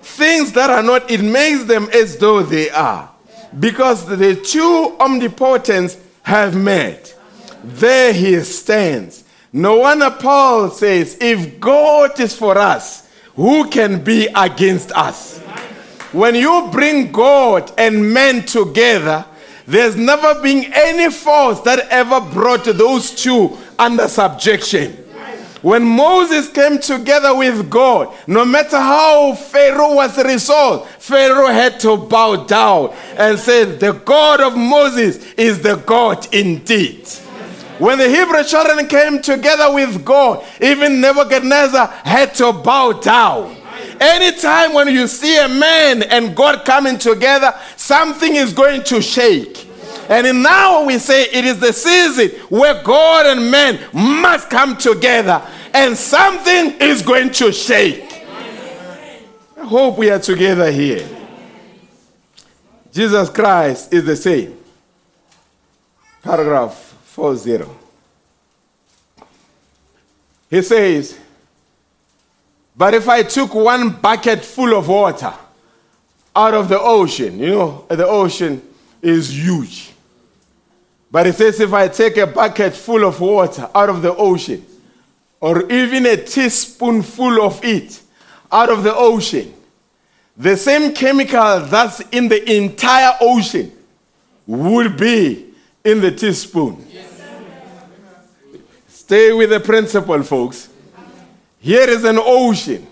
Things 0.00 0.52
that 0.52 0.70
are 0.70 0.82
not, 0.82 1.10
it 1.10 1.22
makes 1.22 1.64
them 1.64 1.88
as 1.92 2.16
though 2.16 2.42
they 2.42 2.70
are. 2.70 3.10
Because 3.58 4.06
the 4.06 4.34
two 4.36 4.96
omnipotents 5.00 5.96
have 6.22 6.56
met. 6.56 7.14
There 7.64 8.12
he 8.12 8.40
stands. 8.40 9.24
No 9.52 9.78
wonder 9.78 10.10
Paul 10.10 10.70
says, 10.70 11.16
if 11.20 11.58
God 11.58 12.18
is 12.20 12.36
for 12.36 12.58
us, 12.58 13.08
who 13.34 13.68
can 13.68 14.02
be 14.04 14.28
against 14.34 14.92
us? 14.92 15.38
When 16.12 16.34
you 16.34 16.68
bring 16.72 17.12
God 17.12 17.72
and 17.78 18.12
men 18.12 18.44
together, 18.44 19.24
there's 19.66 19.96
never 19.96 20.40
been 20.42 20.72
any 20.72 21.12
force 21.12 21.60
that 21.60 21.88
ever 21.90 22.20
brought 22.20 22.64
those 22.64 23.10
two 23.10 23.56
under 23.78 24.08
subjection. 24.08 25.07
When 25.62 25.82
Moses 25.84 26.48
came 26.50 26.78
together 26.78 27.34
with 27.34 27.68
God, 27.68 28.14
no 28.28 28.44
matter 28.44 28.78
how 28.78 29.34
Pharaoh 29.34 29.94
was 29.94 30.16
resolved, 30.22 30.88
Pharaoh 31.00 31.48
had 31.48 31.80
to 31.80 31.96
bow 31.96 32.44
down 32.44 32.94
and 33.16 33.38
say, 33.38 33.64
The 33.64 33.92
God 33.92 34.40
of 34.40 34.56
Moses 34.56 35.32
is 35.34 35.60
the 35.60 35.76
God 35.76 36.32
indeed. 36.32 37.08
When 37.78 37.98
the 37.98 38.08
Hebrew 38.08 38.42
children 38.44 38.86
came 38.86 39.20
together 39.20 39.72
with 39.72 40.04
God, 40.04 40.44
even 40.60 41.00
Nebuchadnezzar 41.00 41.86
had 42.04 42.34
to 42.36 42.52
bow 42.52 42.92
down. 42.92 43.56
Anytime 44.00 44.74
when 44.74 44.88
you 44.88 45.08
see 45.08 45.38
a 45.38 45.48
man 45.48 46.04
and 46.04 46.36
God 46.36 46.64
coming 46.64 46.98
together, 46.98 47.52
something 47.76 48.34
is 48.36 48.52
going 48.52 48.84
to 48.84 49.02
shake. 49.02 49.67
And 50.08 50.42
now 50.42 50.84
we 50.84 50.98
say 50.98 51.24
it 51.24 51.44
is 51.44 51.60
the 51.60 51.72
season 51.72 52.30
where 52.48 52.82
God 52.82 53.26
and 53.26 53.50
man 53.50 53.78
must 53.92 54.48
come 54.48 54.76
together 54.76 55.46
and 55.74 55.96
something 55.96 56.80
is 56.80 57.02
going 57.02 57.30
to 57.32 57.52
shake. 57.52 58.24
I 59.56 59.64
hope 59.64 59.98
we 59.98 60.10
are 60.10 60.18
together 60.18 60.70
here. 60.70 61.06
Jesus 62.92 63.28
Christ 63.28 63.92
is 63.92 64.04
the 64.04 64.16
same. 64.16 64.56
Paragraph 66.22 66.74
40. 67.04 67.64
He 70.48 70.62
says, 70.62 71.18
But 72.74 72.94
if 72.94 73.08
I 73.08 73.22
took 73.24 73.54
one 73.54 73.90
bucket 73.90 74.42
full 74.42 74.74
of 74.74 74.88
water 74.88 75.34
out 76.34 76.54
of 76.54 76.68
the 76.68 76.80
ocean, 76.80 77.38
you 77.38 77.50
know, 77.50 77.84
the 77.88 78.06
ocean 78.06 78.62
is 79.02 79.36
huge. 79.36 79.92
But 81.10 81.26
it 81.26 81.34
says, 81.36 81.60
if 81.60 81.72
I 81.72 81.88
take 81.88 82.16
a 82.18 82.26
bucket 82.26 82.74
full 82.74 83.04
of 83.04 83.20
water 83.20 83.68
out 83.74 83.88
of 83.88 84.02
the 84.02 84.14
ocean, 84.14 84.64
or 85.40 85.70
even 85.70 86.04
a 86.06 86.16
teaspoonful 86.16 87.42
of 87.42 87.64
it 87.64 88.00
out 88.52 88.68
of 88.68 88.82
the 88.82 88.94
ocean, 88.94 89.54
the 90.36 90.56
same 90.56 90.92
chemical 90.94 91.60
that's 91.60 92.00
in 92.12 92.28
the 92.28 92.56
entire 92.56 93.16
ocean 93.20 93.72
would 94.46 94.96
be 94.96 95.46
in 95.84 96.00
the 96.00 96.10
teaspoon. 96.12 96.86
Stay 98.88 99.32
with 99.32 99.50
the 99.50 99.60
principle, 99.60 100.22
folks. 100.22 100.68
Here 101.60 101.88
is 101.88 102.04
an 102.04 102.18
ocean. 102.20 102.86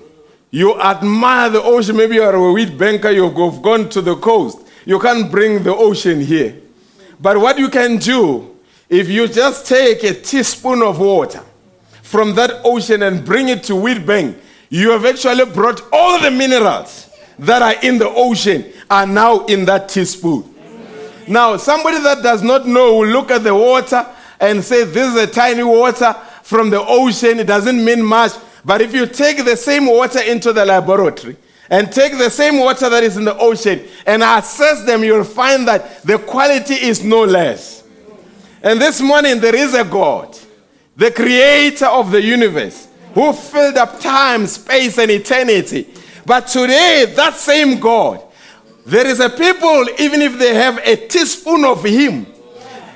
You 0.51 0.81
admire 0.81 1.51
the 1.51 1.63
ocean. 1.63 1.97
Maybe 1.97 2.15
you 2.15 2.23
are 2.23 2.35
a 2.35 2.53
wheat 2.53 2.79
banker, 2.79 3.11
you've 3.11 3.35
gone 3.35 3.89
to 3.91 4.01
the 4.01 4.17
coast. 4.17 4.61
You 4.87 4.99
can't 4.99 5.31
bring 5.31 5.63
the 5.63 5.75
ocean 5.75 6.21
here. 6.21 6.57
But 7.21 7.39
what 7.39 7.59
you 7.59 7.69
can 7.69 7.97
do, 7.99 8.57
if 8.89 9.09
you 9.09 9.27
just 9.29 9.67
take 9.67 10.03
a 10.05 10.15
teaspoon 10.15 10.83
of 10.83 10.99
water 10.99 11.43
from 12.03 12.35
that 12.35 12.61
ocean 12.65 13.03
and 13.03 13.25
bring 13.25 13.49
it 13.49 13.63
to 13.65 13.73
Wheatbank, 13.73 14.37
you 14.69 14.91
have 14.91 15.05
actually 15.05 15.45
brought 15.47 15.83
all 15.93 16.21
the 16.21 16.31
minerals 16.31 17.11
that 17.39 17.63
are 17.63 17.75
in 17.83 17.99
the 17.99 18.09
ocean 18.09 18.65
are 18.91 19.07
now 19.07 19.45
in 19.47 19.65
that 19.65 19.89
teaspoon. 19.89 20.55
Now, 21.29 21.57
somebody 21.57 21.99
that 22.01 22.23
does 22.23 22.43
not 22.43 22.67
know 22.67 22.99
will 22.99 23.09
look 23.09 23.31
at 23.31 23.43
the 23.43 23.55
water 23.55 24.07
and 24.39 24.63
say, 24.63 24.85
This 24.85 25.15
is 25.15 25.17
a 25.17 25.27
tiny 25.27 25.65
water 25.65 26.13
from 26.43 26.71
the 26.71 26.81
ocean. 26.81 27.41
It 27.41 27.47
doesn't 27.47 27.85
mean 27.85 28.03
much. 28.03 28.33
But 28.65 28.81
if 28.81 28.95
you 28.95 29.07
take 29.07 29.45
the 29.45 29.57
same 29.57 29.87
water 29.87 30.21
into 30.21 30.53
the 30.53 30.65
laboratory 30.65 31.37
and 31.71 31.93
take 31.93 32.17
the 32.17 32.31
same 32.31 32.59
water 32.59 32.89
that 32.89 33.03
is 33.03 33.17
in 33.17 33.25
the 33.25 33.37
ocean 33.37 33.85
and 34.07 34.23
assess 34.23 34.85
them, 34.85 35.03
you'll 35.03 35.25
find 35.25 35.67
that 35.67 36.03
the 36.03 36.19
quality 36.19 36.75
is 36.75 37.03
no 37.03 37.25
less. 37.25 37.85
And 38.63 38.81
this 38.81 39.01
morning, 39.01 39.41
there 39.41 39.55
is 39.55 39.75
a 39.75 39.85
God, 39.85 40.37
the 40.97 41.11
creator 41.11 41.87
of 41.87 42.11
the 42.11 42.23
universe, 42.23 42.89
who 43.15 43.33
filled 43.33 43.77
up 43.77 44.01
time, 44.01 44.47
space, 44.47 44.99
and 44.99 45.11
eternity. 45.11 45.89
But 46.25 46.49
today, 46.49 47.13
that 47.17 47.35
same 47.35 47.79
God, 47.79 48.23
there 48.85 49.07
is 49.07 49.21
a 49.21 49.29
people, 49.29 49.87
even 49.99 50.23
if 50.23 50.39
they 50.39 50.55
have 50.55 50.79
a 50.79 50.97
teaspoon 50.97 51.65
of 51.65 51.85
Him, 51.85 52.27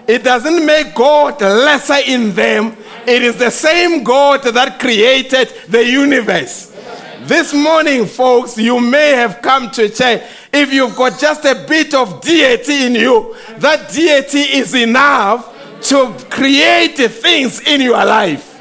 it 0.07 0.25
doesn't 0.25 0.67
make 0.67 0.95
God 0.95 1.41
lesser 1.41 1.99
in 2.05 2.35
them. 2.35 2.77
It 3.07 3.23
is 3.23 3.37
the 3.37 3.51
same 3.51 4.03
God 4.03 4.43
that 4.43 4.81
created 4.81 5.49
the 5.69 5.85
universe. 5.85 6.70
This 7.31 7.55
morning, 7.55 8.07
folks, 8.07 8.59
you 8.59 8.81
may 8.81 9.11
have 9.11 9.41
come 9.41 9.71
to 9.71 9.89
church. 9.89 10.21
If 10.53 10.73
you've 10.73 10.97
got 10.97 11.17
just 11.17 11.45
a 11.45 11.65
bit 11.69 11.95
of 11.95 12.21
deity 12.23 12.87
in 12.87 12.97
you, 12.97 13.37
that 13.59 13.93
deity 13.93 14.41
is 14.41 14.75
enough 14.75 15.47
to 15.91 16.13
create 16.29 16.97
things 16.97 17.61
in 17.61 17.83
your 17.83 18.05
life. 18.05 18.61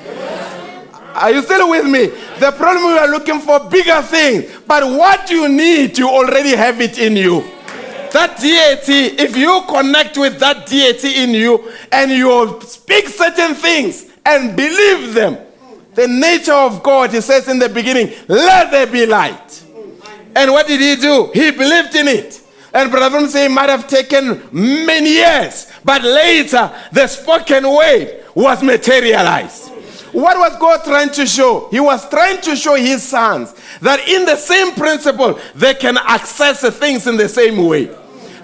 Are 1.15 1.32
you 1.32 1.41
still 1.41 1.67
with 1.72 1.88
me? 1.88 2.09
The 2.39 2.51
problem 2.51 2.91
we 2.91 2.99
are 2.99 3.07
looking 3.07 3.39
for 3.39 3.59
bigger 3.72 4.03
things, 4.03 4.45
but 4.67 4.86
what 4.86 5.32
you 5.32 5.49
need, 5.49 5.97
you 5.97 6.07
already 6.07 6.55
have 6.55 6.80
it 6.80 6.99
in 6.99 7.15
you. 7.15 7.41
That 8.11 8.38
deity, 8.39 9.20
if 9.20 9.36
you 9.36 9.63
connect 9.67 10.15
with 10.15 10.38
that 10.41 10.67
deity 10.67 11.24
in 11.24 11.32
you 11.32 11.72
and 11.91 12.11
you 12.11 12.59
speak 12.61 13.07
certain 13.07 13.55
things 13.55 14.11
and 14.24 14.55
believe 14.55 15.15
them, 15.15 15.39
the 16.00 16.08
nature 16.08 16.54
of 16.54 16.82
God, 16.82 17.12
he 17.12 17.20
says 17.20 17.50
in 17.50 17.60
the 17.60 17.68
beginning, 17.68 18.14
let 18.30 18.72
there 18.72 18.88
be 18.88 19.06
light. 19.06 19.66
And 20.34 20.50
what 20.50 20.66
did 20.66 20.80
he 20.80 20.95
do? 20.95 21.30
He 21.34 21.52
believed 21.52 21.93
in 21.93 22.08
it. 22.08 22.41
And 22.74 22.89
Brother 22.89 23.28
say 23.28 23.47
it 23.47 23.50
might 23.50 23.68
have 23.68 23.86
taken 23.86 24.41
many 24.54 25.10
years, 25.16 25.70
but 25.84 26.02
later 26.02 26.72
the 26.93 27.06
spoken 27.08 27.70
word 27.70 28.24
was 28.34 28.64
materialized. 28.64 29.72
What 30.14 30.38
was 30.38 30.58
God 30.58 30.86
trying 30.86 31.10
to 31.10 31.26
show? 31.26 31.68
He 31.70 31.82
was 31.82 32.08
trying 32.10 32.39
to 32.41 32.56
show 32.56 32.76
his 32.76 33.04
sons 33.04 33.54
that 33.82 34.08
in 34.08 34.24
the 34.24 34.38
same 34.38 34.76
principle, 34.76 35.38
they 35.54 35.74
can 35.74 35.97
access 35.97 36.62
the 36.62 36.72
things 36.72 37.08
in 37.08 37.18
the 37.18 37.28
same 37.28 37.66
way. 37.66 37.93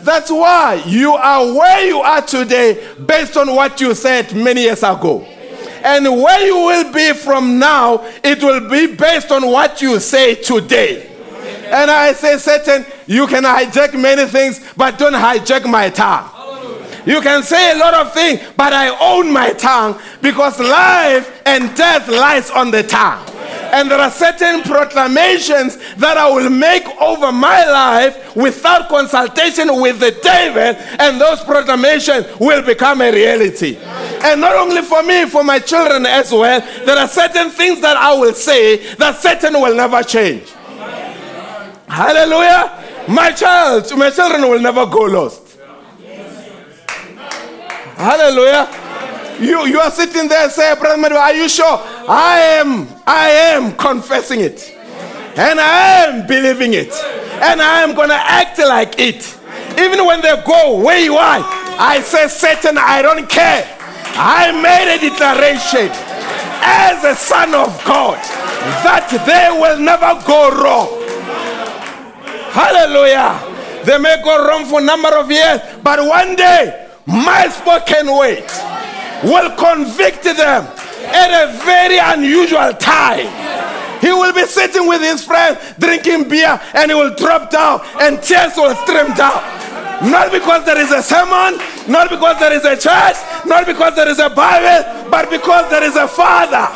That's 0.02 0.30
why 0.30 0.84
you 0.86 1.14
are 1.14 1.54
where 1.54 1.88
you 1.88 2.00
are 2.02 2.22
today 2.22 2.86
based 3.06 3.38
on 3.38 3.56
what 3.56 3.80
you 3.80 3.96
said 3.96 4.36
many 4.36 4.64
years 4.64 4.84
ago. 4.84 5.26
And 5.86 6.08
where 6.08 6.44
you 6.44 6.56
will 6.56 6.92
be 6.92 7.14
from 7.14 7.60
now, 7.60 8.04
it 8.24 8.42
will 8.42 8.68
be 8.68 8.96
based 8.96 9.32
on 9.32 9.46
what 9.46 9.84
you 9.84 10.00
say 10.00 10.34
today. 10.34 11.12
And 11.68 11.92
I 11.92 12.14
say, 12.14 12.38
Satan, 12.40 12.86
you 13.06 13.28
can 13.28 13.44
hijack 13.44 14.00
many 14.00 14.26
things, 14.26 14.66
but 14.76 14.98
don't 14.98 15.14
hijack 15.14 15.70
my 15.70 15.90
tongue. 15.90 16.32
You 17.06 17.22
can 17.22 17.44
say 17.44 17.74
a 17.74 17.78
lot 17.78 17.94
of 17.94 18.14
things, 18.14 18.42
but 18.58 18.74
I 18.74 18.98
own 19.00 19.32
my 19.32 19.52
tongue 19.52 20.00
because 20.24 20.60
life 20.60 21.42
and 21.46 21.76
death 21.78 22.08
lies 22.08 22.50
on 22.50 22.72
the 22.72 22.82
tongue. 22.82 23.35
And 23.74 23.90
there 23.90 24.00
are 24.00 24.12
certain 24.12 24.64
proclamations 24.64 25.78
that 25.96 26.18
I 26.18 26.30
will 26.30 26.50
make 26.50 26.88
over 27.02 27.32
my 27.32 27.66
life 27.66 28.36
without 28.36 28.90
consultation 28.90 29.82
with 29.82 30.00
the 30.00 30.12
devil, 30.12 30.76
and 31.00 31.20
those 31.20 31.42
proclamations 31.44 32.28
will 32.40 32.62
become 32.62 33.02
a 33.02 33.12
reality. 33.12 33.78
And 34.24 34.42
not 34.42 34.56
only 34.56 34.82
for 34.82 35.04
me, 35.04 35.26
for 35.26 35.44
my 35.44 35.60
children 35.60 36.06
as 36.06 36.32
well, 36.32 36.62
there 36.86 36.98
are 36.98 37.08
certain 37.08 37.50
things 37.50 37.82
that 37.82 37.98
I 37.98 38.14
will 38.14 38.34
say 38.34 38.96
that 38.96 39.18
certain 39.18 39.54
will 39.54 39.76
never 39.76 40.04
change. 40.04 40.52
Hallelujah. 41.88 43.06
My 43.08 43.32
child, 43.32 43.96
my 43.98 44.10
children 44.10 44.50
will 44.50 44.60
never 44.60 44.86
go 44.86 45.02
lost. 45.02 45.58
Hallelujah. 47.96 48.85
You, 49.40 49.66
you 49.66 49.80
are 49.80 49.92
sitting 49.92 50.30
there 50.30 50.44
and 50.44 50.52
say, 50.52 50.76
Brother 50.80 50.98
Madu, 50.98 51.16
are 51.16 51.34
you 51.34 51.50
sure? 51.50 51.78
I 52.08 52.40
am, 52.60 52.88
I 53.06 53.30
am 53.30 53.76
confessing 53.76 54.40
it. 54.40 54.72
And 55.38 55.60
I 55.60 56.06
am 56.06 56.28
believing 56.28 56.74
it. 56.74 56.94
And 57.42 57.62
I 57.62 57.82
am 57.82 57.94
going 57.96 58.10
to 58.10 58.16
act 58.16 58.58
like 58.60 58.98
it. 58.98 59.38
Even 59.78 60.06
when 60.06 60.22
they 60.22 60.42
go 60.46 60.80
where 60.80 61.00
you 61.00 61.16
are, 61.16 61.42
I 61.78 62.00
say, 62.02 62.30
Satan, 62.30 62.78
I 62.78 63.02
don't 63.02 63.30
care. 63.30 63.68
I 64.18 64.52
made 64.56 64.96
a 64.96 65.00
declaration 65.00 65.92
as 66.64 67.04
a 67.04 67.16
son 67.16 67.54
of 67.54 67.76
God 67.84 68.18
that 68.88 69.12
they 69.28 69.60
will 69.60 69.78
never 69.78 70.16
go 70.26 70.56
wrong. 70.56 70.88
Hallelujah. 72.56 73.84
They 73.84 73.98
may 73.98 74.22
go 74.24 74.48
wrong 74.48 74.66
for 74.66 74.80
a 74.80 74.84
number 74.84 75.14
of 75.18 75.30
years, 75.30 75.60
but 75.84 76.00
one 76.00 76.38
day 76.38 76.88
my 77.06 77.50
spoken 77.50 78.08
word 78.16 78.50
will 79.26 79.50
convict 79.58 80.24
them 80.24 80.66
at 81.10 81.30
a 81.34 81.58
very 81.66 81.98
unusual 81.98 82.72
time. 82.74 83.28
He 84.02 84.12
will 84.12 84.34
be 84.34 84.46
sitting 84.46 84.88
with 84.88 85.02
his 85.02 85.24
friends 85.24 85.58
drinking 85.80 86.30
beer 86.30 86.60
and 86.74 86.92
he 86.92 86.96
will 86.96 87.14
drop 87.16 87.50
down 87.50 87.82
and 88.00 88.22
tears 88.22 88.54
will 88.56 88.76
stream 88.76 89.14
down. 89.16 89.42
Not 90.04 90.32
because 90.32 90.66
there 90.66 90.78
is 90.78 90.92
a 90.92 91.02
sermon, 91.02 91.58
not 91.88 92.10
because 92.10 92.38
there 92.40 92.54
is 92.54 92.66
a 92.66 92.76
church, 92.76 93.16
not 93.46 93.66
because 93.66 93.96
there 93.96 94.08
is 94.08 94.20
a 94.20 94.30
Bible, 94.30 95.10
but 95.10 95.30
because 95.30 95.70
there 95.72 95.84
is 95.84 95.96
a 95.96 96.08
Father 96.08 96.68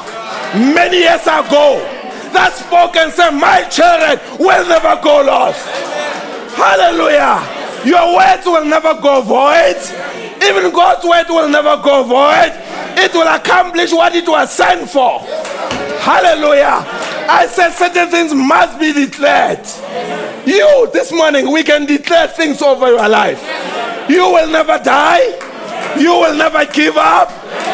many 0.74 1.00
years 1.00 1.22
ago 1.24 1.78
that 2.34 2.54
spoke 2.56 2.96
and 2.96 3.12
said, 3.12 3.32
My 3.32 3.62
children 3.70 4.18
will 4.40 4.66
never 4.68 5.00
go 5.04 5.22
lost. 5.22 5.68
Hallelujah. 6.56 7.44
Your 7.86 8.16
words 8.16 8.46
will 8.46 8.66
never 8.66 8.94
go 9.02 9.22
void. 9.22 10.29
Even 10.44 10.72
God's 10.72 11.06
word 11.06 11.26
will 11.30 11.50
never 11.50 11.82
go 11.84 12.04
void. 12.04 12.54
It 12.98 13.14
will 13.14 13.28
accomplish 13.28 13.92
what 13.92 14.16
it 14.16 14.28
was 14.28 14.52
sent 14.52 14.90
for. 14.90 15.20
Hallelujah. 16.00 16.84
I 17.30 17.46
said 17.48 17.72
certain 17.72 18.10
things 18.10 18.34
must 18.34 18.80
be 18.80 18.94
declared. 18.94 19.62
You, 20.48 20.90
this 20.92 21.12
morning, 21.12 21.52
we 21.52 21.64
can 21.64 21.86
declare 21.86 22.28
things 22.28 22.62
over 22.62 22.88
your 22.88 23.08
life. 23.08 23.42
You 24.10 24.26
will 24.26 24.50
never 24.50 24.80
die. 24.84 25.22
You 26.00 26.12
will 26.12 26.36
never 26.36 26.66
give 26.66 26.98
up. 26.98 27.30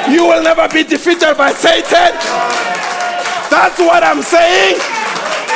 You 0.10 0.26
will 0.26 0.44
never 0.44 0.68
be 0.68 0.84
defeated 0.84 1.38
by 1.38 1.54
Satan. 1.54 2.12
That's 3.50 3.80
what 3.80 4.04
I'm 4.04 4.22
saying. 4.22 4.76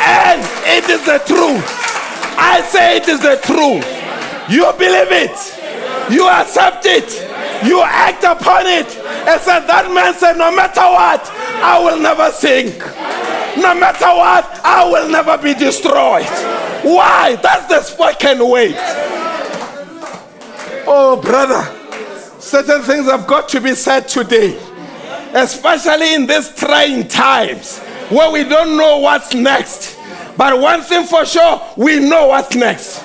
And 0.08 0.42
it 0.66 0.90
is 0.90 1.06
the 1.06 1.20
truth. 1.28 1.66
I 2.40 2.62
say 2.72 2.98
it 2.98 3.08
is 3.10 3.20
the 3.20 3.36
truth. 3.44 3.86
You 4.50 4.72
believe 4.78 5.12
it. 5.12 5.59
You 6.10 6.28
accept 6.28 6.86
it. 6.86 7.10
You 7.66 7.82
act 7.82 8.24
upon 8.24 8.66
it. 8.66 8.88
And 9.28 9.42
said 9.42 9.62
that 9.68 9.92
man 9.94 10.14
said, 10.14 10.38
no 10.38 10.54
matter 10.56 10.82
what, 10.82 11.30
I 11.62 11.80
will 11.84 12.00
never 12.00 12.32
sink. 12.32 12.80
No 13.58 13.76
matter 13.76 14.06
what, 14.06 14.46
I 14.64 14.90
will 14.90 15.10
never 15.10 15.38
be 15.38 15.54
destroyed. 15.54 16.26
Why? 16.84 17.38
That's 17.42 17.68
the 17.68 17.82
spoken 17.82 18.48
word. 18.48 18.76
Oh, 20.88 21.20
brother, 21.22 21.64
certain 22.40 22.82
things 22.82 23.06
have 23.06 23.28
got 23.28 23.50
to 23.50 23.62
be 23.62 23.76
said 23.76 24.08
today, 24.08 24.58
especially 25.34 26.16
in 26.16 26.26
these 26.26 26.56
trying 26.56 27.08
times 27.08 27.80
where 28.10 28.32
we 28.32 28.44
don't 28.44 28.78
know 28.78 29.00
what's 29.00 29.34
next. 29.34 29.98
But 30.38 30.60
one 30.60 30.82
thing 30.82 31.06
for 31.06 31.26
sure, 31.26 31.62
we 31.76 32.00
know 32.00 32.28
what's 32.28 32.56
next. 32.56 33.04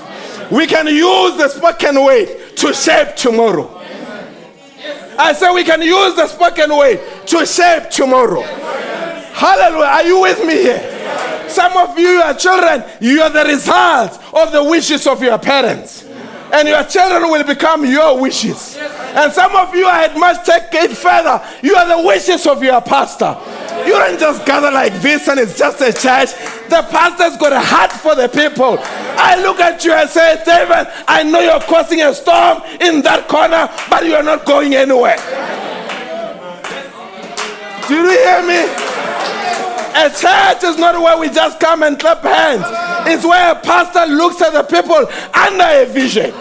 We 0.51 0.67
can 0.67 0.87
use 0.87 1.37
the 1.37 1.49
spoken 1.49 2.03
word 2.05 2.44
to 2.65 2.73
shape 2.73 3.15
tomorrow. 3.15 3.71
I 5.19 5.35
say 5.35 5.53
we 5.53 5.65
can 5.65 5.83
use 5.83 6.17
the 6.17 6.27
spoken 6.27 6.75
word 6.75 6.99
to 7.27 7.45
shape 7.45 7.91
tomorrow. 7.91 8.41
Hallelujah. 8.41 9.87
Are 9.87 10.03
you 10.05 10.23
with 10.23 10.45
me 10.47 10.55
here? 10.55 11.49
Some 11.49 11.77
of 11.77 11.99
you, 11.99 12.09
your 12.09 12.35
children, 12.35 12.83
you 13.01 13.21
are 13.21 13.31
the 13.31 13.45
result 13.45 14.19
of 14.35 14.51
the 14.51 14.65
wishes 14.65 15.07
of 15.07 15.23
your 15.23 15.39
parents. 15.39 16.05
And 16.53 16.69
your 16.69 16.85
children 16.85 17.31
will 17.31 17.45
become 17.45 17.85
your 17.85 18.21
wishes. 18.21 18.77
And 18.77 19.33
some 19.33 19.55
of 19.57 19.75
you, 19.75 19.87
I 19.87 20.17
must 20.17 20.45
take 20.45 20.73
it 20.73 20.97
further. 20.97 21.43
You 21.63 21.75
are 21.75 21.89
the 21.89 22.07
wishes 22.07 22.47
of 22.47 22.63
your 22.63 22.81
pastor. 22.81 23.37
You 23.87 23.93
don't 23.93 24.19
just 24.19 24.47
gather 24.47 24.71
like 24.71 24.95
this 25.03 25.29
and 25.29 25.41
it's 25.41 25.59
just 25.59 25.81
a 25.81 25.93
church. 25.93 26.33
The 26.69 26.87
pastor's 26.91 27.37
got 27.37 27.53
a 27.53 27.61
heart 27.61 27.93
for 27.93 28.15
the 28.15 28.29
people. 28.29 28.79
I 28.81 29.41
look 29.43 29.61
at 29.61 29.85
you 29.85 29.93
and 29.93 30.09
say, 30.09 30.43
David, 30.45 30.93
I 31.09 31.23
know 31.23 31.41
you're 31.41 31.61
causing 31.61 32.03
a 32.03 32.15
storm 32.15 32.63
in 32.81 33.03
that 33.03 33.27
corner, 33.29 33.69
but 33.91 34.07
you're 34.07 34.23
not 34.23 34.45
going 34.45 34.75
anywhere. 34.75 35.19
Do 37.89 37.95
you 37.95 38.09
hear 38.11 38.43
me? 38.47 38.94
A 39.97 40.11
church 40.11 40.65
is 40.65 40.77
not 40.77 41.01
where 41.01 41.17
we 41.19 41.29
just 41.31 41.61
come 41.61 41.85
and 41.85 41.99
clap 41.99 42.23
hands. 42.23 42.65
It's 43.07 43.25
where 43.25 43.53
a 43.53 43.61
pastor 43.61 44.13
looks 44.13 44.43
at 44.43 44.53
the 44.53 44.65
people 44.65 45.07
under 45.33 45.83
a 45.83 45.87
vision 45.87 46.33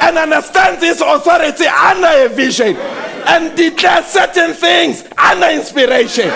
and 0.00 0.16
understands 0.16 0.82
his 0.82 1.00
authority 1.00 1.66
under 1.66 2.24
a 2.24 2.28
vision 2.28 2.76
and 2.76 3.56
declares 3.56 4.06
certain 4.06 4.54
things 4.54 5.04
under 5.18 5.48
inspiration. 5.50 6.32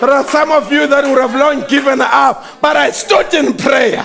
There 0.00 0.10
are 0.10 0.26
some 0.26 0.50
of 0.50 0.72
you 0.72 0.86
that 0.86 1.04
would 1.04 1.20
have 1.20 1.34
long 1.34 1.68
given 1.68 2.00
up, 2.00 2.60
but 2.60 2.76
I 2.76 2.90
stood 2.90 3.32
in 3.34 3.56
prayer. 3.56 4.02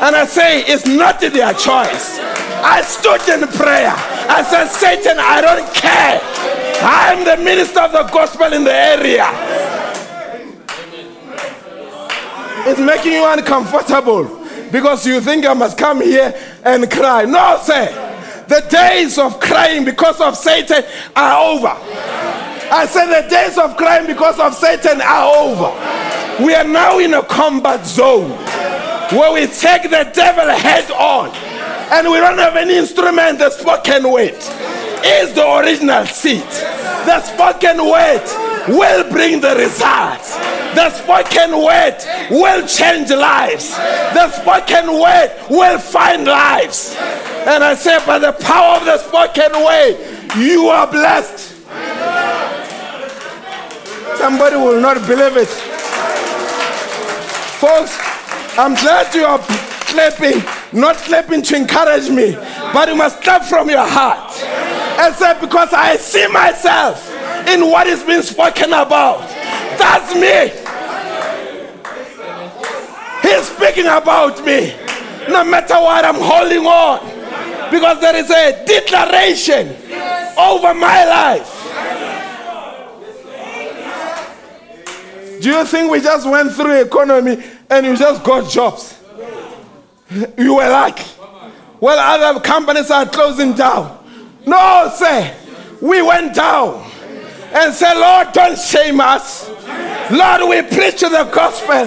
And 0.00 0.16
I 0.16 0.24
say, 0.26 0.62
it's 0.62 0.86
not 0.86 1.20
their 1.20 1.52
choice. 1.52 2.18
I 2.64 2.82
stood 2.82 3.22
in 3.28 3.46
prayer. 3.48 3.92
I 3.94 4.42
said, 4.42 4.68
Satan, 4.68 5.18
I 5.18 5.40
don't 5.40 5.74
care. 5.74 6.57
I 6.80 7.12
am 7.12 7.24
the 7.24 7.42
minister 7.42 7.80
of 7.80 7.92
the 7.92 8.04
gospel 8.04 8.52
in 8.52 8.64
the 8.64 8.72
area. 8.72 9.26
It's 12.66 12.78
making 12.78 13.12
you 13.12 13.24
uncomfortable 13.26 14.46
because 14.70 15.06
you 15.06 15.20
think 15.20 15.46
I 15.46 15.54
must 15.54 15.76
come 15.76 16.00
here 16.00 16.34
and 16.64 16.90
cry. 16.90 17.24
No, 17.24 17.60
sir. 17.62 18.04
The 18.46 18.66
days 18.70 19.18
of 19.18 19.40
crying 19.40 19.84
because 19.84 20.20
of 20.20 20.36
Satan 20.36 20.84
are 21.16 21.50
over. 21.50 21.74
I 22.70 22.86
said 22.86 23.06
the 23.06 23.28
days 23.28 23.58
of 23.58 23.76
crying 23.76 24.06
because 24.06 24.38
of 24.38 24.54
Satan 24.54 25.00
are 25.00 25.34
over. 25.34 26.44
We 26.44 26.54
are 26.54 26.64
now 26.64 26.98
in 26.98 27.14
a 27.14 27.22
combat 27.22 27.86
zone 27.86 28.30
where 29.10 29.32
we 29.32 29.46
take 29.46 29.82
the 29.82 30.10
devil 30.14 30.48
head 30.48 30.90
on 30.92 31.30
and 31.90 32.08
we 32.08 32.18
don't 32.18 32.38
have 32.38 32.56
any 32.56 32.76
instrument, 32.76 33.38
the 33.38 33.50
spoken 33.50 34.10
word 34.12 34.67
is 35.04 35.32
the 35.32 35.46
original 35.46 36.06
seed. 36.06 36.42
The 37.06 37.20
spoken 37.22 37.78
word 37.84 38.22
will 38.68 39.10
bring 39.10 39.40
the 39.40 39.54
results. 39.56 40.36
The 40.74 40.90
spoken 40.90 41.56
word 41.58 41.96
will 42.30 42.66
change 42.66 43.10
lives. 43.10 43.70
The 43.70 44.30
spoken 44.30 44.92
word 45.00 45.32
will 45.50 45.78
find 45.78 46.24
lives. 46.24 46.94
And 47.46 47.64
I 47.64 47.74
say, 47.74 47.98
by 48.06 48.18
the 48.18 48.32
power 48.32 48.76
of 48.76 48.84
the 48.84 48.98
spoken 48.98 49.52
word, 49.64 50.36
you 50.36 50.68
are 50.68 50.86
blessed. 50.86 51.56
Somebody 54.18 54.56
will 54.56 54.80
not 54.80 54.96
believe 55.06 55.36
it. 55.36 55.48
Folks, 57.58 57.96
I'm 58.58 58.74
glad 58.74 59.14
you 59.14 59.24
are 59.24 59.38
clapping, 59.88 60.42
not 60.78 60.96
clapping 60.96 61.42
to 61.42 61.56
encourage 61.56 62.10
me, 62.10 62.34
but 62.72 62.88
you 62.88 62.96
must 62.96 63.22
clap 63.22 63.44
from 63.44 63.70
your 63.70 63.86
heart 63.86 64.67
say, 65.12 65.40
Because 65.40 65.72
I 65.72 65.96
see 65.96 66.26
myself 66.28 67.08
in 67.48 67.66
what 67.66 67.86
is 67.86 68.02
being 68.02 68.22
spoken 68.22 68.72
about. 68.72 69.20
That's 69.78 70.14
me. 70.14 70.50
He's 73.22 73.48
speaking 73.48 73.86
about 73.86 74.44
me. 74.44 74.74
No 75.28 75.44
matter 75.44 75.74
what, 75.74 76.04
I'm 76.04 76.16
holding 76.16 76.66
on. 76.66 77.00
Because 77.70 78.00
there 78.00 78.16
is 78.16 78.30
a 78.30 78.64
declaration 78.64 79.68
over 80.38 80.74
my 80.74 81.04
life. 81.04 81.54
Do 85.40 85.50
you 85.50 85.64
think 85.64 85.90
we 85.90 86.00
just 86.00 86.28
went 86.28 86.52
through 86.52 86.80
economy 86.80 87.42
and 87.70 87.86
you 87.86 87.96
just 87.96 88.24
got 88.24 88.50
jobs? 88.50 89.00
You 90.10 90.54
were 90.54 90.68
lucky. 90.68 91.04
Well, 91.80 91.98
other 91.98 92.40
companies 92.40 92.90
are 92.90 93.06
closing 93.06 93.52
down. 93.52 93.97
No, 94.48 94.90
sir. 94.94 95.36
We 95.82 96.00
went 96.00 96.34
down 96.34 96.90
and 97.52 97.74
said, 97.74 97.94
Lord, 97.94 98.32
don't 98.32 98.58
shame 98.58 98.98
us. 98.98 99.46
Lord, 100.10 100.48
we 100.48 100.62
preach 100.62 101.02
the 101.02 101.28
gospel. 101.30 101.86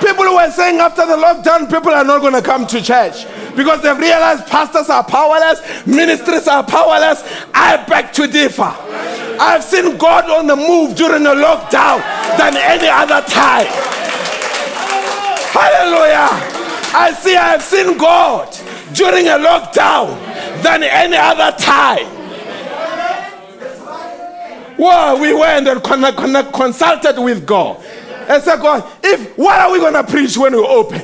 People 0.00 0.34
were 0.34 0.50
saying 0.50 0.80
after 0.80 1.06
the 1.06 1.16
lockdown, 1.16 1.70
people 1.70 1.92
are 1.92 2.02
not 2.02 2.22
going 2.22 2.32
to 2.32 2.40
come 2.40 2.66
to 2.66 2.82
church 2.82 3.26
because 3.54 3.82
they've 3.82 3.98
realized 3.98 4.46
pastors 4.46 4.88
are 4.88 5.04
powerless, 5.04 5.60
ministries 5.86 6.48
are 6.48 6.64
powerless. 6.64 7.22
I 7.52 7.84
beg 7.86 8.12
to 8.14 8.26
differ. 8.26 8.74
I've 9.38 9.62
seen 9.62 9.98
God 9.98 10.30
on 10.30 10.46
the 10.46 10.56
move 10.56 10.96
during 10.96 11.24
the 11.24 11.34
lockdown 11.34 12.00
than 12.38 12.56
any 12.56 12.88
other 12.88 13.20
time. 13.28 13.66
Hallelujah. 15.52 16.28
I 16.94 17.12
see, 17.20 17.36
I've 17.36 17.62
seen 17.62 17.98
God 17.98 18.48
during 18.94 19.28
a 19.28 19.38
lockdown 19.38 20.16
than 20.62 20.82
any 20.82 21.16
other 21.16 21.56
time. 21.58 22.06
Well, 24.78 25.20
we 25.20 25.32
went 25.32 25.68
and 25.68 25.82
con- 25.82 26.14
con- 26.14 26.52
consulted 26.52 27.20
with 27.22 27.46
God 27.46 27.82
and 28.28 28.42
said, 28.42 28.60
God, 28.60 28.84
if 29.02 29.36
what 29.38 29.60
are 29.60 29.70
we 29.70 29.78
going 29.78 29.94
to 29.94 30.04
preach 30.04 30.36
when 30.36 30.52
we 30.54 30.58
open? 30.58 31.02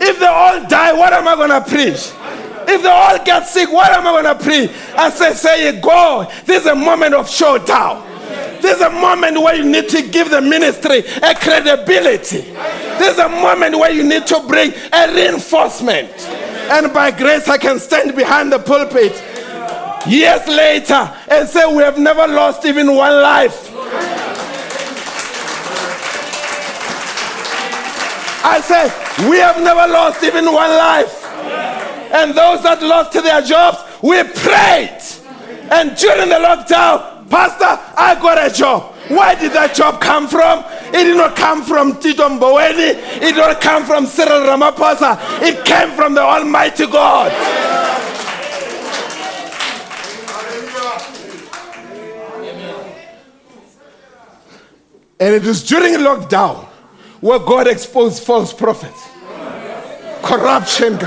If 0.00 0.18
they 0.18 0.26
all 0.26 0.66
die, 0.66 0.92
what 0.92 1.12
am 1.12 1.28
I 1.28 1.34
going 1.34 1.50
to 1.50 1.60
preach? 1.60 2.12
If 2.68 2.82
they 2.82 2.88
all 2.88 3.24
get 3.24 3.46
sick, 3.46 3.70
what 3.72 3.90
am 3.90 4.06
I 4.06 4.22
going 4.22 4.38
to 4.38 4.44
preach? 4.44 4.70
I 4.96 5.10
say, 5.10 5.32
say, 5.34 5.80
God, 5.80 6.32
this 6.46 6.62
is 6.62 6.68
a 6.68 6.74
moment 6.74 7.14
of 7.14 7.28
showdown. 7.28 8.06
This 8.60 8.76
is 8.76 8.82
a 8.82 8.90
moment 8.90 9.40
where 9.40 9.54
you 9.54 9.64
need 9.64 9.88
to 9.88 10.02
give 10.08 10.30
the 10.30 10.40
ministry 10.40 10.98
a 11.22 11.34
credibility. 11.34 12.42
This 12.98 13.14
is 13.14 13.18
a 13.18 13.28
moment 13.28 13.78
where 13.78 13.90
you 13.90 14.04
need 14.04 14.26
to 14.26 14.40
bring 14.46 14.72
a 14.92 15.12
reinforcement. 15.14 16.10
And 16.70 16.92
by 16.92 17.10
grace, 17.10 17.48
I 17.48 17.58
can 17.58 17.78
stand 17.78 18.14
behind 18.14 18.52
the 18.52 18.58
pulpit 18.58 19.12
years 20.06 20.46
later 20.46 21.12
and 21.28 21.48
say, 21.48 21.66
We 21.74 21.82
have 21.82 21.98
never 21.98 22.26
lost 22.28 22.64
even 22.64 22.94
one 22.94 23.22
life. 23.22 23.68
I 28.42 28.60
say, 28.60 29.28
We 29.28 29.38
have 29.38 29.62
never 29.62 29.92
lost 29.92 30.22
even 30.22 30.46
one 30.46 30.70
life. 30.70 31.24
And 32.12 32.30
those 32.34 32.62
that 32.62 32.82
lost 32.82 33.12
their 33.12 33.40
jobs, 33.42 33.78
we 34.02 34.22
prayed. 34.22 34.98
And 35.70 35.96
during 35.96 36.28
the 36.28 36.36
lockdown, 36.36 37.19
Pastor, 37.30 37.78
I 37.96 38.18
got 38.20 38.50
a 38.50 38.52
job. 38.52 38.92
Where 39.08 39.36
did 39.36 39.52
that 39.52 39.72
job 39.72 40.00
come 40.00 40.26
from? 40.26 40.64
It 40.92 41.04
did 41.04 41.16
not 41.16 41.36
come 41.36 41.62
from 41.62 41.98
Tito 42.00 42.28
Mboweni. 42.28 42.98
It 43.16 43.20
did 43.20 43.36
not 43.36 43.60
come 43.60 43.84
from 43.84 44.06
Cyril 44.06 44.42
Ramaphosa. 44.42 45.40
It 45.40 45.64
came 45.64 45.90
from 45.92 46.14
the 46.14 46.22
Almighty 46.22 46.86
God. 46.86 47.30
And 55.20 55.34
it 55.34 55.46
is 55.46 55.62
during 55.62 55.94
lockdown 55.94 56.64
where 57.20 57.38
God 57.38 57.68
exposed 57.68 58.24
false 58.24 58.52
prophets, 58.52 59.08
corruption. 60.22 60.98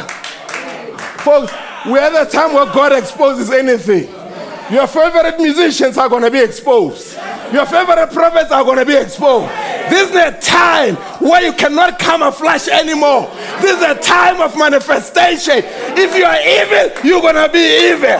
Folks, 1.20 1.52
we're 1.86 2.00
at 2.00 2.14
the 2.14 2.32
time 2.32 2.54
where 2.54 2.68
God 2.68 2.94
exposes 2.94 3.50
anything. 3.50 4.23
Your 4.72 4.88
favorite 4.88 5.38
musicians 5.40 5.98
are 5.98 6.08
going 6.08 6.24
to 6.24 6.32
be 6.32 6.40
exposed. 6.40 7.16
Your 7.52 7.66
favorite 7.66 8.12
prophets 8.12 8.52
are 8.52 8.64
going 8.64 8.78
to 8.78 8.86
be 8.86 8.96
exposed. 8.96 9.52
This 9.90 10.10
is 10.10 10.16
a 10.16 10.40
time 10.40 10.96
where 11.20 11.44
you 11.44 11.54
cannot 11.54 12.00
camouflage 12.00 12.68
anymore. 12.70 13.30
This 13.62 13.78
is 13.78 13.84
a 13.84 13.96
time 13.96 14.42
of 14.42 14.58
manifestation. 14.58 15.62
If 15.98 16.16
you 16.16 16.24
are 16.24 16.40
evil, 16.40 16.92
you're 17.04 17.22
going 17.22 17.36
to 17.36 17.52
be 17.52 17.92
evil. 17.92 18.18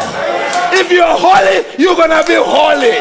If 0.76 0.92
you 0.92 1.02
are 1.02 1.18
holy, 1.18 1.66
you're 1.82 1.96
going 1.96 2.10
to 2.10 2.24
be 2.28 2.36
holy. 2.36 3.00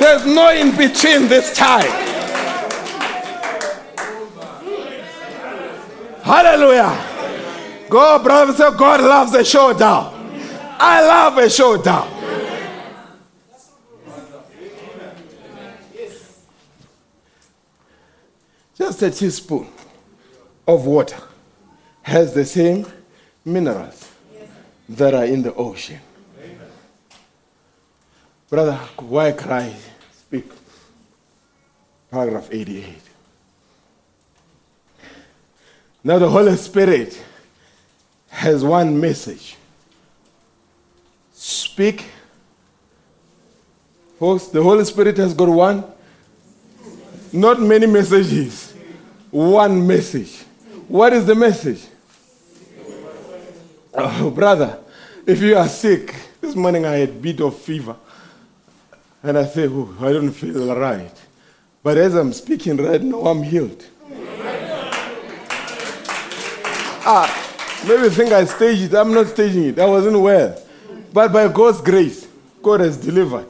There's 0.00 0.26
no 0.26 0.50
in 0.50 0.76
between 0.76 1.28
this 1.28 1.56
time. 1.56 1.90
Hallelujah. 6.22 7.86
God, 7.88 8.22
brother, 8.24 8.76
God 8.76 9.00
loves 9.00 9.34
a 9.34 9.44
showdown. 9.44 10.11
I 10.84 11.00
love 11.06 11.38
a 11.38 11.48
showdown. 11.48 12.08
Just 18.76 19.00
a 19.02 19.10
teaspoon 19.12 19.68
of 20.66 20.84
water 20.84 21.22
has 22.02 22.34
the 22.34 22.44
same 22.44 22.84
minerals 23.44 24.10
that 24.88 25.14
are 25.14 25.24
in 25.24 25.42
the 25.42 25.54
ocean. 25.54 26.00
Brother, 28.50 28.74
why 28.98 29.30
cry? 29.30 29.72
Speak. 30.12 30.50
Paragraph 32.10 32.48
88. 32.50 32.86
Now, 36.02 36.18
the 36.18 36.28
Holy 36.28 36.56
Spirit 36.56 37.22
has 38.30 38.64
one 38.64 39.00
message 39.00 39.58
speak. 41.42 42.04
Folks, 44.16 44.46
the 44.46 44.62
Holy 44.62 44.84
Spirit 44.84 45.16
has 45.16 45.34
got 45.34 45.48
one, 45.48 45.82
not 47.32 47.60
many 47.60 47.86
messages, 47.86 48.72
one 49.32 49.84
message. 49.84 50.42
What 50.86 51.12
is 51.12 51.26
the 51.26 51.34
message? 51.34 51.82
Oh, 53.92 54.30
brother, 54.30 54.78
if 55.26 55.42
you 55.42 55.56
are 55.56 55.66
sick, 55.66 56.14
this 56.40 56.54
morning 56.54 56.86
I 56.86 56.98
had 56.98 57.08
a 57.08 57.12
bit 57.12 57.40
of 57.40 57.58
fever. 57.58 57.96
And 59.24 59.36
I 59.36 59.44
say, 59.46 59.66
oh, 59.68 59.96
I 60.00 60.12
don't 60.12 60.30
feel 60.30 60.74
right. 60.76 61.14
But 61.82 61.96
as 61.96 62.14
I'm 62.14 62.32
speaking 62.32 62.76
right 62.76 63.02
now, 63.02 63.22
I'm 63.22 63.42
healed. 63.42 63.84
Ah, 67.04 67.82
maybe 67.88 68.08
think 68.10 68.30
I 68.30 68.44
staged 68.44 68.82
it. 68.82 68.94
I'm 68.94 69.12
not 69.12 69.26
staging 69.26 69.64
it. 69.64 69.78
I 69.80 69.86
wasn't 69.86 70.20
well. 70.20 70.56
But 71.12 71.32
by 71.32 71.48
God's 71.48 71.80
grace, 71.80 72.26
God 72.62 72.80
has 72.80 72.96
delivered. 72.96 73.48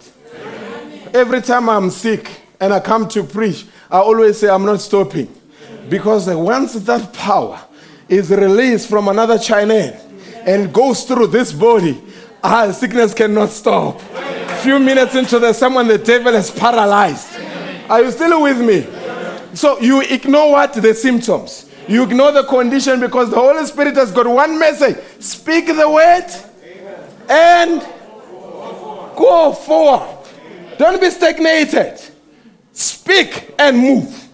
Every 1.15 1.41
time 1.43 1.69
I'm 1.69 1.91
sick 1.91 2.29
and 2.59 2.73
I 2.73 2.81
come 2.81 3.09
to 3.11 3.23
preach, 3.23 3.67
I 3.91 3.99
always 3.99 4.39
say 4.39 4.49
I'm 4.49 4.65
not 4.65 4.81
stopping. 4.81 5.33
Because 5.89 6.27
once 6.29 6.73
that 6.75 7.13
power 7.13 7.61
is 8.09 8.31
released 8.31 8.89
from 8.89 9.09
another 9.09 9.39
China 9.39 9.75
and 10.47 10.73
goes 10.73 11.05
through 11.05 11.29
this 11.29 11.53
body, 11.53 12.01
our 12.43 12.73
sickness 12.73 13.15
cannot 13.15 13.51
stop. 13.51 14.01
A 14.15 14.57
Few 14.63 14.79
minutes 14.79 15.15
into 15.15 15.39
the 15.39 15.53
someone 15.53 15.87
the 15.87 15.99
devil 15.99 16.35
is 16.35 16.51
paralyzed. 16.51 17.29
Are 17.89 18.03
you 18.03 18.11
still 18.11 18.43
with 18.43 18.61
me? 18.61 18.87
So 19.55 19.79
you 19.81 20.01
ignore 20.01 20.53
what? 20.53 20.73
The 20.73 20.95
symptoms. 20.95 21.71
You 21.87 22.05
ignore 22.05 22.33
the 22.33 22.45
condition 22.45 23.01
because 23.01 23.31
the 23.31 23.37
Holy 23.37 23.67
Spirit 23.67 23.97
has 23.97 24.11
got 24.11 24.27
one 24.27 24.59
message. 24.59 24.97
Speak 25.21 25.67
the 25.67 25.91
word 25.91 26.52
and 27.29 27.81
go 29.17 29.53
forward. 29.53 30.19
Don't 30.79 31.01
be 31.01 31.11
stagnated. 31.11 32.01
Speak 32.73 33.55
and 33.59 33.79
move. 33.79 34.29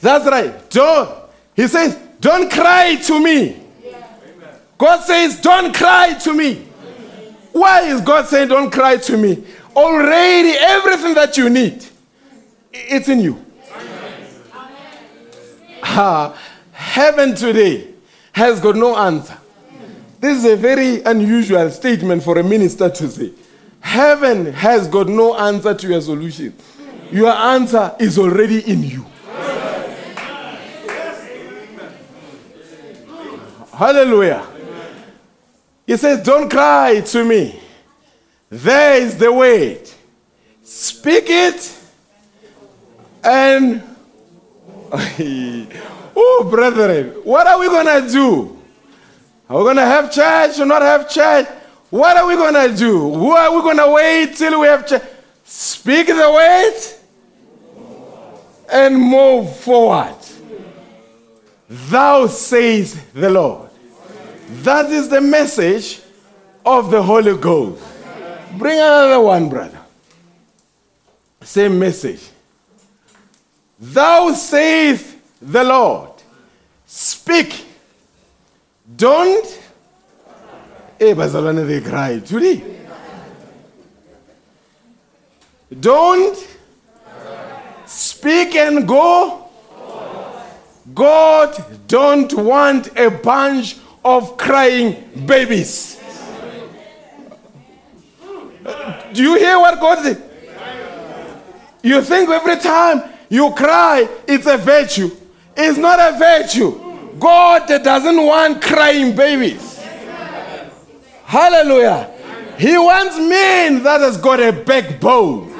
That's 0.00 0.26
right. 0.26 0.70
Don't. 0.70 1.10
He 1.54 1.66
says, 1.66 1.98
don't 2.20 2.50
cry 2.50 2.96
to 2.96 3.20
me. 3.20 3.62
God 4.78 5.00
says, 5.02 5.40
don't 5.40 5.74
cry 5.74 6.14
to 6.14 6.34
me. 6.34 6.66
Why 7.52 7.82
is 7.82 8.02
God 8.02 8.26
saying, 8.26 8.48
don't 8.48 8.70
cry 8.70 8.98
to 8.98 9.16
me? 9.16 9.42
Already, 9.74 10.50
everything 10.50 11.14
that 11.14 11.36
you 11.38 11.48
need, 11.48 11.84
it's 12.72 13.08
in 13.08 13.20
you. 13.20 13.42
Ah, 15.82 16.38
heaven 16.72 17.34
today 17.34 17.88
has 18.32 18.60
got 18.60 18.76
no 18.76 18.96
answer. 18.96 19.38
This 20.20 20.38
is 20.38 20.52
a 20.52 20.56
very 20.56 21.02
unusual 21.02 21.70
statement 21.70 22.22
for 22.22 22.38
a 22.38 22.42
minister 22.42 22.88
to 22.88 23.08
say. 23.08 23.32
Heaven 23.80 24.46
has 24.52 24.88
got 24.88 25.08
no 25.08 25.36
answer 25.36 25.74
to 25.74 25.88
your 25.88 26.00
solution. 26.00 26.54
Your 27.12 27.30
answer 27.30 27.94
is 28.00 28.18
already 28.18 28.60
in 28.70 28.82
you. 28.82 29.06
Hallelujah. 33.72 34.46
He 35.86 35.96
says, 35.96 36.24
Don't 36.24 36.50
cry 36.50 37.00
to 37.00 37.24
me. 37.24 37.60
There 38.48 39.02
is 39.02 39.18
the 39.18 39.32
word. 39.32 39.88
Speak 40.62 41.24
it 41.28 41.78
and. 43.22 43.82
oh, 46.16 46.48
brethren, 46.48 47.20
what 47.24 47.46
are 47.46 47.58
we 47.58 47.66
going 47.66 48.02
to 48.02 48.08
do? 48.10 48.55
Are 49.48 49.58
we 49.58 49.64
going 49.64 49.76
to 49.76 49.82
have 49.82 50.12
church 50.12 50.58
or 50.58 50.66
not 50.66 50.82
have 50.82 51.08
church? 51.08 51.46
What 51.90 52.16
are 52.16 52.26
we 52.26 52.34
going 52.34 52.54
to 52.54 52.76
do? 52.76 52.98
Who 53.14 53.30
are 53.30 53.54
we 53.54 53.62
going 53.62 53.76
to 53.76 53.90
wait 53.90 54.36
till 54.36 54.60
we 54.60 54.66
have 54.66 54.86
church? 54.86 55.02
Speak 55.44 56.08
the 56.08 56.14
word 56.14 56.74
and 58.72 58.98
move 58.98 59.54
forward. 59.56 60.16
Thou 61.68 62.26
says 62.26 63.00
the 63.12 63.30
Lord. 63.30 63.70
That 64.62 64.90
is 64.90 65.08
the 65.08 65.20
message 65.20 66.00
of 66.64 66.90
the 66.90 67.02
Holy 67.02 67.36
Ghost. 67.36 67.82
Bring 68.56 68.78
another 68.78 69.20
one, 69.20 69.48
brother. 69.48 69.78
Same 71.42 71.78
message. 71.78 72.22
Thou 73.78 74.32
saith 74.32 75.38
the 75.40 75.62
Lord. 75.62 76.10
Speak. 76.86 77.65
Don't. 78.96 79.60
Eh, 80.98 81.14
bazalwane, 81.14 81.66
they 81.66 81.80
cry. 81.80 82.20
Today. 82.20 82.62
Don't 85.78 86.38
speak 87.84 88.54
and 88.54 88.86
go. 88.88 89.48
God 90.94 91.88
don't 91.88 92.32
want 92.32 92.96
a 92.96 93.10
bunch 93.10 93.76
of 94.04 94.38
crying 94.38 95.10
babies. 95.26 96.00
Do 99.12 99.22
you 99.22 99.36
hear 99.36 99.58
what 99.58 99.80
God 99.80 100.04
said? 100.04 100.22
You 101.82 102.02
think 102.02 102.30
every 102.30 102.56
time 102.58 103.02
you 103.28 103.50
cry, 103.52 104.08
it's 104.26 104.46
a 104.46 104.56
virtue. 104.56 105.10
It's 105.56 105.78
not 105.78 105.98
a 105.98 106.18
virtue. 106.18 106.85
God 107.18 107.66
doesn't 107.66 108.24
want 108.24 108.62
crying 108.62 109.14
babies. 109.14 109.78
Hallelujah. 111.24 112.10
He 112.58 112.76
wants 112.78 113.16
men 113.18 113.82
that 113.82 114.00
has 114.00 114.16
got 114.16 114.40
a 114.40 114.52
backbone. 114.52 115.52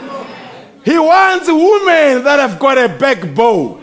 He 0.85 0.99
wants 0.99 1.49
women 1.49 2.25
that 2.25 2.39
have 2.39 2.59
got 2.59 2.79
a 2.79 2.89
backbone, 2.89 3.83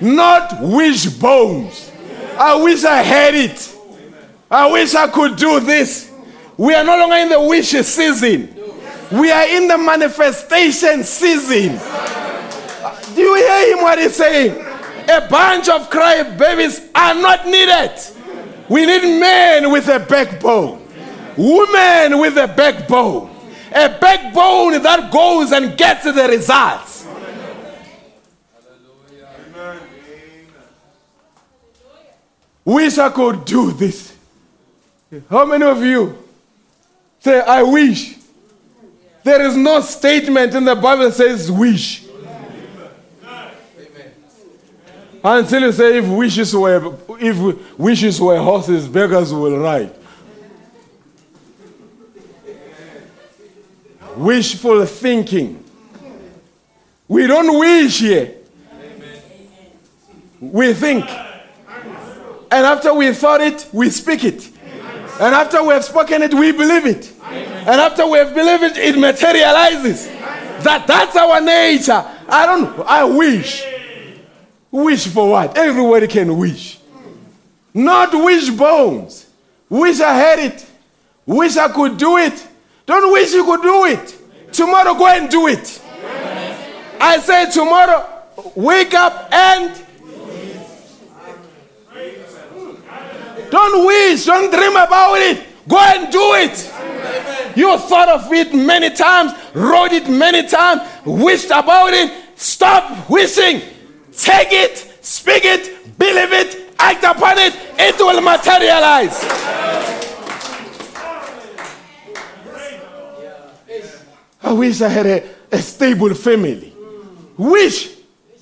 not 0.00 0.60
wishbones. 0.62 1.90
I 2.38 2.54
wish 2.62 2.84
I 2.84 3.02
had 3.02 3.34
it. 3.34 3.76
I 4.50 4.70
wish 4.70 4.94
I 4.94 5.08
could 5.08 5.36
do 5.36 5.58
this. 5.60 6.12
we 6.56 6.72
are 6.74 6.84
no 6.84 6.96
longer 6.98 7.16
in 7.16 7.28
the 7.30 7.40
wish 7.40 7.70
season. 7.70 8.54
We 9.12 9.30
are 9.30 9.46
in 9.48 9.68
the 9.68 9.78
manifestation 9.78 11.02
season. 11.02 11.80
Do 13.14 13.20
you 13.20 13.34
hear 13.34 13.76
him 13.76 13.82
what 13.82 13.98
he's 13.98 14.14
saying? 14.14 14.75
A 15.08 15.28
bunch 15.28 15.68
of 15.68 15.88
cry 15.88 16.22
babies 16.36 16.80
are 16.94 17.14
not 17.14 17.46
needed. 17.46 17.92
We 18.68 18.84
need 18.84 19.20
men 19.20 19.70
with 19.70 19.86
a 19.88 20.00
backbone, 20.00 20.84
women 21.36 22.18
with 22.18 22.36
a 22.36 22.48
backbone, 22.48 23.30
a 23.70 23.88
backbone 23.88 24.82
that 24.82 25.10
goes 25.12 25.52
and 25.52 25.76
gets 25.78 26.04
the 26.04 26.26
results. 26.28 27.06
Wish 32.64 32.98
I 32.98 33.10
could 33.10 33.44
do 33.44 33.70
this. 33.70 34.12
How 35.30 35.44
many 35.44 35.64
of 35.64 35.80
you 35.84 36.18
say, 37.20 37.40
I 37.40 37.62
wish? 37.62 38.16
There 39.22 39.40
is 39.42 39.56
no 39.56 39.80
statement 39.82 40.54
in 40.54 40.64
the 40.64 40.74
Bible 40.74 41.04
that 41.04 41.14
says 41.14 41.50
wish. 41.50 42.05
Until 45.28 45.62
you 45.62 45.72
say 45.72 45.98
if 45.98 46.06
wishes 46.06 46.54
were 46.54 46.94
if 47.18 47.76
wishes 47.76 48.20
were 48.20 48.38
horses, 48.38 48.86
beggars 48.86 49.34
will 49.34 49.58
ride. 49.58 49.92
Wishful 54.14 54.86
thinking. 54.86 55.64
We 57.08 57.26
don't 57.26 57.58
wish 57.58 57.98
here. 57.98 58.36
We 60.40 60.72
think. 60.72 61.10
And 61.10 62.64
after 62.64 62.94
we 62.94 63.12
thought 63.12 63.40
it, 63.40 63.68
we 63.72 63.90
speak 63.90 64.22
it. 64.22 64.48
And 65.18 65.34
after 65.34 65.60
we 65.60 65.74
have 65.74 65.84
spoken 65.84 66.22
it, 66.22 66.34
we 66.34 66.52
believe 66.52 66.86
it. 66.86 67.12
And 67.24 67.80
after 67.80 68.06
we 68.06 68.18
have 68.18 68.32
believed 68.32 68.62
it, 68.62 68.76
it 68.76 68.96
materializes. 68.96 70.06
That 70.62 70.84
that's 70.86 71.16
our 71.16 71.40
nature. 71.40 72.04
I 72.28 72.46
don't 72.46 72.86
I 72.86 73.02
wish. 73.02 73.75
Wish 74.76 75.06
for 75.06 75.30
what? 75.30 75.56
Everybody 75.56 76.06
can 76.06 76.36
wish. 76.36 76.78
Not 77.72 78.12
wish 78.12 78.50
bones. 78.50 79.26
Wish 79.70 80.02
I 80.02 80.12
had 80.12 80.38
it. 80.38 80.66
Wish 81.24 81.56
I 81.56 81.68
could 81.68 81.96
do 81.96 82.18
it. 82.18 82.46
Don't 82.84 83.10
wish 83.10 83.32
you 83.32 83.42
could 83.42 83.62
do 83.62 83.86
it. 83.86 84.52
Tomorrow 84.52 84.92
go 84.92 85.06
and 85.06 85.30
do 85.30 85.46
it. 85.46 85.80
I 87.00 87.18
say 87.20 87.50
tomorrow, 87.50 88.06
wake 88.54 88.92
up 88.92 89.32
and 89.32 89.82
don't 93.50 93.86
wish, 93.86 94.26
don't 94.26 94.50
dream 94.50 94.72
about 94.72 95.14
it. 95.14 95.46
Go 95.66 95.78
and 95.78 96.12
do 96.12 96.34
it. 96.34 97.56
You 97.56 97.78
thought 97.78 98.10
of 98.10 98.30
it 98.30 98.52
many 98.52 98.90
times, 98.90 99.32
wrote 99.54 99.92
it 99.92 100.06
many 100.10 100.46
times, 100.46 100.82
wished 101.06 101.46
about 101.46 101.94
it. 101.94 102.12
Stop 102.34 103.08
wishing. 103.08 103.62
Take 104.16 104.52
it, 104.52 104.78
speak 105.02 105.44
it, 105.44 105.98
believe 105.98 106.32
it, 106.32 106.74
act 106.78 107.04
upon 107.04 107.38
it. 107.38 107.54
It 107.78 107.98
will 107.98 108.20
materialize. 108.20 109.24
I 114.42 114.52
wish 114.52 114.80
I 114.80 114.88
had 114.88 115.06
a, 115.06 115.28
a 115.52 115.58
stable 115.58 116.14
family. 116.14 116.72
Wish. 117.36 117.94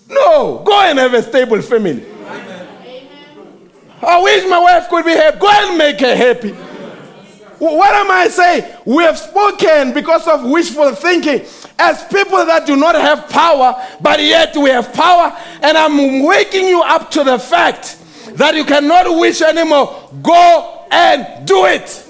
No, 0.08 0.62
go 0.64 0.80
and 0.82 0.98
have 0.98 1.14
a 1.14 1.22
stable 1.22 1.62
family. 1.62 2.04
I 4.02 4.20
wish 4.20 4.44
my 4.48 4.58
wife 4.58 4.88
could 4.90 5.04
be 5.04 5.12
happy. 5.12 5.38
Go 5.38 5.48
and 5.50 5.78
make 5.78 5.98
her 6.00 6.14
happy. 6.14 6.54
What 7.72 7.94
am 7.94 8.10
I 8.10 8.28
saying? 8.28 8.76
We 8.84 9.04
have 9.04 9.18
spoken 9.18 9.94
because 9.94 10.28
of 10.28 10.44
wishful 10.44 10.94
thinking 10.94 11.46
as 11.78 12.04
people 12.04 12.44
that 12.44 12.66
do 12.66 12.76
not 12.76 12.94
have 12.94 13.28
power, 13.30 13.74
but 14.02 14.20
yet 14.20 14.54
we 14.54 14.68
have 14.68 14.92
power. 14.92 15.34
And 15.62 15.78
I'm 15.78 16.24
waking 16.24 16.66
you 16.66 16.82
up 16.82 17.10
to 17.12 17.24
the 17.24 17.38
fact 17.38 17.98
that 18.36 18.54
you 18.54 18.66
cannot 18.66 19.18
wish 19.18 19.40
anymore. 19.40 20.10
Go 20.22 20.86
and 20.90 21.46
do 21.46 21.64
it. 21.64 22.02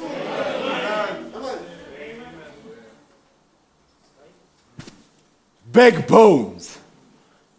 Backbones 5.70 6.78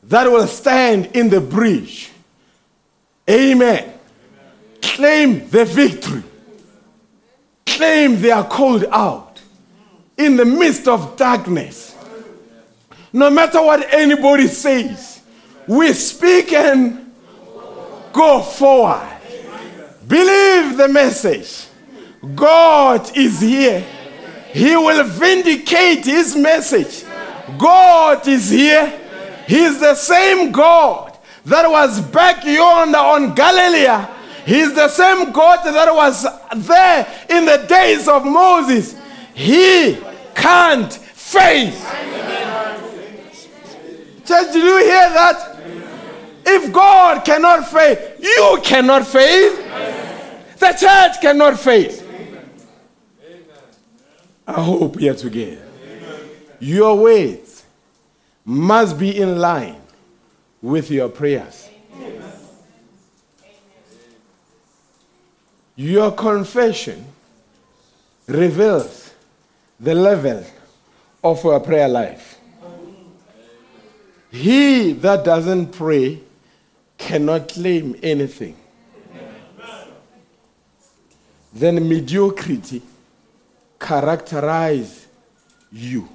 that 0.04 0.30
will 0.30 0.48
stand 0.48 1.08
in 1.14 1.30
the 1.30 1.40
breach. 1.40 2.12
Amen. 3.30 3.94
Claim 4.82 5.50
the 5.50 5.64
victory. 5.64 6.24
Claim 7.76 8.22
they 8.22 8.32
are 8.32 8.48
called 8.48 8.86
out 8.86 9.42
in 10.18 10.38
the 10.38 10.46
midst 10.46 10.88
of 10.88 11.18
darkness. 11.18 11.94
No 13.12 13.30
matter 13.30 13.62
what 13.62 13.94
anybody 13.94 14.48
says, 14.48 15.22
we 15.68 15.92
speak 15.92 16.54
and 16.54 17.14
go 18.14 18.42
forward. 18.42 19.12
Believe 20.08 20.78
the 20.78 20.88
message. 20.88 21.68
God 22.34 23.16
is 23.18 23.42
here. 23.42 23.82
He 24.54 24.76
will 24.78 25.04
vindicate 25.04 26.06
his 26.06 26.34
message. 26.34 27.04
God 27.58 28.26
is 28.26 28.50
here. 28.50 28.88
He 29.48 29.58
is 29.58 29.82
the 29.82 29.96
same 29.96 30.54
God 30.54 31.18
that 31.46 31.70
was 31.70 32.00
back 32.00 32.46
yonder 32.46 32.98
on 32.98 33.36
Galilee. 33.36 34.15
He's 34.46 34.74
the 34.74 34.88
same 34.90 35.32
God 35.32 35.64
that 35.66 35.94
was 35.94 36.26
there 36.68 37.26
in 37.30 37.46
the 37.46 37.66
days 37.68 38.08
of 38.08 38.26
Moses. 38.26 38.96
He 39.34 39.98
can't 40.36 40.94
fail. 40.94 41.72
Church, 44.26 44.54
did 44.54 44.64
you 44.64 44.78
hear 44.78 45.10
that? 45.10 45.52
If 46.46 46.72
God 46.72 47.26
cannot 47.26 47.68
fail, 47.68 48.14
you 48.20 48.60
cannot 48.64 49.08
fail. 49.08 49.56
The 50.60 50.72
church 50.80 51.22
cannot 51.22 51.60
fail. 51.60 51.92
I 54.48 54.62
hope 54.62 55.02
are 55.02 55.14
together. 55.16 55.68
Your 56.60 56.98
words 57.00 57.64
must 58.46 59.00
be 59.00 59.20
in 59.20 59.40
line 59.40 59.82
with 60.62 60.92
your 60.92 61.10
prayers. 61.10 61.70
Your 65.76 66.12
confession 66.12 67.06
reveals 68.28 69.14
the 69.80 69.94
level 69.94 70.44
of 71.24 71.44
your 71.44 71.60
prayer 71.60 71.88
life. 71.88 72.40
He 74.32 74.94
that 74.94 75.24
doesn't 75.24 75.72
pray 75.72 76.22
cannot 76.98 77.50
claim 77.50 77.96
anything. 78.02 78.56
Then 81.54 81.88
mediocrity 81.88 82.82
characterize 83.80 85.08
you. 85.72 86.10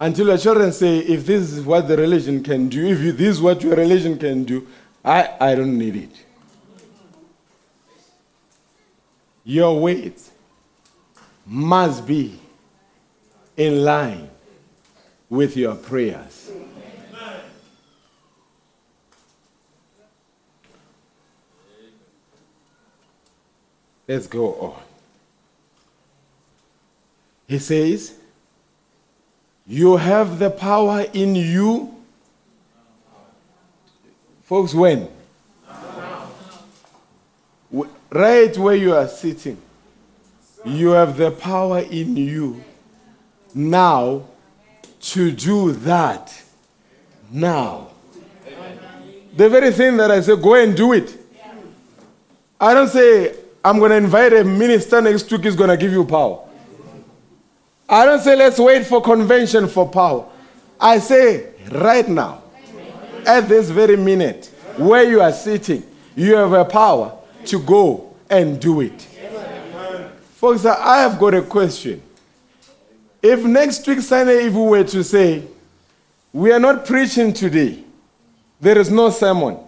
Until 0.00 0.28
your 0.28 0.38
children 0.38 0.72
say, 0.72 0.98
if 0.98 1.26
this 1.26 1.52
is 1.52 1.64
what 1.64 1.88
the 1.88 1.96
religion 1.96 2.42
can 2.42 2.68
do, 2.68 2.86
if 2.86 3.16
this 3.16 3.36
is 3.36 3.40
what 3.40 3.62
your 3.62 3.74
religion 3.74 4.16
can 4.16 4.44
do, 4.44 4.66
I, 5.04 5.34
I 5.40 5.54
don't 5.54 5.76
need 5.76 5.96
it. 5.96 6.24
Your 9.44 9.80
weight 9.80 10.20
must 11.44 12.06
be 12.06 12.38
in 13.56 13.84
line 13.84 14.30
with 15.28 15.56
your 15.56 15.74
prayers. 15.74 16.52
Let's 24.06 24.26
go 24.26 24.54
on. 24.54 24.82
He 27.46 27.58
says, 27.58 28.14
You 29.68 29.98
have 29.98 30.38
the 30.38 30.48
power 30.48 31.04
in 31.12 31.34
you. 31.34 31.94
Folks, 34.44 34.72
when? 34.72 35.08
Right 38.10 38.56
where 38.56 38.74
you 38.74 38.94
are 38.94 39.06
sitting, 39.06 39.58
you 40.64 40.88
have 40.88 41.18
the 41.18 41.30
power 41.30 41.80
in 41.80 42.16
you 42.16 42.64
now 43.54 44.24
to 45.00 45.30
do 45.30 45.72
that. 45.72 46.42
Now. 47.30 47.88
The 49.36 49.50
very 49.50 49.70
thing 49.70 49.98
that 49.98 50.10
I 50.10 50.22
say, 50.22 50.34
go 50.36 50.54
and 50.54 50.74
do 50.74 50.94
it. 50.94 51.14
I 52.58 52.72
don't 52.72 52.88
say, 52.88 53.36
I'm 53.62 53.78
going 53.78 53.90
to 53.90 53.98
invite 53.98 54.32
a 54.32 54.42
minister 54.42 55.02
next 55.02 55.30
week, 55.30 55.44
he's 55.44 55.54
going 55.54 55.68
to 55.68 55.76
give 55.76 55.92
you 55.92 56.04
power. 56.06 56.47
I 57.88 58.04
don't 58.04 58.20
say, 58.20 58.36
let's 58.36 58.58
wait 58.58 58.86
for 58.86 59.00
convention 59.00 59.68
for 59.68 59.88
power. 59.88 60.26
I 60.80 60.98
say, 60.98 61.48
right 61.70 62.08
now, 62.08 62.42
at 63.26 63.48
this 63.48 63.70
very 63.70 63.96
minute, 63.96 64.52
where 64.76 65.04
you 65.04 65.20
are 65.20 65.32
sitting, 65.32 65.82
you 66.14 66.34
have 66.34 66.52
a 66.52 66.64
power. 66.64 67.18
to 67.46 67.58
go 67.60 68.14
and 68.30 68.60
do 68.60 68.80
it. 68.80 69.00
Folks, 70.34 70.64
I 70.64 71.00
have 71.00 71.18
got 71.18 71.34
a 71.34 71.42
question. 71.42 72.02
If 73.22 73.44
next 73.44 73.86
week 73.86 74.00
Sunday, 74.00 74.46
if 74.46 74.54
we 74.54 74.62
were 74.62 74.84
to 74.84 75.02
say, 75.02 75.42
we 76.32 76.52
are 76.52 76.60
not 76.60 76.86
preaching 76.86 77.32
today, 77.32 77.82
there 78.60 78.78
is 78.78 78.90
no 78.90 79.10
sermon, 79.10 79.58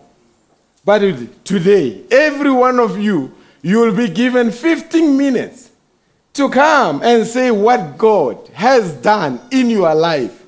but 0.85 1.01
today, 1.45 2.03
every 2.11 2.51
one 2.51 2.79
of 2.79 2.99
you, 2.99 3.35
you 3.63 3.79
will 3.81 3.95
be 3.95 4.09
given 4.09 4.51
15 4.51 5.17
minutes 5.17 5.70
to 6.41 6.49
come 6.49 7.03
and 7.03 7.27
say 7.27 7.51
what 7.51 7.99
God 7.99 8.49
has 8.55 8.95
done 8.95 9.39
in 9.51 9.69
your 9.69 9.95
life. 9.95 10.43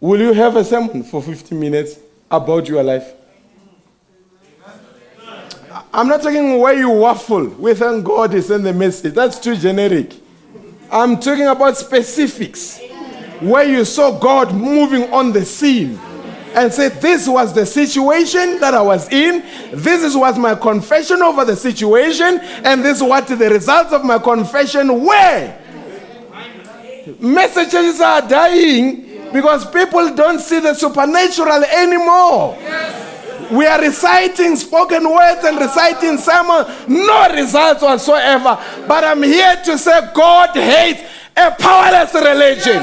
Will 0.00 0.20
you 0.20 0.32
have 0.32 0.56
a 0.56 0.64
sermon 0.64 1.02
for 1.02 1.22
15 1.22 1.60
minutes 1.60 1.98
about 2.30 2.66
your 2.68 2.82
life? 2.82 3.12
I'm 5.92 6.08
not 6.08 6.22
talking 6.22 6.58
where 6.58 6.72
you 6.72 6.88
waffle. 6.88 7.48
We 7.48 7.74
thank 7.74 8.04
God 8.06 8.32
is 8.32 8.50
in 8.50 8.62
the 8.62 8.72
message. 8.72 9.12
That's 9.12 9.38
too 9.38 9.56
generic. 9.56 10.14
I'm 10.90 11.20
talking 11.20 11.46
about 11.46 11.76
specifics. 11.76 12.80
Where 13.40 13.64
you 13.68 13.84
saw 13.84 14.18
God 14.18 14.54
moving 14.54 15.12
on 15.12 15.32
the 15.32 15.44
scene 15.44 16.00
and 16.54 16.72
said, 16.72 17.00
This 17.00 17.28
was 17.28 17.52
the 17.54 17.66
situation 17.66 18.60
that 18.60 18.74
I 18.74 18.82
was 18.82 19.10
in. 19.12 19.42
This 19.72 20.02
is 20.02 20.16
was 20.16 20.38
my 20.38 20.54
confession 20.54 21.22
over 21.22 21.44
the 21.44 21.56
situation, 21.56 22.40
and 22.40 22.84
this 22.84 22.98
is 22.98 23.02
what 23.02 23.26
the 23.26 23.36
results 23.36 23.92
of 23.92 24.04
my 24.04 24.18
confession 24.18 25.04
were. 25.04 25.54
Messages 27.20 28.00
are 28.00 28.26
dying 28.28 29.30
because 29.32 29.70
people 29.70 30.14
don't 30.14 30.40
see 30.40 30.60
the 30.60 30.74
supernatural 30.74 31.64
anymore. 31.64 32.58
We 33.50 33.66
are 33.66 33.80
reciting 33.80 34.56
spoken 34.56 35.08
words 35.08 35.44
and 35.44 35.58
reciting 35.58 36.18
sermon, 36.18 36.66
no 36.88 37.32
results 37.32 37.82
whatsoever. 37.82 38.62
But 38.86 39.04
I'm 39.04 39.22
here 39.22 39.56
to 39.64 39.78
say 39.78 40.10
God 40.14 40.50
hates 40.50 41.00
a 41.38 41.54
powerless 41.54 42.12
religion. 42.14 42.82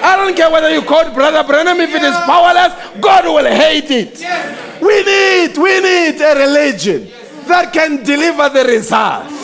I 0.00 0.16
don't 0.16 0.36
care 0.36 0.50
whether 0.50 0.70
you 0.70 0.82
call 0.82 1.06
it 1.06 1.14
Brother 1.14 1.42
Branham, 1.42 1.80
if 1.80 1.90
it 1.90 2.02
is 2.02 2.14
powerless, 2.28 2.72
God 3.00 3.24
will 3.24 3.46
hate 3.50 3.90
it. 3.90 4.20
We 4.80 5.02
need, 5.02 5.58
we 5.58 5.80
need 5.80 6.20
a 6.20 6.38
religion 6.38 7.10
that 7.48 7.72
can 7.72 8.04
deliver 8.04 8.48
the 8.50 8.64
results. 8.64 9.34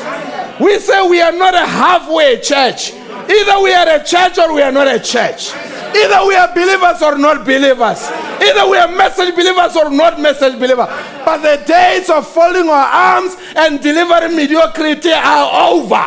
We 0.60 0.78
say 0.78 1.08
we 1.08 1.20
are 1.20 1.32
not 1.32 1.54
a 1.54 1.66
halfway 1.66 2.40
church. 2.40 2.92
Either 2.92 3.60
we 3.62 3.72
are 3.74 3.88
a 3.88 4.04
church 4.04 4.38
or 4.38 4.52
we 4.54 4.62
are 4.62 4.70
not 4.70 4.86
a 4.86 5.00
church. 5.00 5.50
Either 5.96 6.26
we 6.26 6.34
are 6.36 6.52
believers 6.54 7.02
or 7.02 7.18
not 7.18 7.44
believers. 7.44 8.06
Either 8.42 8.68
we 8.68 8.76
are 8.76 8.88
message 8.88 9.34
believers 9.34 9.74
or 9.76 9.90
not 9.90 10.20
message 10.20 10.58
believers. 10.58 10.86
But 11.24 11.38
the 11.38 11.64
days 11.64 12.10
of 12.10 12.28
folding 12.28 12.68
our 12.68 12.86
arms 12.86 13.36
and 13.56 13.80
delivering 13.80 14.36
mediocrity 14.36 15.10
are 15.12 15.72
over. 15.72 16.06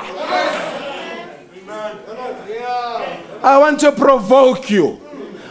I 3.48 3.58
want 3.60 3.80
to 3.80 3.94
provoke 3.94 4.70
you. 4.70 5.00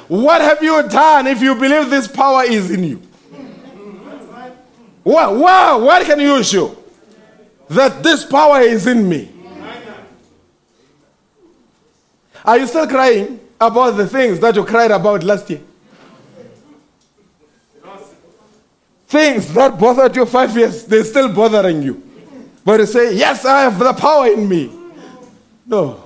What 0.07 0.43
have 0.43 0.63
you 0.63 0.87
done 0.87 1.27
if 1.27 1.41
you 1.41 1.55
believe 1.55 1.89
this 1.89 2.07
power 2.07 2.45
is 2.45 2.71
in 2.71 2.85
you? 2.85 3.03
What, 5.03 5.35
what, 5.35 5.81
what 5.81 6.05
can 6.05 6.21
you 6.21 6.45
show? 6.45 6.77
That 7.71 8.03
this 8.03 8.23
power 8.23 8.61
is 8.61 8.87
in 8.87 9.09
me. 9.09 9.31
Are 12.45 12.59
you 12.59 12.67
still 12.67 12.87
crying 12.87 13.41
about 13.59 13.93
the 13.93 14.07
things 14.07 14.41
that 14.41 14.55
you 14.55 14.65
cried 14.65 14.91
about 14.91 15.25
last 15.25 15.49
year? 15.49 15.63
Things 19.07 19.55
that 19.55 19.79
bothered 19.79 20.15
you 20.15 20.27
five 20.27 20.55
years, 20.55 20.85
they're 20.85 21.03
still 21.03 21.33
bothering 21.33 21.83
you. 21.83 22.03
But 22.63 22.81
you 22.81 22.87
say, 22.87 23.17
Yes, 23.17 23.47
I 23.47 23.63
have 23.63 23.79
the 23.79 23.95
power 23.95 24.27
in 24.27 24.47
me. 24.47 24.71
No. 25.65 26.06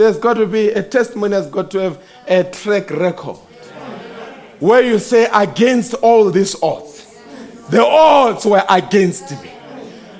There's 0.00 0.16
got 0.16 0.38
to 0.38 0.46
be 0.46 0.70
a 0.70 0.82
testimony, 0.82 1.34
has 1.34 1.46
got 1.48 1.70
to 1.72 1.78
have 1.78 2.02
a 2.26 2.42
track 2.42 2.90
record. 2.90 3.36
Where 4.58 4.80
you 4.80 4.98
say, 4.98 5.28
Against 5.30 5.92
all 5.92 6.30
these 6.30 6.56
odds, 6.62 7.20
the 7.68 7.84
odds 7.84 8.46
were 8.46 8.64
against 8.70 9.30
me. 9.42 9.50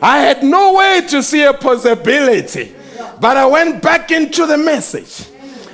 I 0.03 0.18
had 0.18 0.43
no 0.43 0.74
way 0.74 1.07
to 1.09 1.22
see 1.22 1.45
a 1.45 1.55
possibility, 1.55 2.74
but 3.22 3.39
I 3.39 3.47
went 3.47 3.83
back 3.83 4.11
into 4.11 4.45
the 4.45 4.59
message. 4.59 5.26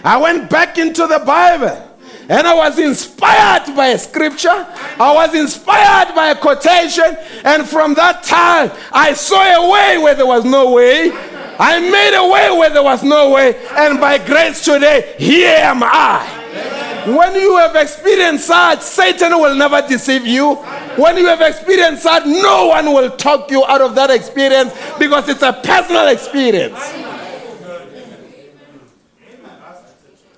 I 0.04 0.18
went 0.18 0.50
back 0.50 0.78
into 0.78 1.08
the 1.08 1.18
Bible. 1.18 1.82
And 2.28 2.46
I 2.46 2.54
was 2.54 2.78
inspired 2.78 3.74
by 3.76 3.88
a 3.88 3.98
scripture. 3.98 4.50
I 4.50 5.12
was 5.14 5.34
inspired 5.34 6.14
by 6.14 6.30
a 6.30 6.36
quotation. 6.36 7.16
And 7.44 7.66
from 7.66 7.94
that 7.94 8.22
time, 8.22 8.70
I 8.92 9.14
saw 9.14 9.42
a 9.42 9.70
way 9.70 9.98
where 9.98 10.14
there 10.14 10.26
was 10.26 10.44
no 10.44 10.72
way. 10.72 11.10
I 11.58 11.80
made 11.80 12.14
a 12.16 12.26
way 12.28 12.58
where 12.58 12.70
there 12.70 12.82
was 12.82 13.02
no 13.02 13.30
way. 13.30 13.56
And 13.70 14.00
by 14.00 14.18
grace 14.18 14.64
today, 14.64 15.14
here 15.18 15.56
am 15.58 15.82
I. 15.82 16.44
When 17.06 17.34
you 17.34 17.56
have 17.58 17.76
experienced 17.76 18.46
such, 18.46 18.82
Satan 18.82 19.30
will 19.38 19.54
never 19.54 19.80
deceive 19.86 20.26
you. 20.26 20.56
When 20.96 21.16
you 21.16 21.26
have 21.26 21.40
experienced 21.40 22.02
such, 22.02 22.26
no 22.26 22.68
one 22.68 22.86
will 22.86 23.10
talk 23.16 23.50
you 23.50 23.64
out 23.64 23.80
of 23.80 23.94
that 23.94 24.10
experience 24.10 24.72
because 24.98 25.28
it's 25.28 25.42
a 25.42 25.52
personal 25.52 26.08
experience. 26.08 26.78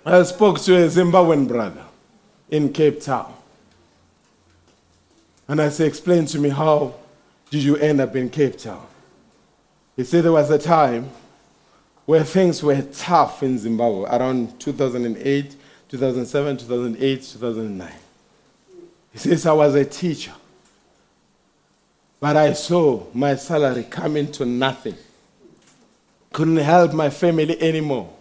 I 0.05 0.23
spoke 0.23 0.61
to 0.61 0.75
a 0.77 0.89
Zimbabwean 0.89 1.49
brother 1.49 1.85
in 2.51 2.73
Cape 2.73 3.01
Town. 3.01 3.35
And 5.47 5.61
I 5.63 5.71
said, 5.71 5.87
explain 5.87 6.27
to 6.27 6.39
me 6.39 6.51
how 6.51 6.95
did 7.51 7.63
you 7.63 7.77
end 7.77 8.01
up 8.01 8.15
in 8.15 8.29
Cape 8.29 8.59
Town? 8.59 8.87
He 9.99 10.05
said 10.05 10.23
there 10.23 10.31
was 10.31 10.49
a 10.49 10.61
time 10.61 11.11
where 12.07 12.23
things 12.23 12.63
were 12.63 12.81
tough 12.83 13.43
in 13.43 13.59
Zimbabwe 13.59 14.09
around 14.09 14.61
2008, 14.61 15.57
2007, 15.89 16.57
2008, 16.57 17.23
2009. 17.23 17.93
He 19.11 19.19
says, 19.19 19.45
I 19.45 19.53
was 19.55 19.75
a 19.75 19.85
teacher, 19.85 20.35
but 22.21 22.37
I 22.37 22.53
saw 22.53 23.07
my 23.13 23.35
salary 23.35 23.83
coming 23.91 24.31
to 24.33 24.47
nothing. 24.47 24.95
Couldn't 26.33 26.59
help 26.59 26.93
my 26.93 27.11
family 27.11 27.61
anymore. 27.61 28.15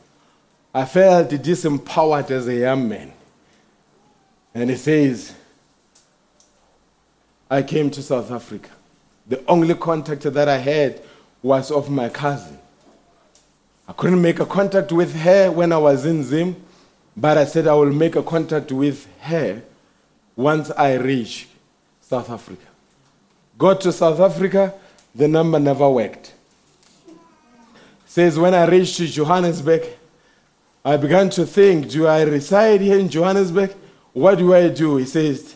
I 0.74 0.86
felt 0.86 1.30
disempowered 1.30 2.32
as 2.32 2.48
a 2.48 2.56
young 2.56 2.90
man. 2.90 3.14
And 4.56 4.72
he 4.72 4.78
says, 4.78 5.36
I 7.52 7.62
came 7.62 7.92
to 7.92 8.02
South 8.02 8.32
Africa. 8.32 8.72
The 9.28 9.46
only 9.46 9.76
contact 9.76 10.24
that 10.24 10.50
I 10.50 10.58
had 10.58 11.04
was 11.42 11.72
of 11.72 11.90
my 11.90 12.10
cousin. 12.10 12.58
I 13.88 13.94
couldn't 13.94 14.22
make 14.22 14.40
a 14.40 14.46
contact 14.46 14.92
with 14.92 15.16
her 15.16 15.50
when 15.52 15.72
I 15.72 15.78
was 15.78 16.06
in 16.06 16.24
Zim, 16.24 16.56
but 17.16 17.38
I 17.38 17.46
said 17.46 17.68
I 17.68 17.74
will 17.74 17.92
make 17.92 18.16
a 18.16 18.24
contact 18.24 18.72
with 18.72 19.08
her 19.22 19.62
once 20.36 20.72
I 20.72 20.96
reach 20.96 21.48
South 22.02 22.30
Africa. 22.30 22.66
Got 23.58 23.82
to 23.82 23.92
South 23.92 24.20
Africa, 24.20 24.74
the 25.16 25.28
number 25.28 25.60
never 25.60 25.90
worked. 25.90 26.34
Says 28.06 28.38
when 28.38 28.54
I 28.54 28.66
reached 28.68 28.98
Johannesburg, 28.98 29.84
I 30.84 30.98
began 30.98 31.30
to 31.32 31.46
think, 31.46 31.90
do 31.90 32.08
I 32.08 32.22
reside 32.24 32.82
here 32.82 33.00
in 33.00 33.10
Johannesburg? 33.10 33.76
What 34.14 34.38
do 34.38 34.54
I 34.54 34.70
do? 34.70 34.98
He 34.98 35.06
says, 35.06 35.56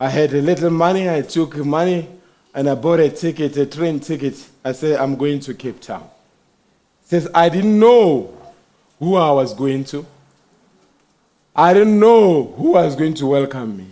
I 0.00 0.08
had 0.08 0.32
a 0.32 0.42
little 0.42 0.70
money, 0.70 1.08
I 1.08 1.22
took 1.22 1.56
money 1.56 2.08
and 2.54 2.68
I 2.68 2.74
bought 2.74 3.00
a 3.00 3.10
ticket, 3.10 3.56
a 3.56 3.66
train 3.66 4.00
ticket. 4.00 4.46
I 4.64 4.72
said, 4.72 5.00
I'm 5.00 5.16
going 5.16 5.40
to 5.40 5.54
Cape 5.54 5.80
Town. 5.80 6.08
Says, 7.04 7.28
I 7.34 7.48
didn't 7.48 7.78
know 7.78 8.36
who 8.98 9.16
I 9.16 9.30
was 9.32 9.54
going 9.54 9.84
to. 9.84 10.06
I 11.54 11.74
didn't 11.74 11.98
know 11.98 12.44
who 12.56 12.72
was 12.72 12.96
going 12.96 13.14
to 13.14 13.26
welcome 13.26 13.76
me. 13.76 13.86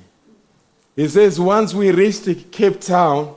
He 0.96 1.08
says, 1.08 1.38
once 1.40 1.74
we 1.74 1.90
reached 1.90 2.28
Cape 2.50 2.80
Town, 2.80 3.34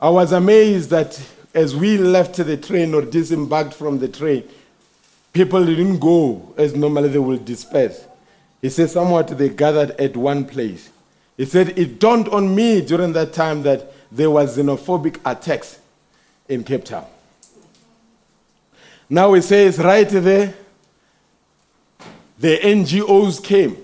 I 0.00 0.08
was 0.08 0.32
amazed 0.32 0.90
that 0.90 1.20
as 1.54 1.76
we 1.76 1.98
left 1.98 2.36
the 2.36 2.56
train 2.56 2.94
or 2.94 3.02
disembarked 3.02 3.74
from 3.74 3.98
the 3.98 4.08
train, 4.08 4.48
people 5.32 5.64
didn't 5.64 5.98
go 5.98 6.54
as 6.56 6.74
normally 6.74 7.08
they 7.08 7.18
would 7.18 7.44
disperse. 7.44 8.04
He 8.60 8.68
said, 8.68 8.90
somewhat 8.90 9.28
they 9.28 9.48
gathered 9.48 9.92
at 9.92 10.16
one 10.16 10.44
place. 10.44 10.90
He 11.36 11.44
said, 11.44 11.78
it 11.78 11.98
dawned 11.98 12.28
on 12.28 12.54
me 12.54 12.80
during 12.80 13.12
that 13.14 13.32
time 13.32 13.62
that 13.62 13.92
there 14.12 14.30
was 14.30 14.56
xenophobic 14.56 15.18
attacks 15.24 15.80
in 16.48 16.62
Cape 16.62 16.84
Town. 16.84 17.06
Now 19.08 19.32
he 19.32 19.40
says, 19.40 19.78
right 19.78 20.08
there, 20.08 20.54
the 22.38 22.58
NGOs 22.58 23.42
came 23.42 23.76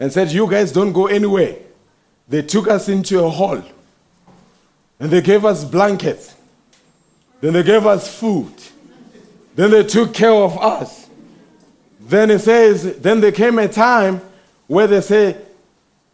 and 0.00 0.12
said, 0.12 0.30
You 0.32 0.48
guys 0.48 0.72
don't 0.72 0.92
go 0.92 1.06
anywhere. 1.06 1.56
They 2.28 2.42
took 2.42 2.68
us 2.68 2.88
into 2.88 3.22
a 3.22 3.28
hall 3.28 3.62
and 4.98 5.10
they 5.10 5.20
gave 5.20 5.44
us 5.44 5.64
blankets. 5.64 6.34
Then 7.40 7.52
they 7.54 7.62
gave 7.62 7.84
us 7.86 8.12
food. 8.18 8.52
Then 9.54 9.72
they 9.72 9.82
took 9.82 10.14
care 10.14 10.32
of 10.32 10.56
us. 10.56 11.08
Then 12.00 12.30
it 12.30 12.40
says, 12.40 12.98
then 12.98 13.20
there 13.20 13.32
came 13.32 13.58
a 13.58 13.68
time 13.68 14.20
where 14.66 14.86
they 14.86 15.00
say, 15.00 15.36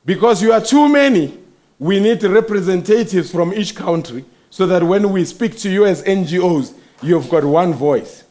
because 0.04 0.42
you 0.42 0.52
are 0.52 0.60
too 0.60 0.88
many, 0.88 1.36
we 1.78 2.00
need 2.00 2.22
representatives 2.24 3.30
from 3.30 3.54
each 3.54 3.74
country 3.74 4.24
so 4.50 4.66
that 4.66 4.82
when 4.82 5.12
we 5.12 5.24
speak 5.24 5.56
to 5.58 5.70
you 5.70 5.86
as 5.86 6.02
NGOs, 6.02 6.74
you've 7.02 7.28
got 7.28 7.44
one 7.44 7.72
voice. 7.72 8.24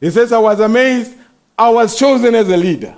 He 0.00 0.10
says, 0.10 0.32
I 0.32 0.38
was 0.38 0.60
amazed. 0.60 1.16
I 1.58 1.70
was 1.70 1.98
chosen 1.98 2.34
as 2.34 2.48
a 2.48 2.56
leader. 2.56 2.96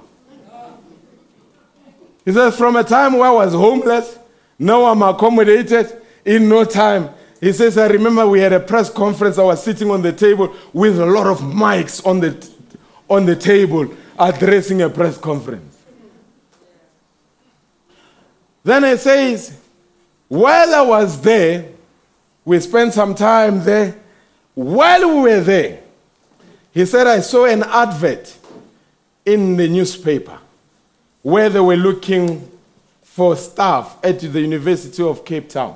He 2.24 2.32
says, 2.32 2.56
from 2.56 2.76
a 2.76 2.84
time 2.84 3.14
where 3.14 3.28
I 3.28 3.32
was 3.32 3.52
homeless, 3.52 4.18
now 4.58 4.84
I'm 4.84 5.02
accommodated 5.02 6.02
in 6.24 6.48
no 6.48 6.64
time. 6.64 7.10
He 7.40 7.52
says, 7.52 7.78
I 7.78 7.86
remember 7.86 8.26
we 8.26 8.40
had 8.40 8.52
a 8.52 8.60
press 8.60 8.90
conference. 8.90 9.38
I 9.38 9.44
was 9.44 9.62
sitting 9.62 9.90
on 9.90 10.02
the 10.02 10.12
table 10.12 10.54
with 10.72 10.98
a 10.98 11.06
lot 11.06 11.26
of 11.26 11.38
mics 11.40 12.04
on 12.04 12.20
the, 12.20 12.50
on 13.08 13.26
the 13.26 13.36
table 13.36 13.88
addressing 14.18 14.82
a 14.82 14.90
press 14.90 15.16
conference. 15.16 15.67
Then 18.68 18.84
he 18.84 18.98
says, 18.98 19.58
while 20.28 20.74
I 20.74 20.82
was 20.82 21.22
there, 21.22 21.70
we 22.44 22.60
spent 22.60 22.92
some 22.92 23.14
time 23.14 23.64
there. 23.64 23.96
While 24.52 25.08
we 25.08 25.20
were 25.22 25.40
there, 25.40 25.80
he 26.72 26.84
said, 26.84 27.06
I 27.06 27.20
saw 27.20 27.46
an 27.46 27.62
advert 27.62 28.36
in 29.24 29.56
the 29.56 29.68
newspaper 29.68 30.38
where 31.22 31.48
they 31.48 31.60
were 31.60 31.76
looking 31.76 32.46
for 33.00 33.36
staff 33.36 33.96
at 34.04 34.20
the 34.20 34.38
University 34.38 35.02
of 35.02 35.24
Cape 35.24 35.48
Town. 35.48 35.74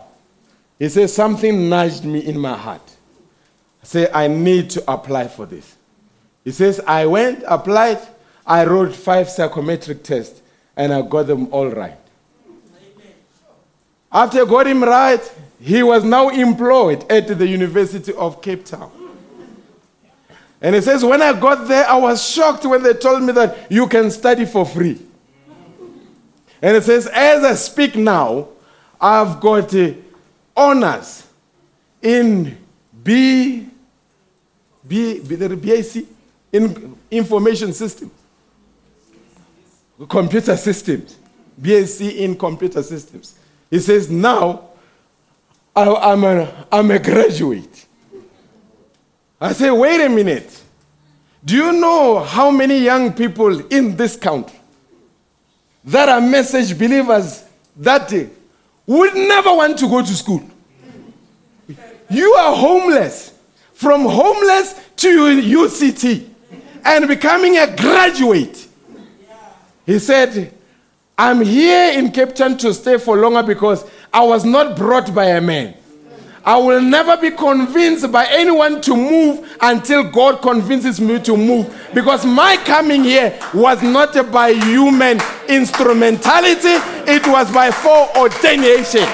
He 0.78 0.90
says, 0.90 1.14
Something 1.14 1.70
nudged 1.70 2.04
me 2.04 2.18
in 2.18 2.38
my 2.38 2.58
heart. 2.58 2.94
I 3.82 3.86
said, 3.86 4.10
I 4.12 4.28
need 4.28 4.68
to 4.68 4.84
apply 4.92 5.28
for 5.28 5.46
this. 5.46 5.76
He 6.44 6.50
says, 6.50 6.78
I 6.86 7.06
went, 7.06 7.42
applied, 7.48 8.06
I 8.46 8.66
wrote 8.66 8.94
five 8.94 9.30
psychometric 9.30 10.04
tests, 10.04 10.42
and 10.76 10.92
I 10.92 11.00
got 11.00 11.26
them 11.26 11.48
all 11.54 11.70
right. 11.70 11.96
After 14.12 14.42
I 14.42 14.44
got 14.44 14.66
him 14.66 14.84
right, 14.84 15.32
he 15.60 15.82
was 15.82 16.04
now 16.04 16.28
employed 16.28 17.10
at 17.10 17.26
the 17.26 17.46
University 17.46 18.12
of 18.12 18.42
Cape 18.42 18.64
Town. 18.64 18.90
And 20.60 20.74
he 20.74 20.80
says, 20.80 21.04
When 21.04 21.22
I 21.22 21.38
got 21.38 21.66
there, 21.66 21.86
I 21.88 21.96
was 21.96 22.28
shocked 22.28 22.64
when 22.66 22.82
they 22.82 22.94
told 22.94 23.22
me 23.22 23.32
that 23.32 23.70
you 23.70 23.86
can 23.86 24.10
study 24.10 24.44
for 24.44 24.66
free. 24.66 25.00
And 26.60 26.76
it 26.76 26.84
says, 26.84 27.06
As 27.06 27.42
I 27.42 27.54
speak 27.54 27.96
now, 27.96 28.48
I've 29.00 29.40
got 29.40 29.74
uh, 29.74 29.92
honors 30.56 31.26
in 32.00 32.58
B, 33.02 33.66
B, 34.86 35.20
B, 35.20 35.36
BAC, 35.36 36.04
in 36.52 36.96
information 37.10 37.72
systems, 37.72 38.12
computer 40.08 40.56
systems, 40.56 41.16
BAC 41.56 42.00
in 42.00 42.36
computer 42.36 42.82
systems. 42.82 43.34
He 43.72 43.78
says, 43.80 44.10
Now 44.10 44.68
I, 45.74 46.12
am 46.12 46.24
a, 46.24 46.66
I'm 46.70 46.90
a 46.90 46.98
graduate. 46.98 47.86
I 49.40 49.54
say, 49.54 49.70
Wait 49.70 49.98
a 50.04 50.10
minute. 50.10 50.60
Do 51.42 51.56
you 51.56 51.72
know 51.72 52.20
how 52.20 52.50
many 52.50 52.78
young 52.78 53.14
people 53.14 53.66
in 53.72 53.96
this 53.96 54.14
country 54.14 54.58
that 55.84 56.08
are 56.10 56.20
message 56.20 56.78
believers 56.78 57.44
that 57.78 58.08
day 58.08 58.28
would 58.86 59.14
never 59.14 59.54
want 59.54 59.78
to 59.78 59.88
go 59.88 60.02
to 60.02 60.14
school? 60.14 60.42
You 62.10 62.30
are 62.34 62.54
homeless. 62.54 63.32
From 63.72 64.02
homeless 64.02 64.78
to 64.96 65.08
UCT 65.40 66.28
and 66.84 67.08
becoming 67.08 67.56
a 67.56 67.74
graduate. 67.74 68.68
He 69.86 69.98
said, 69.98 70.52
I'm 71.22 71.40
here 71.40 71.96
in 71.96 72.10
Cape 72.10 72.34
Town 72.34 72.58
to 72.58 72.74
stay 72.74 72.98
for 72.98 73.16
longer 73.16 73.44
because 73.44 73.88
I 74.12 74.24
was 74.24 74.44
not 74.44 74.76
brought 74.76 75.14
by 75.14 75.26
a 75.26 75.40
man. 75.40 75.72
I 76.44 76.56
will 76.56 76.82
never 76.82 77.16
be 77.16 77.30
convinced 77.30 78.10
by 78.10 78.26
anyone 78.26 78.80
to 78.80 78.96
move 78.96 79.56
until 79.60 80.02
God 80.10 80.42
convinces 80.42 81.00
me 81.00 81.20
to 81.20 81.36
move. 81.36 81.72
Because 81.94 82.26
my 82.26 82.56
coming 82.64 83.04
here 83.04 83.38
was 83.54 83.80
not 83.84 84.32
by 84.32 84.52
human 84.52 85.20
instrumentality, 85.48 86.74
it 87.06 87.24
was 87.28 87.52
by 87.52 87.70
foreordination. 87.70 89.06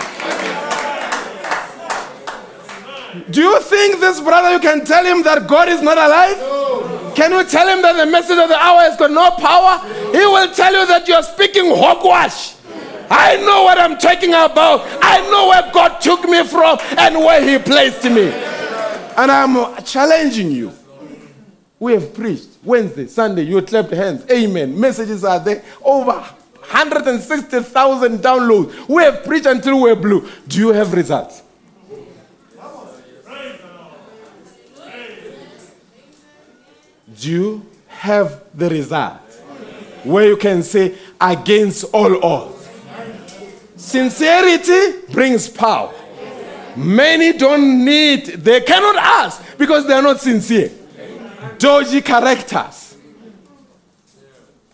Do 3.30 3.42
you 3.42 3.60
think 3.60 4.00
this 4.00 4.18
brother, 4.22 4.52
you 4.52 4.60
can 4.60 4.86
tell 4.86 5.04
him 5.04 5.22
that 5.24 5.46
God 5.46 5.68
is 5.68 5.82
not 5.82 5.98
alive? 5.98 6.97
Can 7.18 7.32
you 7.32 7.42
tell 7.42 7.66
him 7.66 7.82
that 7.82 7.96
the 7.96 8.06
message 8.06 8.38
of 8.38 8.48
the 8.48 8.56
hour 8.56 8.82
has 8.82 8.96
got 8.96 9.10
no 9.10 9.32
power? 9.32 9.80
He 10.12 10.24
will 10.24 10.54
tell 10.54 10.72
you 10.72 10.86
that 10.86 11.08
you're 11.08 11.24
speaking 11.24 11.64
hogwash. 11.66 12.54
I 13.10 13.34
know 13.38 13.64
what 13.64 13.76
I'm 13.76 13.98
talking 13.98 14.30
about. 14.30 14.82
I 15.02 15.28
know 15.28 15.48
where 15.48 15.68
God 15.72 16.00
took 16.00 16.22
me 16.28 16.44
from 16.44 16.78
and 16.96 17.16
where 17.16 17.42
He 17.42 17.58
placed 17.58 18.04
me. 18.04 18.28
And 19.16 19.32
I'm 19.32 19.82
challenging 19.82 20.52
you. 20.52 20.72
We 21.80 21.94
have 21.94 22.14
preached 22.14 22.50
Wednesday, 22.62 23.08
Sunday, 23.08 23.42
you 23.42 23.60
clapped 23.62 23.90
hands. 23.90 24.24
Amen. 24.30 24.78
Messages 24.78 25.24
are 25.24 25.40
there. 25.40 25.64
Over 25.82 26.12
160,000 26.12 28.18
downloads. 28.18 28.88
We 28.88 29.02
have 29.02 29.24
preached 29.24 29.46
until 29.46 29.82
we're 29.82 29.96
blue. 29.96 30.30
Do 30.46 30.60
you 30.60 30.68
have 30.68 30.92
results? 30.92 31.42
You 37.24 37.66
have 37.86 38.44
the 38.54 38.68
result? 38.68 39.18
Where 40.04 40.26
you 40.26 40.36
can 40.36 40.62
say, 40.62 40.96
against 41.20 41.84
all 41.92 42.24
odds. 42.24 42.68
Sincerity 43.76 45.12
brings 45.12 45.48
power. 45.48 45.94
Many 46.76 47.32
don't 47.32 47.84
need, 47.84 48.26
they 48.26 48.60
cannot 48.60 48.96
ask 48.96 49.42
because 49.58 49.86
they 49.86 49.94
are 49.94 50.02
not 50.02 50.20
sincere. 50.20 50.70
Dodgy 51.58 52.00
characters. 52.00 52.96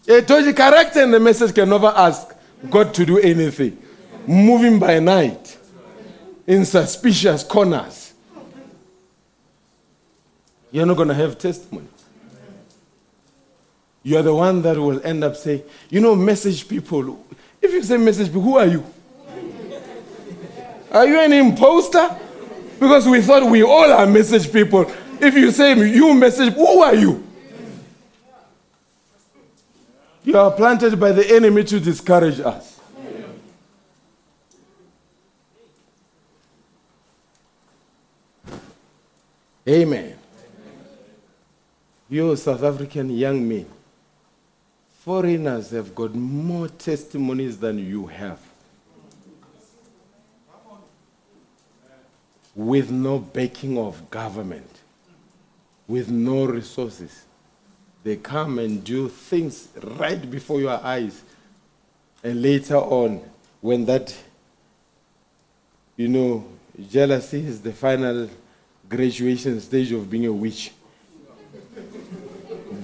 A 0.07 0.21
dodgy 0.21 0.53
character 0.53 1.03
in 1.03 1.11
the 1.11 1.21
message 1.21 1.55
can 1.55 1.69
never 1.69 1.87
ask 1.87 2.35
God 2.69 2.93
to 2.95 3.07
do 3.07 3.19
anything. 3.19 3.79
Moving 4.27 4.79
by 4.79 4.99
night 4.99 5.59
in 6.47 6.65
suspicious 6.65 7.43
corners. 7.43 8.13
You're 10.71 10.87
not 10.87 10.97
going 10.97 11.09
to 11.09 11.15
have 11.15 11.39
testimony. 11.39 11.87
You're 14.05 14.23
the 14.23 14.35
one 14.35 14.63
that 14.63 14.77
will 14.77 15.05
end 15.05 15.25
up 15.25 15.35
saying, 15.35 15.63
you 15.91 16.01
know, 16.01 16.15
message 16.15 16.69
people. 16.69 17.27
If 17.61 17.73
you 17.73 17.83
say 17.83 17.97
message 17.97 18.29
people, 18.29 18.43
who 18.43 18.59
are 18.59 18.67
you? 18.67 18.85
Are 20.93 21.07
you 21.07 21.19
an 21.19 21.33
imposter? 21.33 22.17
Because 22.79 23.09
we 23.09 23.21
thought 23.23 23.51
we 23.51 23.63
all 23.63 23.91
are 23.91 24.07
message 24.07 24.53
people. 24.53 24.83
If 25.21 25.35
you 25.35 25.51
say 25.51 25.75
you 25.89 26.15
message, 26.15 26.53
who 26.53 26.83
are 26.83 26.95
you? 26.95 27.25
You 30.23 30.39
are 30.39 30.51
planted 30.51 31.01
by 31.01 31.13
the 31.13 31.35
enemy 31.35 31.65
to 31.65 31.81
discourage 31.81 32.41
us. 32.41 32.81
Amen. 39.67 40.19
You 42.09 42.37
South 42.37 42.63
African 42.63 43.11
young 43.11 43.49
men, 43.49 43.67
foreigners 45.05 45.71
have 45.71 45.95
got 45.95 46.15
more 46.15 46.69
testimonies 46.69 47.59
than 47.59 47.79
you 47.79 48.07
have. 48.07 48.41
with 52.55 52.91
no 52.91 53.19
backing 53.19 53.77
of 53.77 54.11
government, 54.11 54.71
with 55.89 56.09
no 56.09 56.45
resources. 56.45 57.25
They 58.05 58.17
come 58.17 58.59
and 58.59 58.85
do 58.85 59.09
things 59.09 59.69
right 59.83 60.31
before 60.31 60.61
your 60.61 60.81
eyes. 60.85 61.23
And 62.23 62.43
later 62.43 62.77
on, 62.77 63.23
when 63.61 63.87
that, 63.87 64.15
you 65.97 66.09
know, 66.09 66.47
jealousy 66.91 67.47
is 67.47 67.61
the 67.61 67.73
final 67.73 68.29
graduation 68.89 69.61
stage 69.61 69.91
of 69.93 70.09
being 70.09 70.27
a 70.27 70.33
witch, 70.33 70.71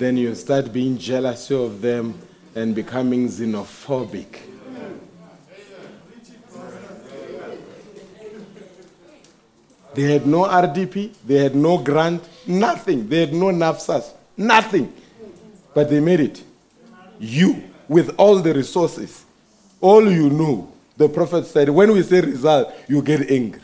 then 0.00 0.16
you 0.16 0.34
start 0.34 0.72
being 0.72 0.96
jealous 0.96 1.50
of 1.50 1.82
them 1.82 2.18
and 2.54 2.74
becoming 2.74 3.28
xenophobic. 3.28 4.38
They 9.94 10.02
had 10.12 10.26
no 10.26 10.44
RDP, 10.44 11.12
they 11.26 11.36
had 11.36 11.54
no 11.54 11.76
grant, 11.76 12.26
nothing. 12.46 13.08
They 13.10 13.20
had 13.20 13.34
no 13.34 13.46
NSFAS, 13.46 14.12
nothing. 14.38 14.90
But 15.74 15.90
they 15.90 16.00
made 16.00 16.20
it. 16.20 16.42
You, 17.18 17.62
with 17.86 18.14
all 18.16 18.36
the 18.38 18.54
resources, 18.54 19.24
all 19.82 20.10
you 20.10 20.30
know, 20.30 20.72
the 20.96 21.10
prophet 21.10 21.44
said, 21.44 21.68
when 21.68 21.92
we 21.92 22.02
say 22.02 22.22
result, 22.22 22.72
you 22.88 23.02
get 23.02 23.30
angry. 23.30 23.60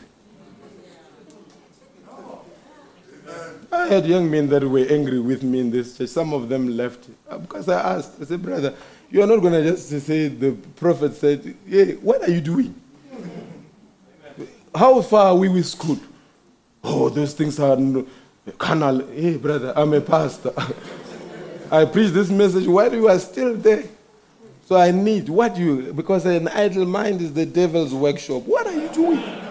I 3.87 3.93
had 3.93 4.05
young 4.05 4.29
men 4.29 4.49
that 4.49 4.65
were 4.65 4.85
angry 4.89 5.21
with 5.21 5.43
me 5.43 5.61
in 5.61 5.71
this 5.71 5.97
church. 5.97 6.09
Some 6.09 6.33
of 6.33 6.49
them 6.49 6.75
left 6.75 7.07
uh, 7.29 7.37
because 7.37 7.69
I 7.69 7.95
asked, 7.95 8.21
I 8.21 8.25
said, 8.25 8.41
brother, 8.43 8.75
you 9.09 9.23
are 9.23 9.27
not 9.27 9.37
going 9.37 9.53
to 9.53 9.63
just 9.63 9.87
say 10.05 10.27
the 10.27 10.51
prophet 10.75 11.15
said, 11.15 11.55
hey, 11.65 11.93
what 11.93 12.21
are 12.21 12.29
you 12.29 12.41
doing? 12.41 12.75
how 14.75 15.01
far 15.01 15.27
are 15.27 15.35
we 15.35 15.47
with 15.47 15.65
school? 15.65 15.97
Oh, 16.83 17.07
those 17.07 17.33
things 17.33 17.59
are 17.61 17.77
carnal. 18.57 19.07
Hey, 19.07 19.37
brother, 19.37 19.71
I'm 19.73 19.93
a 19.93 20.01
pastor. 20.01 20.53
I 21.71 21.85
preach 21.85 22.11
this 22.11 22.29
message 22.29 22.67
while 22.67 22.93
you 22.93 23.07
are 23.07 23.19
still 23.19 23.55
there. 23.55 23.85
So 24.65 24.75
I 24.75 24.91
need 24.91 25.29
what 25.29 25.55
you 25.55 25.93
because 25.93 26.25
an 26.25 26.49
idle 26.49 26.85
mind 26.85 27.21
is 27.21 27.31
the 27.31 27.45
devil's 27.45 27.93
workshop. 27.93 28.43
What 28.43 28.67
are 28.67 28.73
you 28.73 28.89
doing? 28.89 29.46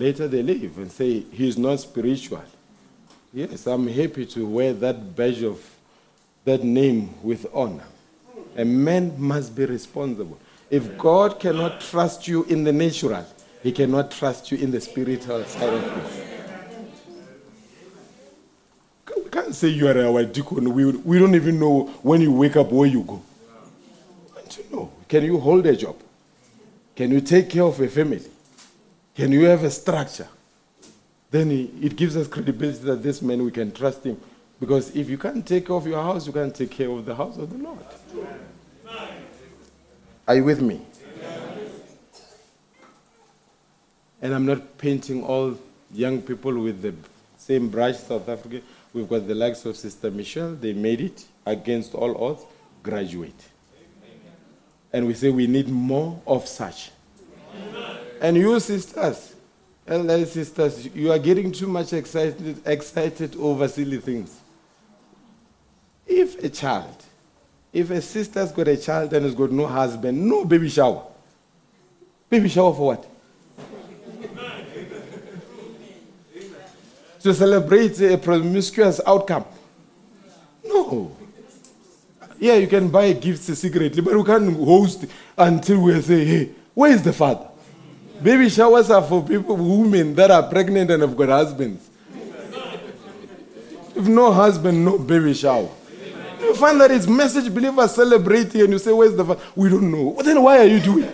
Later 0.00 0.28
they 0.28 0.42
leave 0.42 0.78
and 0.78 0.90
say 0.90 1.20
he's 1.30 1.58
not 1.58 1.78
spiritual. 1.78 2.42
Yes, 3.34 3.66
I'm 3.66 3.86
happy 3.86 4.24
to 4.24 4.46
wear 4.46 4.72
that 4.72 5.14
badge 5.14 5.42
of 5.42 5.62
that 6.46 6.64
name 6.64 7.10
with 7.22 7.44
honor. 7.52 7.84
A 8.56 8.64
man 8.64 9.12
must 9.20 9.54
be 9.54 9.66
responsible. 9.66 10.38
If 10.70 10.96
God 10.96 11.38
cannot 11.38 11.82
trust 11.82 12.26
you 12.26 12.44
in 12.44 12.64
the 12.64 12.72
natural, 12.72 13.26
he 13.62 13.72
cannot 13.72 14.10
trust 14.10 14.50
you 14.50 14.56
in 14.56 14.70
the 14.70 14.80
spiritual 14.80 15.44
side 15.44 15.74
of 15.74 15.84
things. 15.92 16.26
We 19.22 19.30
can't 19.30 19.54
say 19.54 19.68
you 19.68 19.86
are 19.86 20.00
our 20.06 20.24
deacon. 20.24 20.72
We, 20.72 20.86
we 20.92 21.18
don't 21.18 21.34
even 21.34 21.60
know 21.60 21.88
when 22.00 22.22
you 22.22 22.32
wake 22.32 22.56
up 22.56 22.72
where 22.72 22.88
you 22.88 23.02
go. 23.02 23.22
Don't 24.34 24.56
you 24.56 24.64
know? 24.72 24.92
Can 25.06 25.24
you 25.24 25.38
hold 25.38 25.66
a 25.66 25.76
job? 25.76 25.96
Can 26.96 27.10
you 27.10 27.20
take 27.20 27.50
care 27.50 27.64
of 27.64 27.78
a 27.78 27.88
family? 27.88 28.22
Can 29.14 29.32
you 29.32 29.44
have 29.44 29.64
a 29.64 29.70
structure? 29.70 30.28
Then 31.30 31.50
it 31.50 31.96
gives 31.96 32.16
us 32.16 32.26
credibility 32.26 32.78
that 32.80 33.02
this 33.02 33.22
man 33.22 33.44
we 33.44 33.50
can 33.50 33.72
trust 33.72 34.04
him. 34.04 34.20
Because 34.58 34.94
if 34.94 35.08
you 35.08 35.16
can't 35.16 35.46
take 35.46 35.66
care 35.66 35.76
of 35.76 35.86
your 35.86 36.02
house, 36.02 36.26
you 36.26 36.32
can't 36.32 36.54
take 36.54 36.70
care 36.70 36.90
of 36.90 37.04
the 37.04 37.14
house 37.14 37.36
of 37.38 37.50
the 37.50 37.58
Lord. 37.58 37.78
Are 40.28 40.34
you 40.34 40.44
with 40.44 40.60
me? 40.60 40.80
And 44.22 44.34
I'm 44.34 44.44
not 44.44 44.76
painting 44.76 45.24
all 45.24 45.56
young 45.92 46.20
people 46.20 46.60
with 46.60 46.82
the 46.82 46.94
same 47.38 47.68
brush, 47.68 47.96
South 47.98 48.28
Africa. 48.28 48.60
We've 48.92 49.08
got 49.08 49.26
the 49.26 49.34
likes 49.34 49.64
of 49.64 49.76
Sister 49.76 50.10
Michelle, 50.10 50.54
they 50.54 50.72
made 50.72 51.00
it 51.00 51.24
against 51.46 51.94
all 51.94 52.22
odds, 52.22 52.42
graduate. 52.82 53.48
And 54.92 55.06
we 55.06 55.14
say 55.14 55.30
we 55.30 55.46
need 55.46 55.68
more 55.68 56.20
of 56.26 56.46
such. 56.46 56.90
And 58.20 58.36
you 58.36 58.60
sisters, 58.60 59.34
elder 59.86 60.26
sisters, 60.26 60.86
you 60.94 61.10
are 61.10 61.18
getting 61.18 61.50
too 61.50 61.66
much 61.66 61.94
excited, 61.94 62.60
excited 62.66 63.34
over 63.36 63.66
silly 63.66 63.98
things. 63.98 64.38
If 66.06 66.44
a 66.44 66.50
child, 66.50 67.02
if 67.72 67.90
a 67.90 68.02
sister's 68.02 68.52
got 68.52 68.68
a 68.68 68.76
child 68.76 69.14
and 69.14 69.24
has 69.24 69.34
got 69.34 69.50
no 69.50 69.66
husband, 69.66 70.28
no 70.28 70.44
baby 70.44 70.68
shower. 70.68 71.02
Baby 72.28 72.48
shower 72.48 72.74
for 72.74 72.86
what? 72.88 73.06
to 77.20 77.34
celebrate 77.34 78.00
a 78.00 78.16
promiscuous 78.16 79.00
outcome. 79.06 79.44
No. 80.64 81.16
Yeah, 82.38 82.54
you 82.54 82.66
can 82.66 82.88
buy 82.88 83.12
gifts 83.12 83.46
secretly, 83.58 84.00
but 84.00 84.14
we 84.14 84.24
can't 84.24 84.56
host 84.56 85.04
until 85.36 85.82
we 85.82 86.00
say, 86.00 86.24
hey, 86.24 86.50
where 86.72 86.90
is 86.92 87.02
the 87.02 87.12
father? 87.12 87.49
Baby 88.22 88.48
showers 88.50 88.90
are 88.90 89.02
for 89.02 89.24
people, 89.24 89.56
women 89.56 90.14
that 90.14 90.30
are 90.30 90.42
pregnant 90.42 90.90
and 90.90 91.02
have 91.02 91.16
got 91.16 91.28
husbands. 91.28 91.88
If 93.96 94.06
no 94.06 94.32
husband, 94.32 94.84
no 94.84 94.98
baby 94.98 95.34
shower. 95.34 95.68
You 96.40 96.54
find 96.54 96.80
that 96.80 96.90
it's 96.90 97.06
message 97.06 97.52
believers 97.52 97.94
celebrating 97.94 98.62
and 98.62 98.72
you 98.72 98.78
say, 98.78 98.92
Where's 98.92 99.14
the 99.14 99.24
father? 99.24 99.42
We 99.54 99.68
don't 99.68 99.90
know. 99.90 100.08
Well, 100.08 100.24
then 100.24 100.42
why 100.42 100.58
are 100.58 100.64
you 100.66 100.80
doing? 100.80 101.10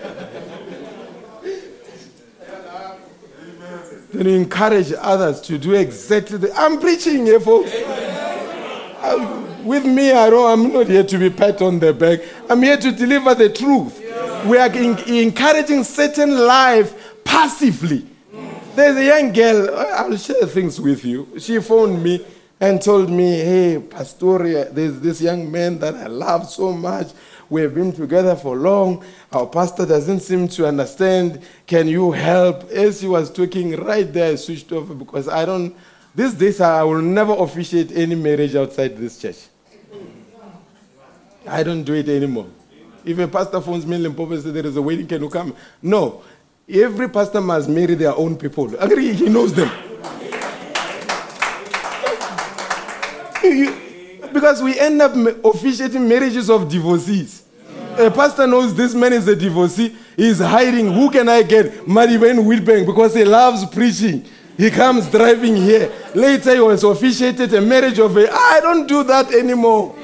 then 4.12 4.26
you 4.26 4.34
encourage 4.36 4.92
others 4.98 5.40
to 5.42 5.58
do 5.58 5.74
exactly 5.74 6.38
the. 6.38 6.52
I'm 6.54 6.80
preaching 6.80 7.26
here, 7.26 7.40
folks. 7.40 7.70
I- 7.74 9.42
with 9.62 9.84
me, 9.84 10.12
I 10.12 10.30
don't, 10.30 10.48
I'm 10.48 10.72
not 10.72 10.86
here 10.86 11.02
to 11.02 11.18
be 11.18 11.28
pat 11.28 11.60
on 11.60 11.80
the 11.80 11.92
back. 11.92 12.20
I'm 12.48 12.62
here 12.62 12.76
to 12.76 12.92
deliver 12.92 13.34
the 13.34 13.48
truth. 13.48 14.00
We 14.46 14.58
are 14.58 14.70
en- 14.70 14.98
encouraging 15.08 15.82
certain 15.84 16.38
life 16.38 17.24
passively. 17.24 18.06
There's 18.76 18.96
a 18.96 19.04
young 19.04 19.32
girl, 19.32 19.74
I'll 19.76 20.16
share 20.16 20.46
things 20.46 20.80
with 20.80 21.04
you. 21.04 21.26
She 21.38 21.60
phoned 21.60 22.02
me 22.02 22.24
and 22.60 22.80
told 22.80 23.10
me, 23.10 23.38
Hey, 23.38 23.78
Pastoria, 23.80 24.70
there's 24.70 25.00
this 25.00 25.20
young 25.20 25.50
man 25.50 25.78
that 25.80 25.94
I 25.94 26.06
love 26.06 26.48
so 26.48 26.72
much. 26.72 27.08
We 27.48 27.62
have 27.62 27.74
been 27.74 27.92
together 27.92 28.36
for 28.36 28.56
long. 28.56 29.04
Our 29.32 29.46
pastor 29.46 29.84
doesn't 29.86 30.20
seem 30.20 30.46
to 30.48 30.66
understand. 30.66 31.42
Can 31.66 31.88
you 31.88 32.12
help? 32.12 32.70
As 32.70 33.00
she 33.00 33.08
was 33.08 33.30
talking 33.30 33.76
right 33.76 34.10
there, 34.12 34.32
I 34.32 34.34
switched 34.36 34.70
off 34.72 34.96
because 34.96 35.28
I 35.28 35.44
don't, 35.44 35.74
these 36.14 36.34
days 36.34 36.60
I 36.60 36.82
will 36.82 37.02
never 37.02 37.32
officiate 37.32 37.90
any 37.92 38.14
marriage 38.14 38.54
outside 38.54 38.96
this 38.96 39.18
church. 39.18 39.38
I 41.46 41.62
don't 41.62 41.82
do 41.82 41.94
it 41.94 42.08
anymore. 42.08 42.48
If 43.06 43.20
a 43.20 43.28
pastor 43.28 43.60
phones 43.60 43.86
me 43.86 43.94
in 43.94 44.02
Limpopo 44.02 44.32
and 44.32 44.42
says 44.42 44.52
there 44.52 44.66
is 44.66 44.76
a 44.76 44.82
wedding, 44.82 45.06
can 45.06 45.22
you 45.22 45.30
come? 45.30 45.54
No. 45.80 46.22
Every 46.68 47.08
pastor 47.08 47.40
must 47.40 47.68
marry 47.68 47.94
their 47.94 48.12
own 48.12 48.36
people. 48.36 48.74
Agree, 48.80 49.12
he 49.12 49.28
knows 49.28 49.54
them. 49.54 49.70
Because 54.32 54.60
we 54.60 54.76
end 54.78 55.00
up 55.00 55.14
officiating 55.44 56.08
marriages 56.08 56.50
of 56.50 56.68
divorcees. 56.68 57.44
A 57.96 58.10
pastor 58.10 58.46
knows 58.48 58.74
this 58.74 58.92
man 58.92 59.12
is 59.12 59.28
a 59.28 59.36
divorcee. 59.36 59.94
He's 60.16 60.40
hiding. 60.40 60.92
Who 60.92 61.08
can 61.08 61.28
I 61.28 61.42
get? 61.42 61.86
Mariben 61.86 62.44
Witbank 62.44 62.86
because 62.86 63.14
he 63.14 63.24
loves 63.24 63.64
preaching. 63.66 64.26
He 64.56 64.70
comes 64.70 65.08
driving 65.10 65.54
here. 65.54 65.92
Later, 66.14 66.54
he 66.54 66.60
was 66.60 66.82
officiated 66.82 67.54
a 67.54 67.60
marriage 67.60 67.98
of 68.00 68.16
a. 68.16 68.30
I 68.30 68.60
don't 68.60 68.86
do 68.86 69.04
that 69.04 69.32
anymore. 69.32 69.94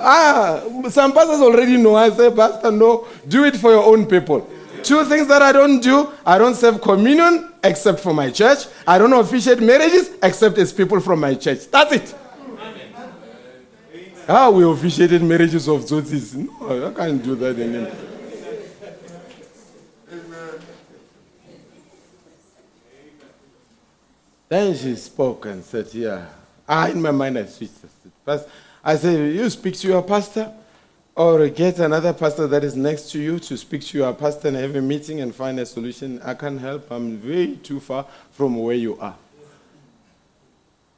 Ah, 0.00 0.62
some 0.88 1.12
pastors 1.12 1.40
already 1.40 1.76
know. 1.76 1.94
I 1.94 2.10
say, 2.10 2.30
Pastor, 2.34 2.70
no, 2.70 3.06
do 3.28 3.44
it 3.44 3.56
for 3.56 3.70
your 3.70 3.84
own 3.84 4.06
people. 4.06 4.48
Two 4.82 5.04
things 5.04 5.26
that 5.28 5.42
I 5.42 5.52
don't 5.52 5.80
do 5.80 6.10
I 6.24 6.38
don't 6.38 6.54
serve 6.54 6.80
communion 6.80 7.52
except 7.62 8.00
for 8.00 8.14
my 8.14 8.30
church. 8.30 8.60
I 8.86 8.96
don't 8.96 9.12
officiate 9.12 9.60
marriages 9.60 10.10
except 10.22 10.56
as 10.56 10.72
people 10.72 11.00
from 11.00 11.20
my 11.20 11.34
church. 11.34 11.70
That's 11.70 11.92
it. 11.92 12.14
Ah, 14.26 14.48
we 14.48 14.64
officiated 14.64 15.22
marriages 15.22 15.68
of 15.68 15.82
tsotsis. 15.82 16.34
No, 16.34 16.88
I 16.88 16.92
can't 16.94 17.22
do 17.22 17.34
that 17.34 17.58
anymore. 17.58 17.92
Then 24.48 24.76
she 24.76 24.96
spoke 24.96 25.46
and 25.46 25.64
said, 25.64 25.88
Yeah. 25.92 26.26
Ah, 26.68 26.88
in 26.88 27.00
my 27.02 27.10
mind, 27.10 27.38
I 27.38 27.46
switched. 27.46 27.74
"Pas- 28.24 28.46
I 28.82 28.96
said, 28.96 29.34
You 29.34 29.48
speak 29.50 29.74
to 29.78 29.88
your 29.88 30.02
pastor, 30.02 30.52
or 31.14 31.48
get 31.48 31.78
another 31.78 32.12
pastor 32.12 32.46
that 32.46 32.64
is 32.64 32.76
next 32.76 33.10
to 33.12 33.20
you 33.20 33.38
to 33.40 33.56
speak 33.56 33.82
to 33.86 33.98
your 33.98 34.14
pastor 34.14 34.48
and 34.48 34.56
have 34.56 34.74
a 34.74 34.80
meeting 34.80 35.20
and 35.20 35.34
find 35.34 35.60
a 35.60 35.66
solution. 35.66 36.20
I 36.22 36.34
can't 36.34 36.60
help. 36.60 36.90
I'm 36.90 37.22
way 37.26 37.56
too 37.56 37.80
far 37.80 38.06
from 38.32 38.56
where 38.56 38.76
you 38.76 38.98
are. 38.98 39.16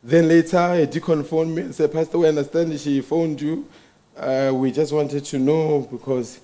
Then 0.04 0.28
later, 0.28 0.58
a 0.58 0.86
deacon 0.86 1.24
phoned 1.24 1.54
me 1.54 1.62
and 1.62 1.74
said, 1.74 1.92
Pastor, 1.92 2.18
we 2.18 2.28
understand 2.28 2.78
she 2.78 3.00
phoned 3.00 3.40
you. 3.40 3.68
Uh, 4.16 4.50
we 4.52 4.70
just 4.70 4.92
wanted 4.92 5.24
to 5.24 5.38
know 5.38 5.88
because 5.90 6.40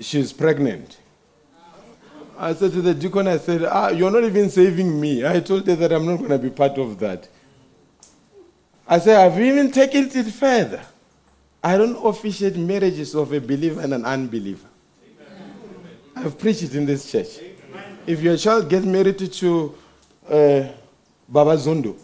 she's 0.00 0.32
pregnant. 0.32 0.98
I 2.38 2.54
said 2.54 2.72
to 2.72 2.82
the 2.82 2.94
deacon, 2.94 3.26
I 3.26 3.38
said, 3.38 3.64
ah, 3.64 3.88
You're 3.88 4.10
not 4.10 4.24
even 4.24 4.48
saving 4.48 5.00
me. 5.00 5.26
I 5.26 5.40
told 5.40 5.66
her 5.66 5.76
that 5.76 5.92
I'm 5.92 6.06
not 6.06 6.18
going 6.18 6.30
to 6.30 6.38
be 6.38 6.50
part 6.50 6.78
of 6.78 6.98
that. 7.00 7.28
I 8.88 8.98
say, 8.98 9.14
I've 9.14 9.38
even 9.38 9.70
taken 9.70 10.10
it 10.10 10.32
further. 10.32 10.82
I 11.62 11.76
don't 11.76 11.96
officiate 12.06 12.56
marriages 12.56 13.14
of 13.14 13.32
a 13.32 13.40
believer 13.40 13.82
and 13.82 13.92
an 13.92 14.04
unbeliever. 14.06 14.66
I've 16.16 16.38
preached 16.38 16.62
it 16.62 16.74
in 16.74 16.86
this 16.86 17.10
church. 17.10 17.40
If 18.06 18.22
your 18.22 18.38
child 18.38 18.70
gets 18.70 18.86
married 18.86 19.18
to 19.18 19.74
uh, 20.26 20.68
Baba 21.28 21.56
Zondo, 21.56 21.96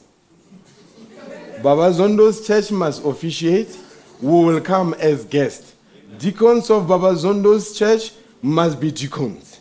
Baba 1.62 1.90
Zondo's 1.90 2.46
church 2.46 2.70
must 2.70 3.02
officiate. 3.04 3.78
We 4.20 4.30
will 4.30 4.60
come 4.60 4.92
as 4.94 5.24
guests. 5.24 5.74
Deacons 6.18 6.68
of 6.68 6.86
Baba 6.86 7.14
Zondo's 7.14 7.76
church 7.76 8.12
must 8.42 8.78
be 8.78 8.90
deacons. 8.90 9.60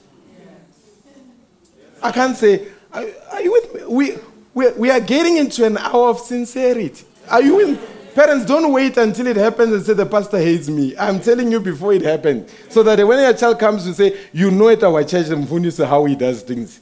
I 2.01 2.11
can't 2.11 2.35
say, 2.35 2.67
are, 2.91 3.05
are 3.31 3.41
you 3.41 3.51
with 3.53 3.73
me? 3.73 3.85
We, 3.87 4.17
we, 4.53 4.71
we 4.73 4.91
are 4.91 4.99
getting 4.99 5.37
into 5.37 5.65
an 5.65 5.77
hour 5.77 6.09
of 6.09 6.19
sincerity. 6.19 7.05
Are 7.29 7.41
you 7.41 7.55
with 7.55 7.93
Parents, 8.13 8.45
don't 8.45 8.71
wait 8.71 8.95
until 8.97 9.25
it 9.25 9.37
happens 9.37 9.73
and 9.73 9.83
say, 9.83 9.93
the 9.93 10.05
pastor 10.05 10.37
hates 10.37 10.69
me. 10.69 10.95
I'm 10.97 11.19
telling 11.19 11.51
you 11.51 11.59
before 11.59 11.93
it 11.93 12.03
happened. 12.03 12.47
So 12.69 12.83
that 12.83 13.05
when 13.07 13.19
your 13.19 13.33
child 13.33 13.57
comes 13.57 13.85
to 13.85 13.93
say, 13.95 14.27
you 14.31 14.51
know 14.51 14.69
at 14.69 14.83
our 14.83 15.03
church, 15.03 15.27
Mfundisi 15.27 15.87
how 15.87 16.05
he 16.05 16.15
does 16.15 16.43
things. 16.43 16.79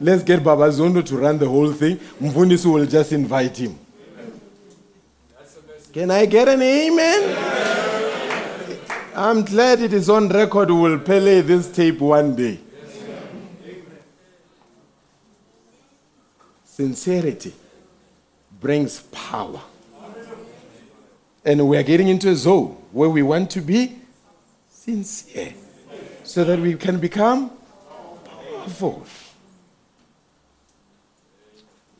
Let's 0.00 0.24
get 0.24 0.42
Baba 0.42 0.68
Zondo 0.70 1.04
to 1.06 1.16
run 1.16 1.38
the 1.38 1.48
whole 1.48 1.72
thing. 1.72 1.98
Mfundisi 2.20 2.72
will 2.72 2.86
just 2.86 3.12
invite 3.12 3.56
him. 3.56 3.78
Can 5.92 6.10
I 6.10 6.26
get 6.26 6.48
an 6.48 6.62
amen? 6.62 7.36
I'm 9.14 9.44
glad 9.44 9.80
it 9.82 9.92
is 9.92 10.10
on 10.10 10.28
record. 10.30 10.70
We 10.70 10.80
will 10.80 10.98
play 10.98 11.42
this 11.42 11.70
tape 11.70 12.00
one 12.00 12.34
day. 12.34 12.58
Sincerity 16.64 17.54
brings 18.60 19.02
power. 19.02 19.60
And 21.44 21.68
we 21.68 21.76
are 21.76 21.82
getting 21.82 22.08
into 22.08 22.30
a 22.30 22.36
zone 22.36 22.76
where 22.92 23.10
we 23.10 23.22
want 23.22 23.50
to 23.52 23.60
be 23.60 23.98
sincere 24.70 25.54
so 26.22 26.44
that 26.44 26.58
we 26.58 26.74
can 26.74 26.98
become 26.98 27.50
powerful. 28.24 29.04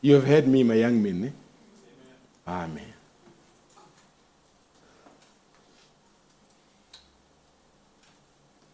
You 0.01 0.15
have 0.15 0.25
heard 0.25 0.47
me, 0.47 0.63
my 0.63 0.75
young 0.75 1.01
men. 1.01 1.25
eh? 1.25 2.51
Amen. 2.51 2.93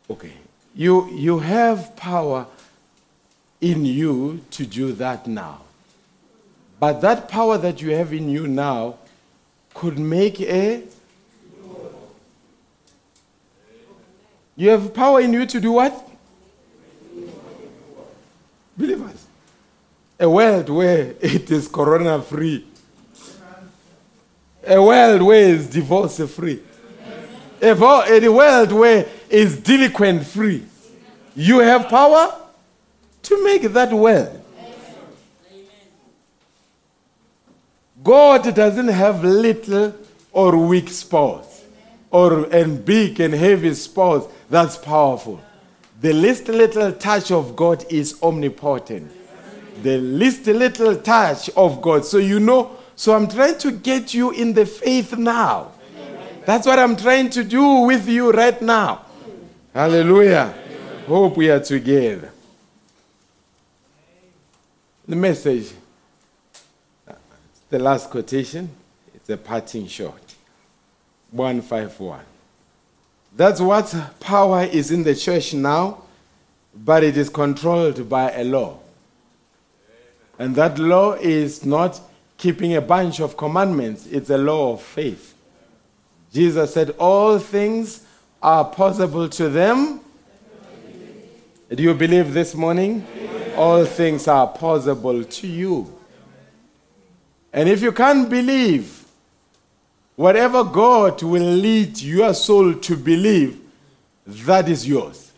Okay. 0.09 0.33
You, 0.75 1.09
you 1.11 1.39
have 1.39 1.95
power 1.95 2.47
in 3.61 3.85
you 3.85 4.41
to 4.51 4.65
do 4.65 4.93
that 4.93 5.27
now. 5.27 5.61
But 6.79 7.01
that 7.01 7.27
power 7.27 7.57
that 7.57 7.81
you 7.81 7.91
have 7.91 8.13
in 8.13 8.29
you 8.29 8.47
now 8.47 8.98
could 9.73 9.97
make 9.97 10.41
a. 10.41 10.83
You 14.55 14.69
have 14.69 14.93
power 14.93 15.21
in 15.21 15.31
you 15.31 15.45
to 15.45 15.59
do 15.59 15.71
what? 15.71 16.09
Believers. 18.75 19.25
A 20.19 20.29
world 20.29 20.69
where 20.69 21.15
it 21.21 21.49
is 21.49 21.67
corona 21.67 22.21
free. 22.21 22.65
A 24.67 24.81
world 24.81 25.21
where 25.21 25.55
it's 25.55 25.67
divorce 25.67 26.19
free. 26.29 26.61
A, 27.61 27.73
vo- 27.73 28.03
a 28.03 28.27
world 28.27 28.71
where 28.71 29.05
it's 29.29 29.55
delinquent 29.57 30.25
free. 30.25 30.65
You 31.35 31.59
have 31.59 31.87
power 31.87 32.33
to 33.23 33.43
make 33.43 33.61
that 33.61 33.93
world. 33.93 34.39
God 38.03 38.55
doesn't 38.55 38.88
have 38.88 39.23
little 39.23 39.93
or 40.31 40.57
weak 40.57 40.89
spots 40.89 41.63
or 42.11 42.45
and 42.53 42.84
big 42.84 43.19
and 43.19 43.34
heavy 43.34 43.73
spots 43.73 44.27
that's 44.49 44.77
powerful. 44.77 45.41
The 46.01 46.13
least 46.13 46.47
little 46.47 46.93
touch 46.93 47.31
of 47.31 47.55
God 47.55 47.85
is 47.89 48.21
omnipotent. 48.23 49.11
The 49.84 49.97
least 49.97 50.47
little 50.47 50.95
touch 50.95 51.49
of 51.51 51.81
God. 51.81 52.05
So 52.05 52.17
you 52.17 52.39
know, 52.39 52.77
so 52.95 53.15
I'm 53.15 53.27
trying 53.27 53.57
to 53.59 53.71
get 53.71 54.13
you 54.13 54.31
in 54.31 54.53
the 54.53 54.65
faith 54.65 55.17
now. 55.17 55.71
That's 56.45 56.65
what 56.65 56.80
I'm 56.80 56.95
trying 56.95 57.30
to 57.31 57.43
do 57.43 57.81
with 57.81 58.07
you 58.07 58.31
right 58.31 58.59
now. 58.61 59.05
Hallelujah. 59.73 60.53
Hope 61.05 61.38
we 61.38 61.49
are 61.49 61.59
together. 61.59 62.31
The 65.07 65.15
message 65.15 65.71
the 67.69 67.79
last 67.79 68.09
quotation, 68.09 68.69
it's 69.13 69.29
a 69.29 69.37
parting 69.37 69.87
shot. 69.87 70.35
151. 71.31 72.21
That's 73.35 73.61
what 73.61 73.95
power 74.19 74.63
is 74.63 74.91
in 74.91 75.03
the 75.03 75.15
church 75.15 75.53
now, 75.53 76.03
but 76.73 77.03
it 77.03 77.15
is 77.15 77.29
controlled 77.29 78.09
by 78.09 78.31
a 78.31 78.43
law. 78.43 78.79
And 80.39 80.55
that 80.55 80.79
law 80.79 81.13
is 81.13 81.65
not 81.65 81.99
keeping 82.37 82.75
a 82.75 82.81
bunch 82.81 83.19
of 83.19 83.37
commandments, 83.37 84.07
it's 84.07 84.29
a 84.29 84.37
law 84.37 84.73
of 84.73 84.81
faith. 84.81 85.35
Jesus 86.33 86.73
said, 86.73 86.91
All 86.97 87.37
things 87.37 88.05
are 88.41 88.65
possible 88.65 89.27
to 89.29 89.49
them. 89.49 89.99
Do 91.69 91.83
you 91.83 91.93
believe 91.93 92.33
this 92.33 92.55
morning? 92.55 93.05
All 93.55 93.85
things 93.85 94.27
are 94.27 94.47
possible 94.47 95.23
to 95.23 95.47
you. 95.47 95.98
And 97.51 97.67
if 97.67 97.81
you 97.81 97.91
can't 97.91 98.30
believe, 98.30 99.05
whatever 100.15 100.63
God 100.63 101.21
will 101.23 101.41
lead 101.41 101.99
your 101.99 102.34
soul 102.34 102.73
to 102.76 102.95
believe, 102.95 103.59
that 104.26 104.69
is 104.69 104.88
yours. 104.88 105.31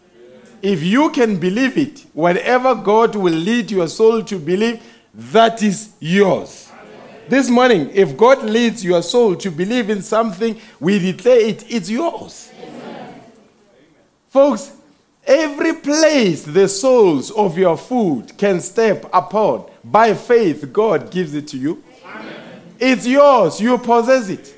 If 0.61 0.83
you 0.83 1.09
can 1.11 1.37
believe 1.37 1.77
it, 1.77 2.05
whatever 2.13 2.75
God 2.75 3.15
will 3.15 3.33
lead 3.33 3.71
your 3.71 3.87
soul 3.87 4.23
to 4.23 4.37
believe, 4.37 4.81
that 5.13 5.63
is 5.63 5.93
yours. 5.99 6.71
This 7.29 7.49
morning, 7.49 7.89
if 7.93 8.17
God 8.17 8.43
leads 8.43 8.83
your 8.83 9.01
soul 9.01 9.35
to 9.37 9.49
believe 9.49 9.89
in 9.89 10.01
something, 10.01 10.59
we 10.79 10.99
declare 10.99 11.39
it, 11.39 11.65
it's 11.71 11.89
yours. 11.89 12.51
Folks, 14.27 14.73
every 15.25 15.73
place 15.73 16.43
the 16.43 16.67
souls 16.67 17.31
of 17.31 17.57
your 17.57 17.77
food 17.77 18.37
can 18.37 18.59
step 18.59 19.05
upon, 19.13 19.65
by 19.83 20.13
faith, 20.13 20.71
God 20.73 21.09
gives 21.09 21.33
it 21.33 21.47
to 21.49 21.57
you. 21.57 21.83
It's 22.81 23.05
yours. 23.05 23.61
You 23.61 23.77
possess 23.77 24.27
it. 24.27 24.55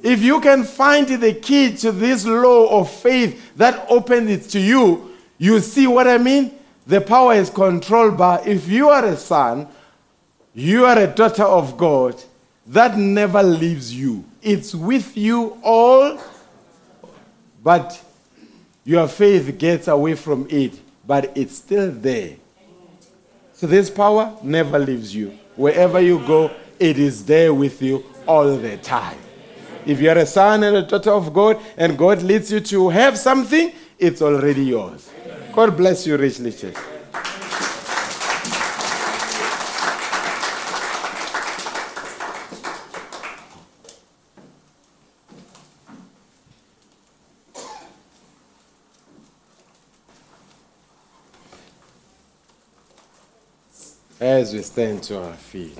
If 0.00 0.22
you 0.22 0.40
can 0.40 0.62
find 0.62 1.08
the 1.08 1.34
key 1.34 1.74
to 1.78 1.90
this 1.90 2.24
law 2.24 2.80
of 2.80 2.88
faith 2.88 3.56
that 3.56 3.86
opens 3.90 4.30
it 4.30 4.48
to 4.50 4.60
you, 4.60 5.10
you 5.36 5.58
see 5.58 5.88
what 5.88 6.06
I 6.06 6.16
mean? 6.16 6.54
The 6.86 7.00
power 7.00 7.34
is 7.34 7.50
controlled 7.50 8.16
by, 8.16 8.40
if 8.46 8.68
you 8.68 8.88
are 8.88 9.04
a 9.04 9.16
son, 9.16 9.66
you 10.54 10.86
are 10.86 10.96
a 10.96 11.08
daughter 11.08 11.42
of 11.42 11.76
God, 11.76 12.22
that 12.68 12.96
never 12.96 13.42
leaves 13.42 13.92
you. 13.92 14.24
It's 14.40 14.72
with 14.72 15.16
you 15.16 15.58
all, 15.64 16.20
but 17.64 18.00
your 18.84 19.08
faith 19.08 19.58
gets 19.58 19.88
away 19.88 20.14
from 20.14 20.46
it, 20.48 20.78
but 21.04 21.36
it's 21.36 21.56
still 21.56 21.90
there. 21.90 22.36
So 23.54 23.66
this 23.66 23.90
power 23.90 24.36
never 24.42 24.78
leaves 24.78 25.12
you. 25.12 25.36
Wherever 25.56 25.98
you 26.00 26.20
go, 26.20 26.52
it 26.78 26.98
is 26.98 27.24
there 27.24 27.52
with 27.54 27.80
you 27.82 28.04
all 28.26 28.56
the 28.56 28.76
time. 28.78 29.18
If 29.84 30.00
you're 30.00 30.18
a 30.18 30.26
son 30.26 30.64
and 30.64 30.76
a 30.76 30.82
daughter 30.82 31.12
of 31.12 31.32
God 31.32 31.60
and 31.76 31.96
God 31.96 32.22
leads 32.22 32.50
you 32.50 32.60
to 32.60 32.88
have 32.88 33.16
something, 33.16 33.72
it's 33.98 34.20
already 34.20 34.64
yours. 34.64 35.10
God 35.52 35.76
bless 35.76 36.06
you 36.06 36.16
richly, 36.16 36.52
church. 36.52 36.74
As 54.18 54.52
we 54.52 54.62
stand 54.62 55.02
to 55.04 55.22
our 55.22 55.34
feet. 55.34 55.78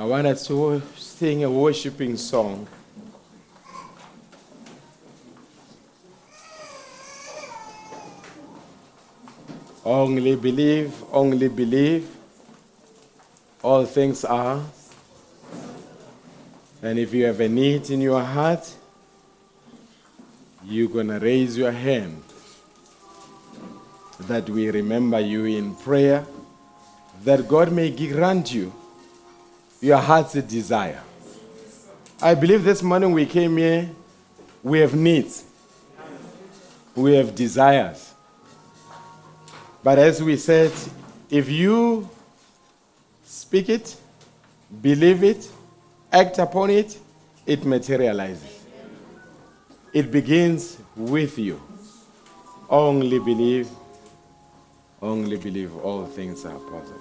I 0.00 0.04
want 0.04 0.26
us 0.28 0.46
to 0.46 0.80
sing 0.96 1.44
a 1.44 1.50
worshiping 1.50 2.16
song. 2.16 2.66
Only 9.84 10.36
believe, 10.36 10.94
only 11.12 11.48
believe. 11.48 12.08
All 13.62 13.84
things 13.84 14.24
are. 14.24 14.64
And 16.80 16.98
if 16.98 17.12
you 17.12 17.26
have 17.26 17.40
a 17.40 17.48
need 17.50 17.90
in 17.90 18.00
your 18.00 18.22
heart, 18.22 18.74
you're 20.64 20.88
going 20.88 21.08
to 21.08 21.18
raise 21.18 21.58
your 21.58 21.72
hand 21.72 22.22
that 24.20 24.48
we 24.48 24.70
remember 24.70 25.20
you 25.20 25.44
in 25.44 25.74
prayer, 25.74 26.24
that 27.22 27.46
God 27.46 27.70
may 27.70 27.90
grant 27.90 28.54
you 28.54 28.72
your 29.80 29.98
heart's 29.98 30.34
desire. 30.34 31.00
I 32.20 32.34
believe 32.34 32.64
this 32.64 32.82
morning 32.82 33.12
we 33.12 33.24
came 33.24 33.56
here, 33.56 33.88
we 34.62 34.80
have 34.80 34.94
needs, 34.94 35.44
we 36.94 37.14
have 37.14 37.34
desires. 37.34 38.12
But 39.82 39.98
as 39.98 40.22
we 40.22 40.36
said, 40.36 40.72
if 41.30 41.48
you 41.48 42.08
speak 43.24 43.70
it, 43.70 43.96
believe 44.82 45.24
it, 45.24 45.48
act 46.12 46.38
upon 46.38 46.68
it, 46.70 46.98
it 47.46 47.64
materializes. 47.64 48.64
It 49.94 50.10
begins 50.10 50.76
with 50.94 51.38
you. 51.38 51.60
Only 52.68 53.18
believe, 53.18 53.68
only 55.00 55.36
believe 55.38 55.74
all 55.76 56.04
things 56.04 56.44
are 56.44 56.58
possible. 56.58 56.99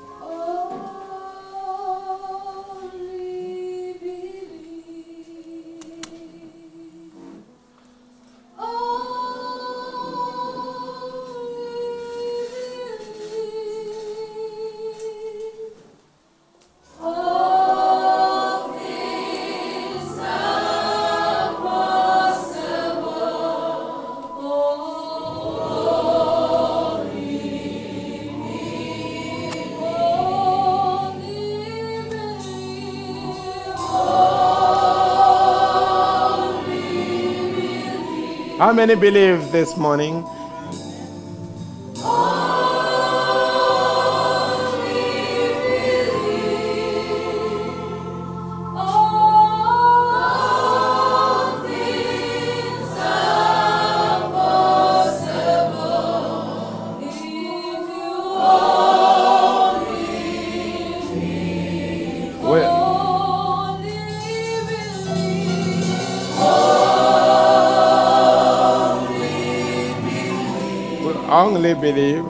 How 38.69 38.75
many 38.75 38.93
believe 38.93 39.51
this 39.51 39.75
morning? 39.77 40.23
Only 71.69 71.91
believe. 71.91 72.25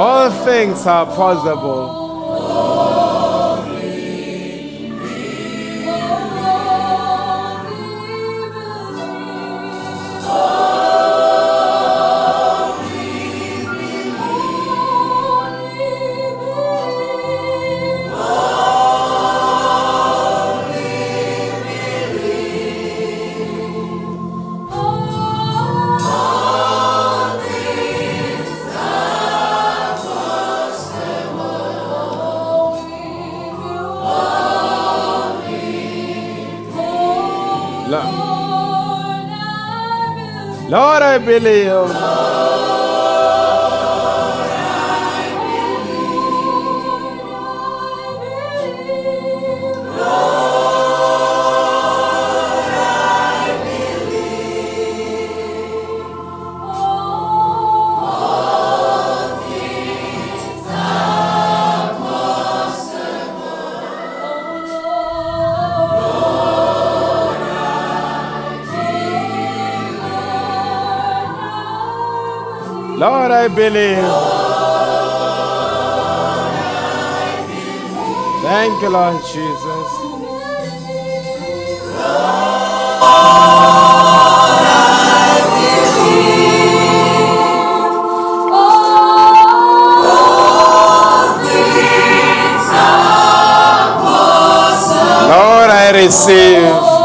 All 0.00 0.30
things 0.44 0.86
are 0.86 1.06
possible. 1.06 2.07
Lord, 40.68 41.02
I 41.02 41.16
believe. 41.16 42.17
I 73.48 73.54
believe. 73.54 73.96
Thank 78.42 78.82
you, 78.82 78.90
Lord 78.90 79.24
Jesus. 79.24 79.98
Receive. 96.08 96.97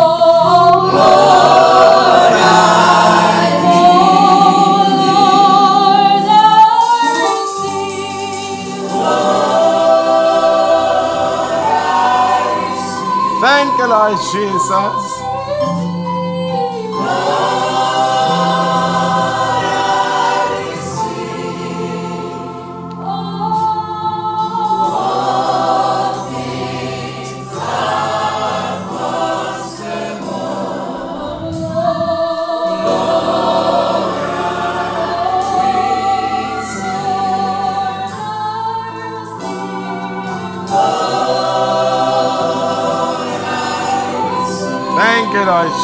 Lord 14.04 14.20
Jesus. 14.34 14.93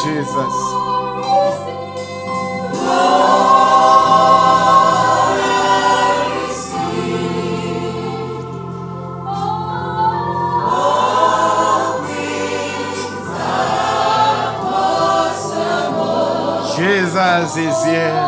Jesus. 0.02 0.54
Jesus 16.76 17.56
is 17.56 17.84
here. 17.84 18.19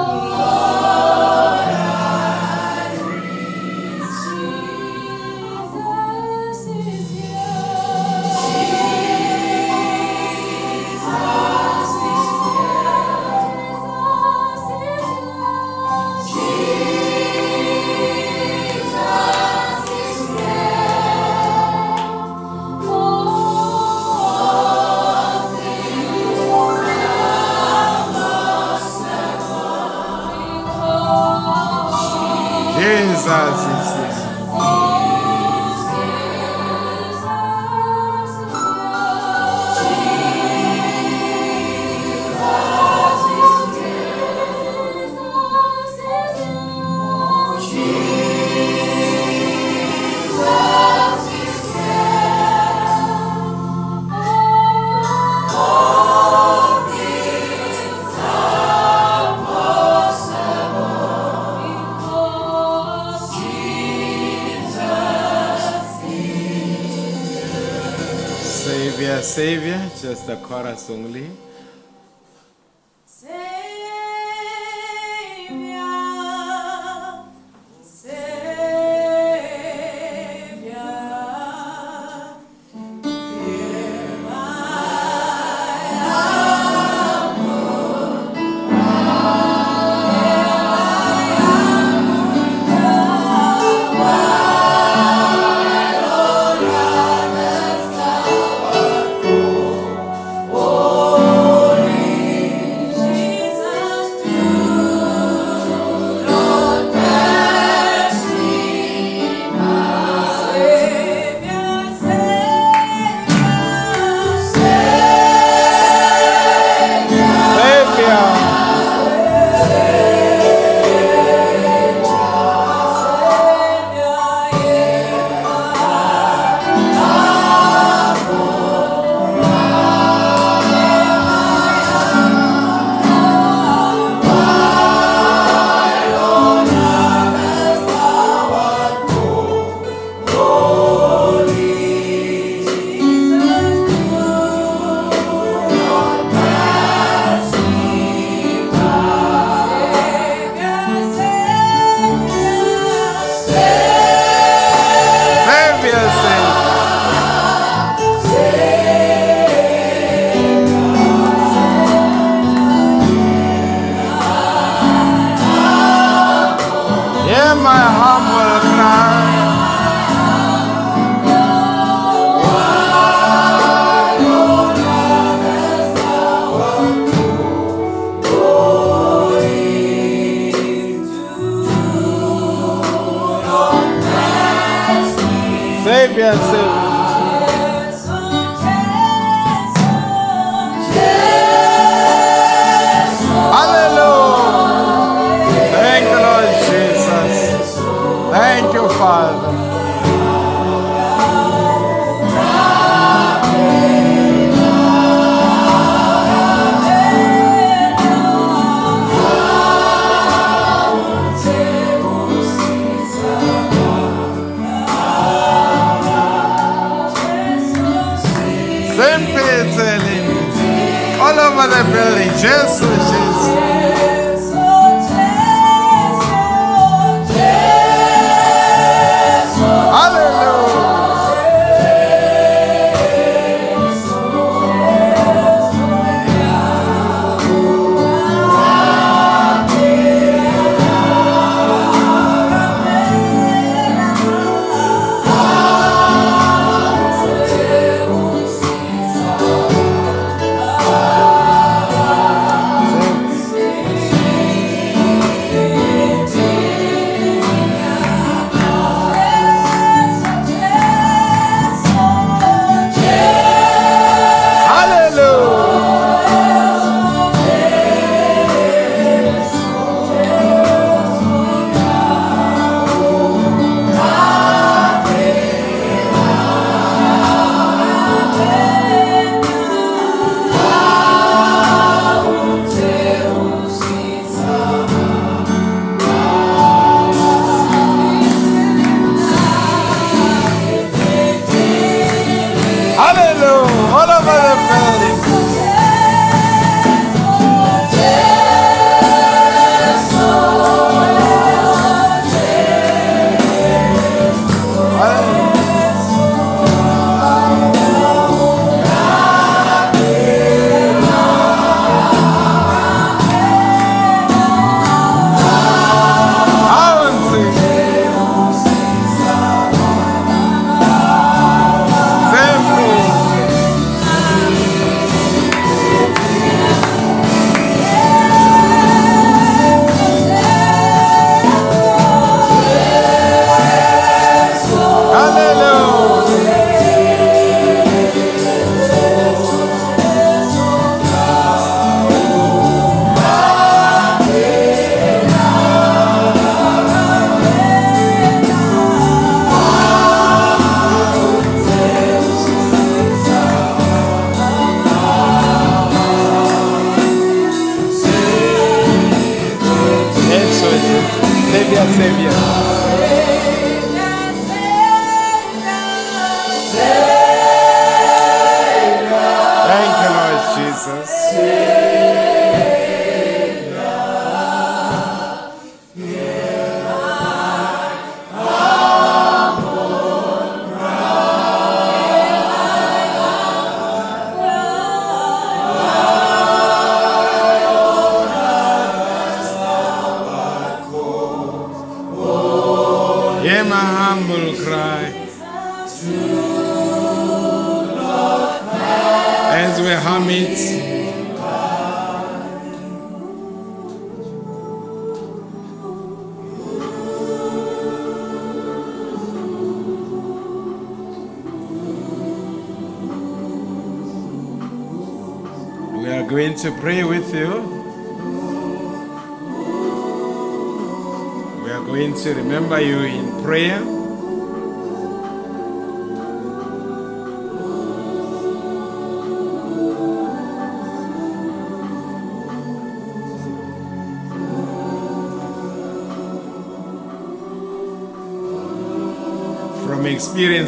Savior, 70.36 70.62
just 70.64 70.88
the 70.88 71.41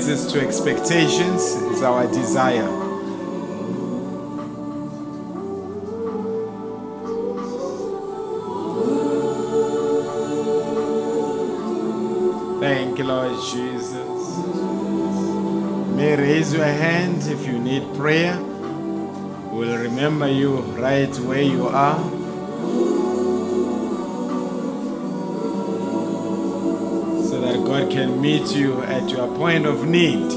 rises 0.07 0.31
to 0.31 0.39
expectations 0.39 1.43
is 1.73 1.83
our 1.83 2.07
desire. 2.09 2.69
Thank 12.61 12.99
you, 12.99 13.05
Lord 13.05 13.33
Jesus. 13.51 13.95
You 15.89 15.95
may 15.97 16.17
raise 16.17 16.53
your 16.53 16.65
hand 16.65 17.23
if 17.23 17.47
you 17.47 17.59
need 17.59 17.83
prayer. 17.95 18.39
We'll 19.53 19.79
remember 19.79 20.29
you 20.29 20.57
right 20.77 21.15
where 21.21 21.43
you 21.43 21.69
are. 21.69 21.94
Meet 28.25 28.57
you 28.57 28.81
at 28.85 29.11
your 29.11 29.29
point 29.37 29.67
of 29.67 29.87
need. 29.87 30.31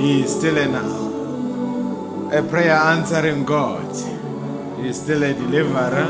He 0.00 0.22
is 0.22 0.30
still 0.38 0.58
an, 0.58 0.74
a 2.32 2.40
prayer 2.48 2.76
answering 2.94 3.44
God. 3.44 3.90
He 4.78 4.86
is 4.90 5.00
still 5.02 5.24
a 5.24 5.34
deliverer. 5.34 6.06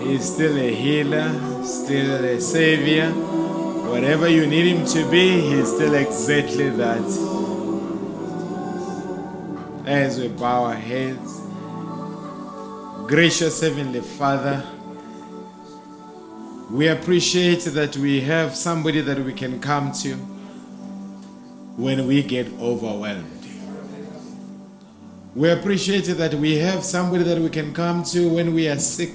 He 0.00 0.16
is 0.16 0.34
still 0.34 0.58
a 0.58 0.74
healer, 0.74 1.30
still 1.62 2.24
a 2.24 2.40
savior. 2.40 3.10
Whatever 3.92 4.28
you 4.28 4.44
need 4.48 4.66
him 4.74 4.86
to 4.86 5.08
be, 5.08 5.40
he 5.40 5.52
is 5.60 5.68
still 5.72 5.94
exactly 5.94 6.70
that. 6.70 7.08
As 9.86 10.18
we 10.18 10.26
bow 10.26 10.64
our 10.64 10.74
heads, 10.74 11.42
gracious 13.06 13.60
Heavenly 13.60 14.00
Father, 14.00 14.66
we 16.72 16.88
appreciate 16.88 17.60
that 17.64 17.98
we 17.98 18.22
have 18.22 18.56
somebody 18.56 19.02
that 19.02 19.18
we 19.18 19.34
can 19.34 19.60
come 19.60 19.92
to 19.92 20.14
when 21.76 22.06
we 22.06 22.22
get 22.22 22.46
overwhelmed. 22.58 23.26
We 25.34 25.50
appreciate 25.50 26.06
that 26.06 26.32
we 26.32 26.56
have 26.56 26.82
somebody 26.82 27.24
that 27.24 27.36
we 27.36 27.50
can 27.50 27.74
come 27.74 28.04
to 28.04 28.26
when 28.26 28.54
we 28.54 28.70
are 28.70 28.78
sick. 28.78 29.12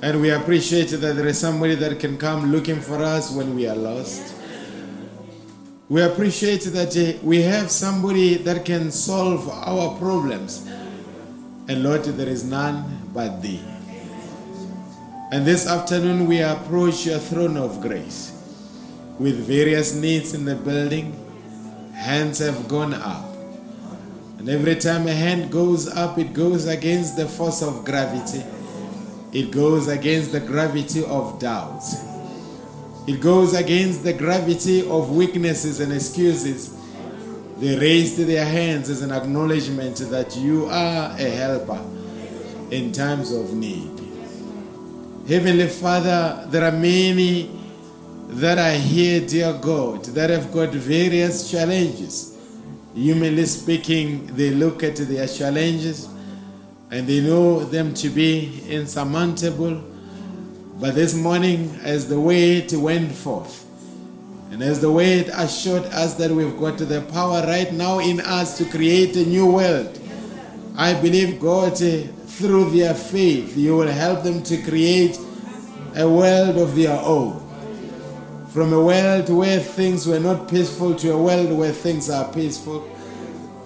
And 0.00 0.22
we 0.22 0.30
appreciate 0.30 0.88
that 0.88 1.16
there 1.16 1.26
is 1.26 1.38
somebody 1.38 1.74
that 1.74 2.00
can 2.00 2.16
come 2.16 2.50
looking 2.50 2.80
for 2.80 2.96
us 2.96 3.30
when 3.30 3.54
we 3.54 3.68
are 3.68 3.76
lost. 3.76 4.36
We 5.90 6.00
appreciate 6.00 6.62
that 6.62 7.20
we 7.22 7.42
have 7.42 7.70
somebody 7.70 8.36
that 8.36 8.64
can 8.64 8.90
solve 8.90 9.50
our 9.50 9.98
problems. 9.98 10.66
And 11.68 11.82
Lord, 11.82 12.04
there 12.04 12.28
is 12.28 12.42
none 12.42 13.10
but 13.12 13.42
Thee. 13.42 13.75
And 15.36 15.46
this 15.46 15.66
afternoon 15.66 16.26
we 16.28 16.40
approach 16.40 17.04
your 17.04 17.18
throne 17.18 17.58
of 17.58 17.82
grace 17.82 18.32
with 19.18 19.46
various 19.46 19.94
needs 19.94 20.32
in 20.32 20.46
the 20.46 20.54
building. 20.54 21.12
Hands 21.92 22.38
have 22.38 22.66
gone 22.68 22.94
up. 22.94 23.36
And 24.38 24.48
every 24.48 24.76
time 24.76 25.06
a 25.06 25.12
hand 25.12 25.52
goes 25.52 25.94
up, 25.94 26.16
it 26.16 26.32
goes 26.32 26.66
against 26.66 27.18
the 27.18 27.28
force 27.28 27.60
of 27.60 27.84
gravity. 27.84 28.44
It 29.30 29.50
goes 29.50 29.88
against 29.88 30.32
the 30.32 30.40
gravity 30.40 31.04
of 31.04 31.38
doubts. 31.38 32.02
It 33.06 33.20
goes 33.20 33.52
against 33.52 34.04
the 34.04 34.14
gravity 34.14 34.88
of 34.88 35.14
weaknesses 35.14 35.80
and 35.80 35.92
excuses. 35.92 36.74
They 37.58 37.78
raised 37.78 38.16
their 38.16 38.46
hands 38.46 38.88
as 38.88 39.02
an 39.02 39.12
acknowledgement 39.12 39.98
that 39.98 40.34
you 40.34 40.64
are 40.64 41.10
a 41.10 41.28
helper 41.28 41.84
in 42.70 42.90
times 42.92 43.32
of 43.32 43.52
need. 43.52 44.05
Heavenly 45.28 45.66
Father, 45.66 46.46
there 46.50 46.62
are 46.62 46.70
many 46.70 47.50
that 48.28 48.58
are 48.58 48.78
here, 48.78 49.26
dear 49.26 49.54
God, 49.54 50.04
that 50.04 50.30
have 50.30 50.52
got 50.52 50.68
various 50.68 51.50
challenges. 51.50 52.38
Humanly 52.94 53.44
speaking, 53.46 54.28
they 54.36 54.50
look 54.50 54.84
at 54.84 54.94
their 54.94 55.26
challenges 55.26 56.08
and 56.92 57.08
they 57.08 57.22
know 57.22 57.64
them 57.64 57.92
to 57.94 58.08
be 58.08 58.62
insurmountable. 58.68 59.82
But 60.80 60.94
this 60.94 61.12
morning, 61.16 61.76
as 61.82 62.08
the 62.08 62.20
word 62.20 62.70
went 62.72 63.10
forth, 63.10 63.64
and 64.52 64.62
as 64.62 64.80
the 64.80 64.92
word 64.92 65.28
assured 65.34 65.86
us 65.86 66.14
that 66.14 66.30
we've 66.30 66.56
got 66.56 66.78
the 66.78 67.00
power 67.12 67.42
right 67.42 67.72
now 67.72 67.98
in 67.98 68.20
us 68.20 68.56
to 68.58 68.64
create 68.64 69.16
a 69.16 69.26
new 69.26 69.46
world, 69.50 69.98
I 70.76 70.94
believe 70.94 71.40
God, 71.40 71.76
through 72.36 72.68
their 72.70 72.92
faith, 72.92 73.56
you 73.56 73.74
will 73.74 73.88
help 73.88 74.22
them 74.22 74.42
to 74.42 74.62
create 74.62 75.18
a 75.94 76.06
world 76.06 76.58
of 76.58 76.76
their 76.76 76.98
own. 77.00 77.42
From 78.48 78.74
a 78.74 78.80
world 78.80 79.30
where 79.30 79.58
things 79.58 80.06
were 80.06 80.20
not 80.20 80.46
peaceful 80.46 80.94
to 80.96 81.12
a 81.12 81.18
world 81.18 81.56
where 81.56 81.72
things 81.72 82.10
are 82.10 82.30
peaceful. 82.32 82.82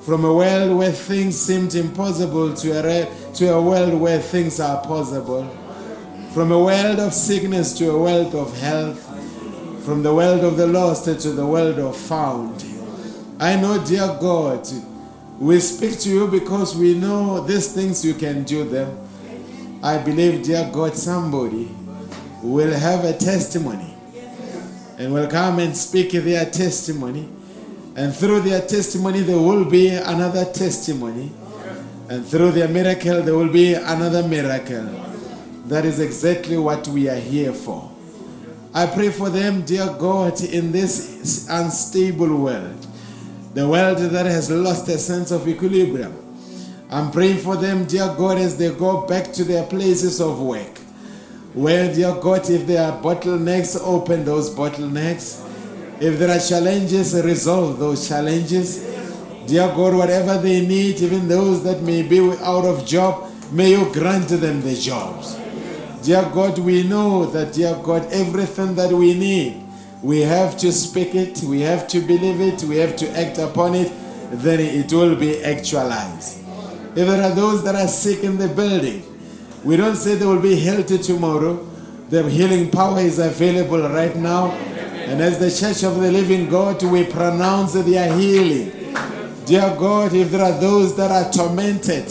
From 0.03 0.25
a 0.25 0.33
world 0.33 0.79
where 0.79 0.93
things 0.93 1.37
seemed 1.37 1.75
impossible 1.75 2.55
to 2.55 2.71
a, 2.79 2.83
re- 2.85 3.09
to 3.35 3.53
a 3.53 3.61
world 3.61 4.01
where 4.01 4.21
things 4.21 4.61
are 4.61 4.81
possible. 4.85 5.45
From 6.33 6.53
a 6.53 6.59
world 6.59 7.01
of 7.01 7.13
sickness 7.13 7.77
to 7.79 7.91
a 7.91 7.99
world 7.99 8.37
of 8.37 8.57
health. 8.61 9.05
From 9.85 10.05
the 10.05 10.15
world 10.15 10.45
of 10.45 10.57
the 10.57 10.69
lost 10.69 11.07
to 11.07 11.31
the 11.33 11.47
world 11.47 11.81
of 11.81 11.97
found. 11.97 12.65
I 13.41 13.57
know, 13.57 13.85
dear 13.85 14.17
God, 14.21 14.65
we 15.41 15.59
speak 15.59 15.99
to 16.01 16.11
you 16.11 16.27
because 16.29 16.77
we 16.77 16.95
know 16.95 17.41
these 17.41 17.73
things 17.73 18.05
you 18.05 18.13
can 18.13 18.45
do 18.45 18.63
them. 18.63 18.95
I 19.83 19.97
believe, 19.97 20.43
dear 20.43 20.71
God, 20.71 20.95
somebody 20.95 21.75
will 22.43 22.73
have 22.79 23.05
a 23.05 23.17
testimony 23.17 23.95
and 24.99 25.15
will 25.15 25.29
come 25.29 25.59
and 25.59 25.75
speak 25.75 26.13
their 26.13 26.45
testimony. 26.45 27.27
And 27.97 28.15
through 28.15 28.41
their 28.41 28.61
testimony, 28.61 29.21
there 29.21 29.39
will 29.39 29.65
be 29.65 29.89
another 29.89 30.45
testimony. 30.45 31.33
And 32.11 32.27
through 32.27 32.53
their 32.53 32.69
miracle, 32.69 33.23
there 33.23 33.35
will 33.35 33.53
be 33.53 33.73
another 33.73 34.29
miracle. 34.29 34.85
That 35.67 35.87
is 35.87 36.01
exactly 36.01 36.59
what 36.59 36.87
we 36.89 37.09
are 37.09 37.19
here 37.19 37.55
for. 37.55 37.91
I 38.75 38.85
pray 38.87 39.09
for 39.09 39.31
them, 39.31 39.63
dear 39.63 39.87
God, 39.87 40.39
in 40.43 40.71
this 40.71 41.49
unstable 41.49 42.37
world, 42.37 42.87
the 43.53 43.67
world 43.67 43.99
that 43.99 44.27
has 44.27 44.51
lost 44.51 44.89
a 44.89 44.99
sense 44.99 45.31
of 45.31 45.49
equilibrium. 45.49 46.15
I'm 46.89 47.11
praying 47.11 47.39
for 47.39 47.57
them, 47.57 47.85
dear 47.85 48.15
God, 48.17 48.39
as 48.39 48.57
they 48.57 48.71
go 48.71 49.07
back 49.07 49.33
to 49.35 49.45
their 49.45 49.65
places 49.65 50.21
of 50.21 50.41
work. 50.41 50.79
Where, 51.55 51.93
dear 51.93 52.15
God, 52.15 52.49
if 52.49 52.67
there 52.67 52.91
are 52.91 53.03
bottlenecks, 53.03 53.81
open 53.83 54.25
those 54.25 54.51
bottlenecks. 54.55 55.47
If 56.01 56.19
there 56.19 56.31
are 56.31 56.41
challenges, 56.41 57.15
resolve 57.15 57.79
those 57.79 58.09
challenges. 58.09 58.85
Dear 59.47 59.69
God, 59.69 59.95
whatever 59.95 60.39
they 60.39 60.65
need, 60.65 61.01
even 61.01 61.27
those 61.27 61.65
that 61.65 61.83
may 61.83 62.03
be 62.03 62.21
out 62.41 62.65
of 62.65 62.87
job, 62.87 63.31
may 63.51 63.71
you 63.71 63.93
grant 63.93 64.29
them 64.29 64.63
the 64.63 64.77
jobs. 64.77 65.37
Dear 66.05 66.23
God, 66.33 66.59
we 66.59 66.85
know 66.85 67.27
that, 67.27 67.53
dear 67.53 67.75
God, 67.83 68.07
everything 68.13 68.77
that 68.77 68.93
we 68.93 69.15
need, 69.15 69.67
we 70.03 70.21
have 70.21 70.57
to 70.59 70.73
speak 70.73 71.15
it, 71.15 71.43
we 71.43 71.61
have 71.61 71.87
to 71.89 72.01
believe 72.01 72.41
it, 72.41 72.63
we 72.65 72.77
have 72.77 72.97
to 72.97 73.11
act 73.19 73.39
upon 73.39 73.75
it, 73.75 73.93
then 74.33 74.61
it 74.61 74.93
will 74.93 75.17
be 75.17 75.43
actualized. 75.43 76.39
If 76.97 77.07
there 77.07 77.23
are 77.23 77.35
those 77.35 77.63
that 77.65 77.75
are 77.75 77.89
sick 77.89 78.25
in 78.25 78.39
the 78.39 78.49
building, 78.49 79.03
we 79.63 79.77
don't 79.77 79.97
say 79.97 80.15
they 80.15 80.27
will 80.27 80.41
be 80.41 80.57
healed 80.57 80.89
tomorrow. 80.89 81.67
The 82.09 82.29
healing 82.29 82.71
power 82.71 83.01
is 83.01 83.19
available 83.19 83.89
right 83.89 84.17
now. 84.17 84.51
And 84.51 85.21
as 85.21 85.39
the 85.39 85.51
church 85.51 85.85
of 85.85 86.01
the 86.01 86.11
living 86.11 86.49
God, 86.49 86.83
we 86.83 87.05
pronounce 87.05 87.75
their 87.75 88.17
healing. 88.17 88.95
Dear 89.45 89.77
God, 89.79 90.15
if 90.15 90.31
there 90.31 90.43
are 90.43 90.59
those 90.61 90.97
that 90.97 91.11
are 91.11 91.31
tormented 91.33 92.07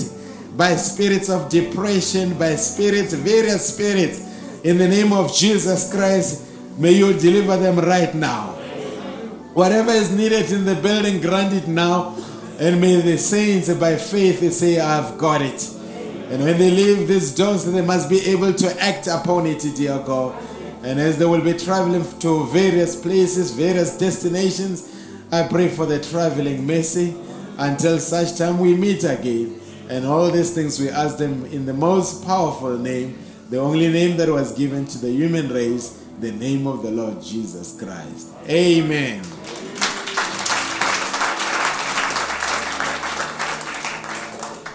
by 0.55 0.75
spirits 0.75 1.29
of 1.29 1.49
depression, 1.49 2.37
by 2.37 2.55
spirits, 2.55 3.13
various 3.13 3.73
spirits, 3.73 4.27
in 4.63 4.77
the 4.77 4.87
name 4.87 5.13
of 5.13 5.33
Jesus 5.33 5.91
Christ, 5.91 6.48
may 6.79 6.93
you 6.93 7.13
deliver 7.13 7.57
them 7.57 7.77
right 7.79 8.15
now. 8.15 8.53
Whatever 9.53 9.91
is 9.91 10.15
needed 10.15 10.51
in 10.51 10.65
the 10.65 10.75
building, 10.75 11.19
grant 11.21 11.53
it 11.53 11.67
now. 11.67 12.15
And 12.59 12.79
may 12.79 13.01
the 13.01 13.17
saints, 13.17 13.73
by 13.73 13.97
faith, 13.97 14.51
say, 14.53 14.79
I've 14.79 15.17
got 15.17 15.41
it. 15.41 15.69
And 16.29 16.43
when 16.43 16.57
they 16.57 16.71
leave 16.71 17.07
these 17.07 17.33
doors, 17.35 17.65
they 17.65 17.81
must 17.81 18.09
be 18.09 18.21
able 18.27 18.53
to 18.53 18.81
act 18.81 19.07
upon 19.07 19.47
it, 19.47 19.65
dear 19.75 19.97
God. 20.05 20.35
And 20.83 20.99
as 20.99 21.17
they 21.17 21.25
will 21.25 21.41
be 21.41 21.53
traveling 21.53 22.05
to 22.19 22.45
various 22.47 22.95
places, 22.95 23.51
various 23.51 23.97
destinations, 23.97 24.95
I 25.31 25.47
pray 25.47 25.67
for 25.67 25.85
the 25.85 26.01
traveling 26.01 26.65
mercy 26.65 27.15
until 27.57 27.99
such 27.99 28.37
time 28.37 28.59
we 28.59 28.75
meet 28.75 29.03
again. 29.03 29.59
And 29.89 30.05
all 30.05 30.29
these 30.31 30.53
things 30.53 30.79
we 30.79 30.89
ask 30.89 31.17
them 31.17 31.45
in 31.47 31.65
the 31.65 31.73
most 31.73 32.25
powerful 32.25 32.77
name, 32.77 33.17
the 33.49 33.59
only 33.59 33.91
name 33.91 34.17
that 34.17 34.29
was 34.29 34.57
given 34.57 34.85
to 34.85 34.97
the 34.99 35.09
human 35.09 35.51
race, 35.51 35.98
the 36.19 36.31
name 36.31 36.67
of 36.67 36.83
the 36.83 36.91
Lord 36.91 37.21
Jesus 37.21 37.79
Christ. 37.79 38.29
Amen. 38.47 39.21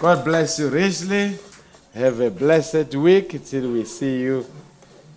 God 0.00 0.24
bless 0.24 0.58
you 0.58 0.68
richly. 0.68 1.38
Have 1.94 2.20
a 2.20 2.30
blessed 2.30 2.94
week 2.94 3.44
till 3.44 3.72
we 3.72 3.84
see 3.84 4.20
you. 4.20 4.46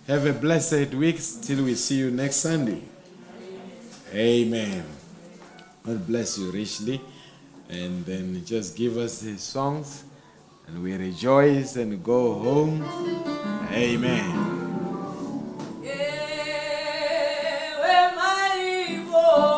Have 0.06 0.26
a 0.26 0.32
blessed 0.32 0.94
week 0.94 1.20
till 1.42 1.64
we 1.64 1.74
see 1.74 1.96
you 1.96 2.10
next 2.10 2.36
Sunday. 2.36 2.82
Amen. 4.14 4.84
God 5.84 6.06
bless 6.06 6.38
you 6.38 6.50
richly. 6.50 7.00
And 7.68 8.04
then 8.06 8.42
just 8.44 8.76
give 8.76 8.96
us 8.96 9.20
the 9.20 9.36
songs 9.38 10.04
and 10.66 10.82
we 10.82 10.94
rejoice 10.94 11.76
and 11.76 12.02
go 12.02 12.34
home. 12.34 12.82
Amen. 13.72 14.47
Maribo. 19.28 19.57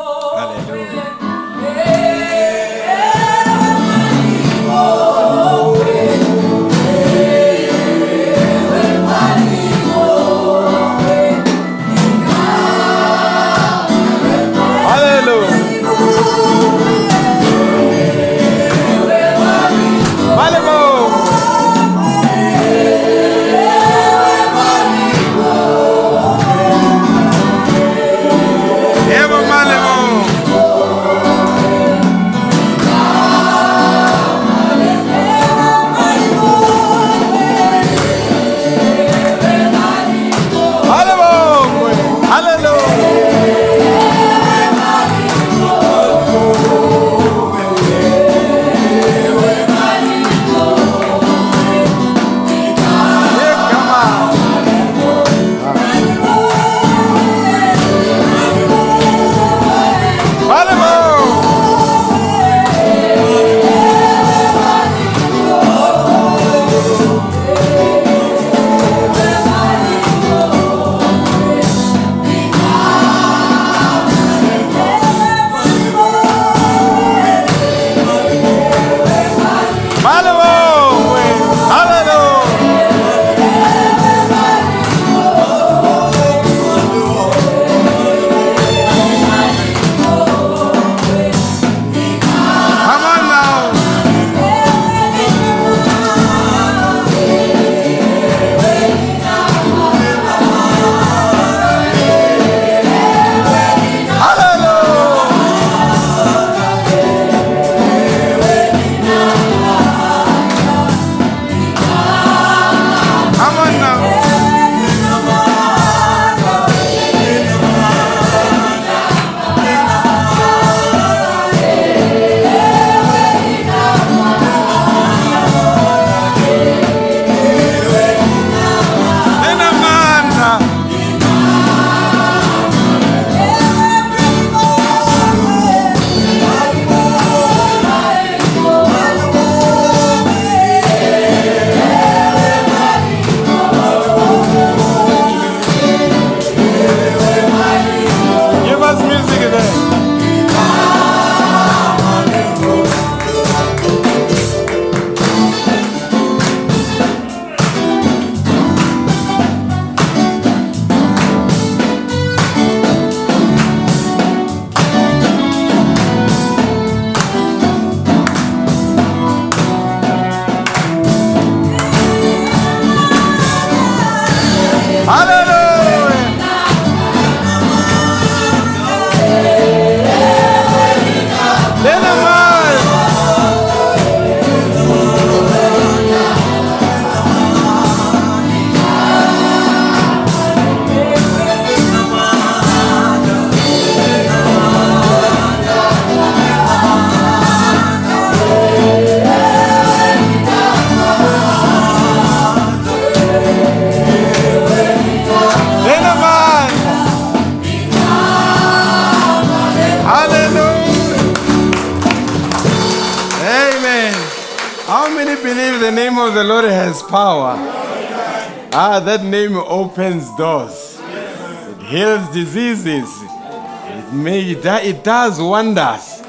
It, 224.90 225.04
does 225.04 225.40
wonders. 225.40 226.20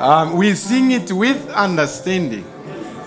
Um, 0.00 0.36
we 0.36 0.54
sing 0.54 0.90
it 0.90 1.12
with 1.12 1.48
understanding 1.50 2.44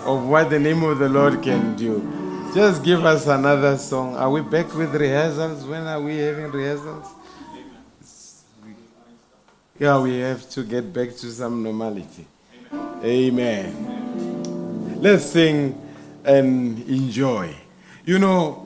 of 0.06 0.26
what 0.26 0.50
the 0.50 0.58
name 0.58 0.84
of 0.84 1.00
the 1.00 1.10
Lord 1.10 1.42
can 1.44 1.76
do. 1.76 2.52
Just 2.54 2.82
give 2.82 3.04
us 3.04 3.28
another 3.28 3.78
song. 3.78 4.16
Are 4.16 4.30
we 4.30 4.40
back 4.40 4.74
with 4.74 4.96
rehearsals? 4.96 5.66
When 5.66 5.82
are 5.82 6.00
we 6.00 6.18
having 6.20 6.50
rehearsals? 6.50 7.08
Yeah, 9.78 10.00
we 10.00 10.20
have 10.20 10.50
to 10.52 10.64
get 10.64 10.94
back 10.94 11.10
to 11.10 11.30
some 11.32 11.62
normality. 11.62 12.26
Amen. 13.04 15.02
Let's 15.02 15.26
sing 15.26 15.78
and 16.24 16.80
enjoy. 16.88 17.54
You 18.06 18.20
know, 18.20 18.66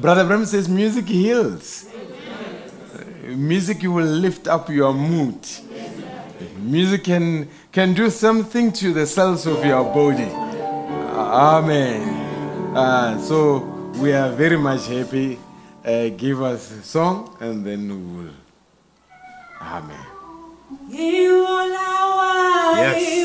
Brother 0.00 0.24
Branham 0.24 0.46
says 0.46 0.66
music 0.68 1.06
heals. 1.06 1.86
Music 3.26 3.82
will 3.82 4.06
lift 4.06 4.46
up 4.46 4.68
your 4.70 4.94
mood. 4.94 5.38
Music 6.58 7.04
can, 7.04 7.48
can 7.72 7.92
do 7.94 8.08
something 8.08 8.72
to 8.72 8.92
the 8.92 9.06
cells 9.06 9.46
of 9.46 9.64
your 9.64 9.82
body. 9.84 10.30
Amen. 11.16 12.02
Uh, 12.76 13.18
so 13.18 13.58
we 14.00 14.12
are 14.12 14.30
very 14.30 14.56
much 14.56 14.86
happy. 14.86 15.38
Uh, 15.84 16.08
give 16.10 16.42
us 16.42 16.70
a 16.70 16.82
song 16.82 17.36
and 17.40 17.64
then 17.64 17.88
we 17.88 18.24
will. 18.24 18.34
Amen. 19.60 20.06
Yes. 22.78 23.16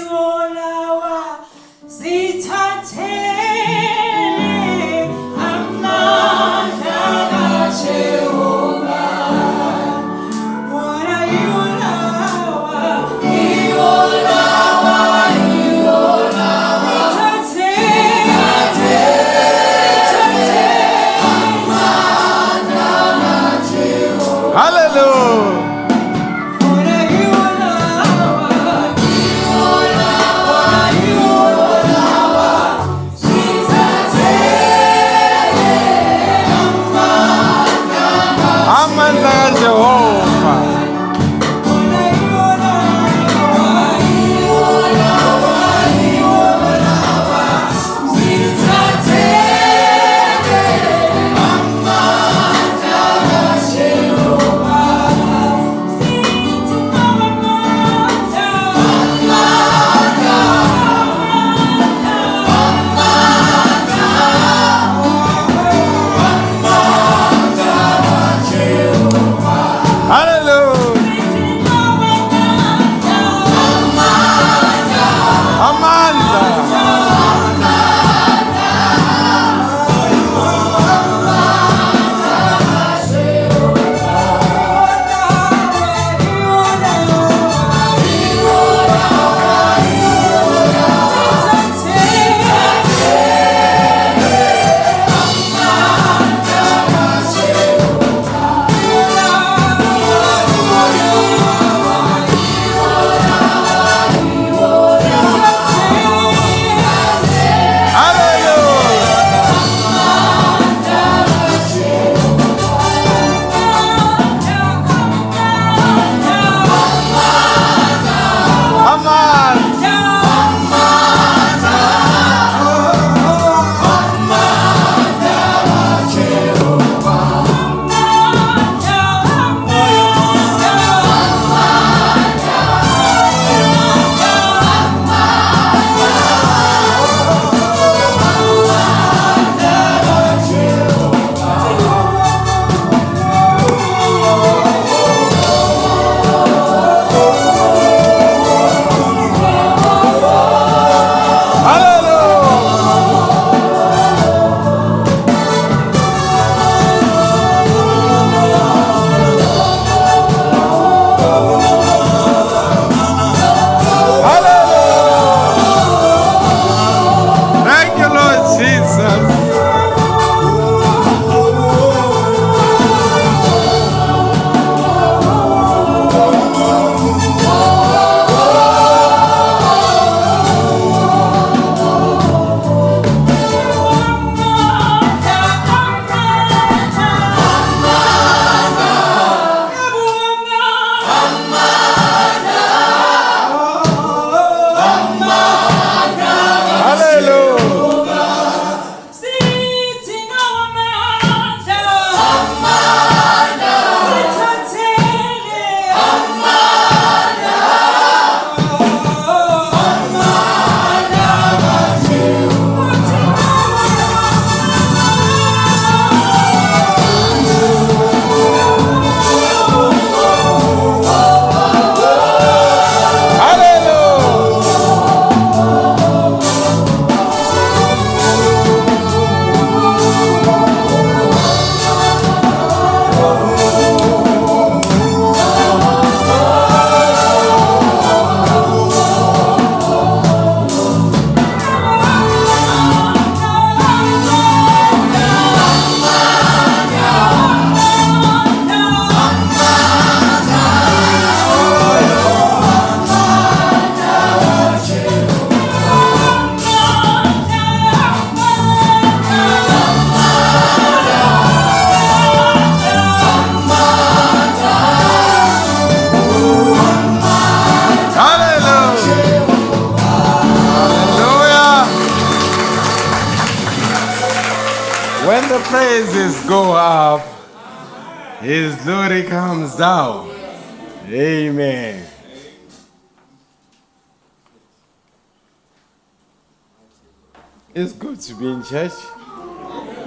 in 288.44 288.64
church. 288.64 288.94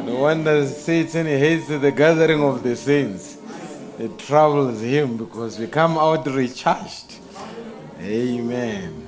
No 0.04 0.20
one 0.20 0.44
that 0.44 0.66
Satan 0.68 1.26
hates 1.26 1.68
the 1.68 1.90
gathering 1.90 2.42
of 2.42 2.62
the 2.62 2.76
saints. 2.76 3.38
It 3.98 4.18
troubles 4.18 4.80
him 4.80 5.16
because 5.16 5.58
we 5.58 5.66
come 5.66 5.96
out 5.96 6.26
recharged. 6.26 7.14
Amen. 8.00 9.00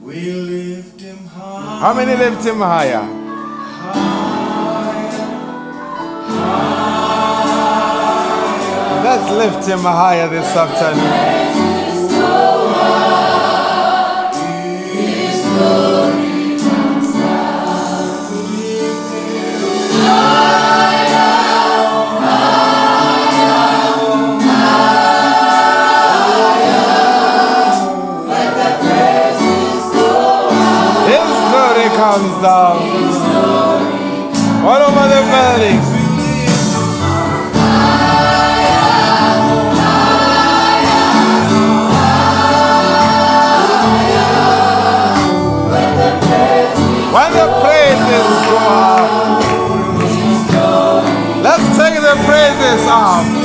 We 0.00 0.30
lift 0.32 1.00
him 1.00 1.26
high. 1.26 1.80
How 1.80 1.94
many 1.94 2.14
lift 2.14 2.44
him 2.44 2.58
higher? 2.58 3.15
let's 9.28 9.56
lift 9.56 9.68
him 9.68 9.80
higher 9.80 10.28
this 10.28 10.46
afternoon. 10.56 11.75
job 52.96 53.35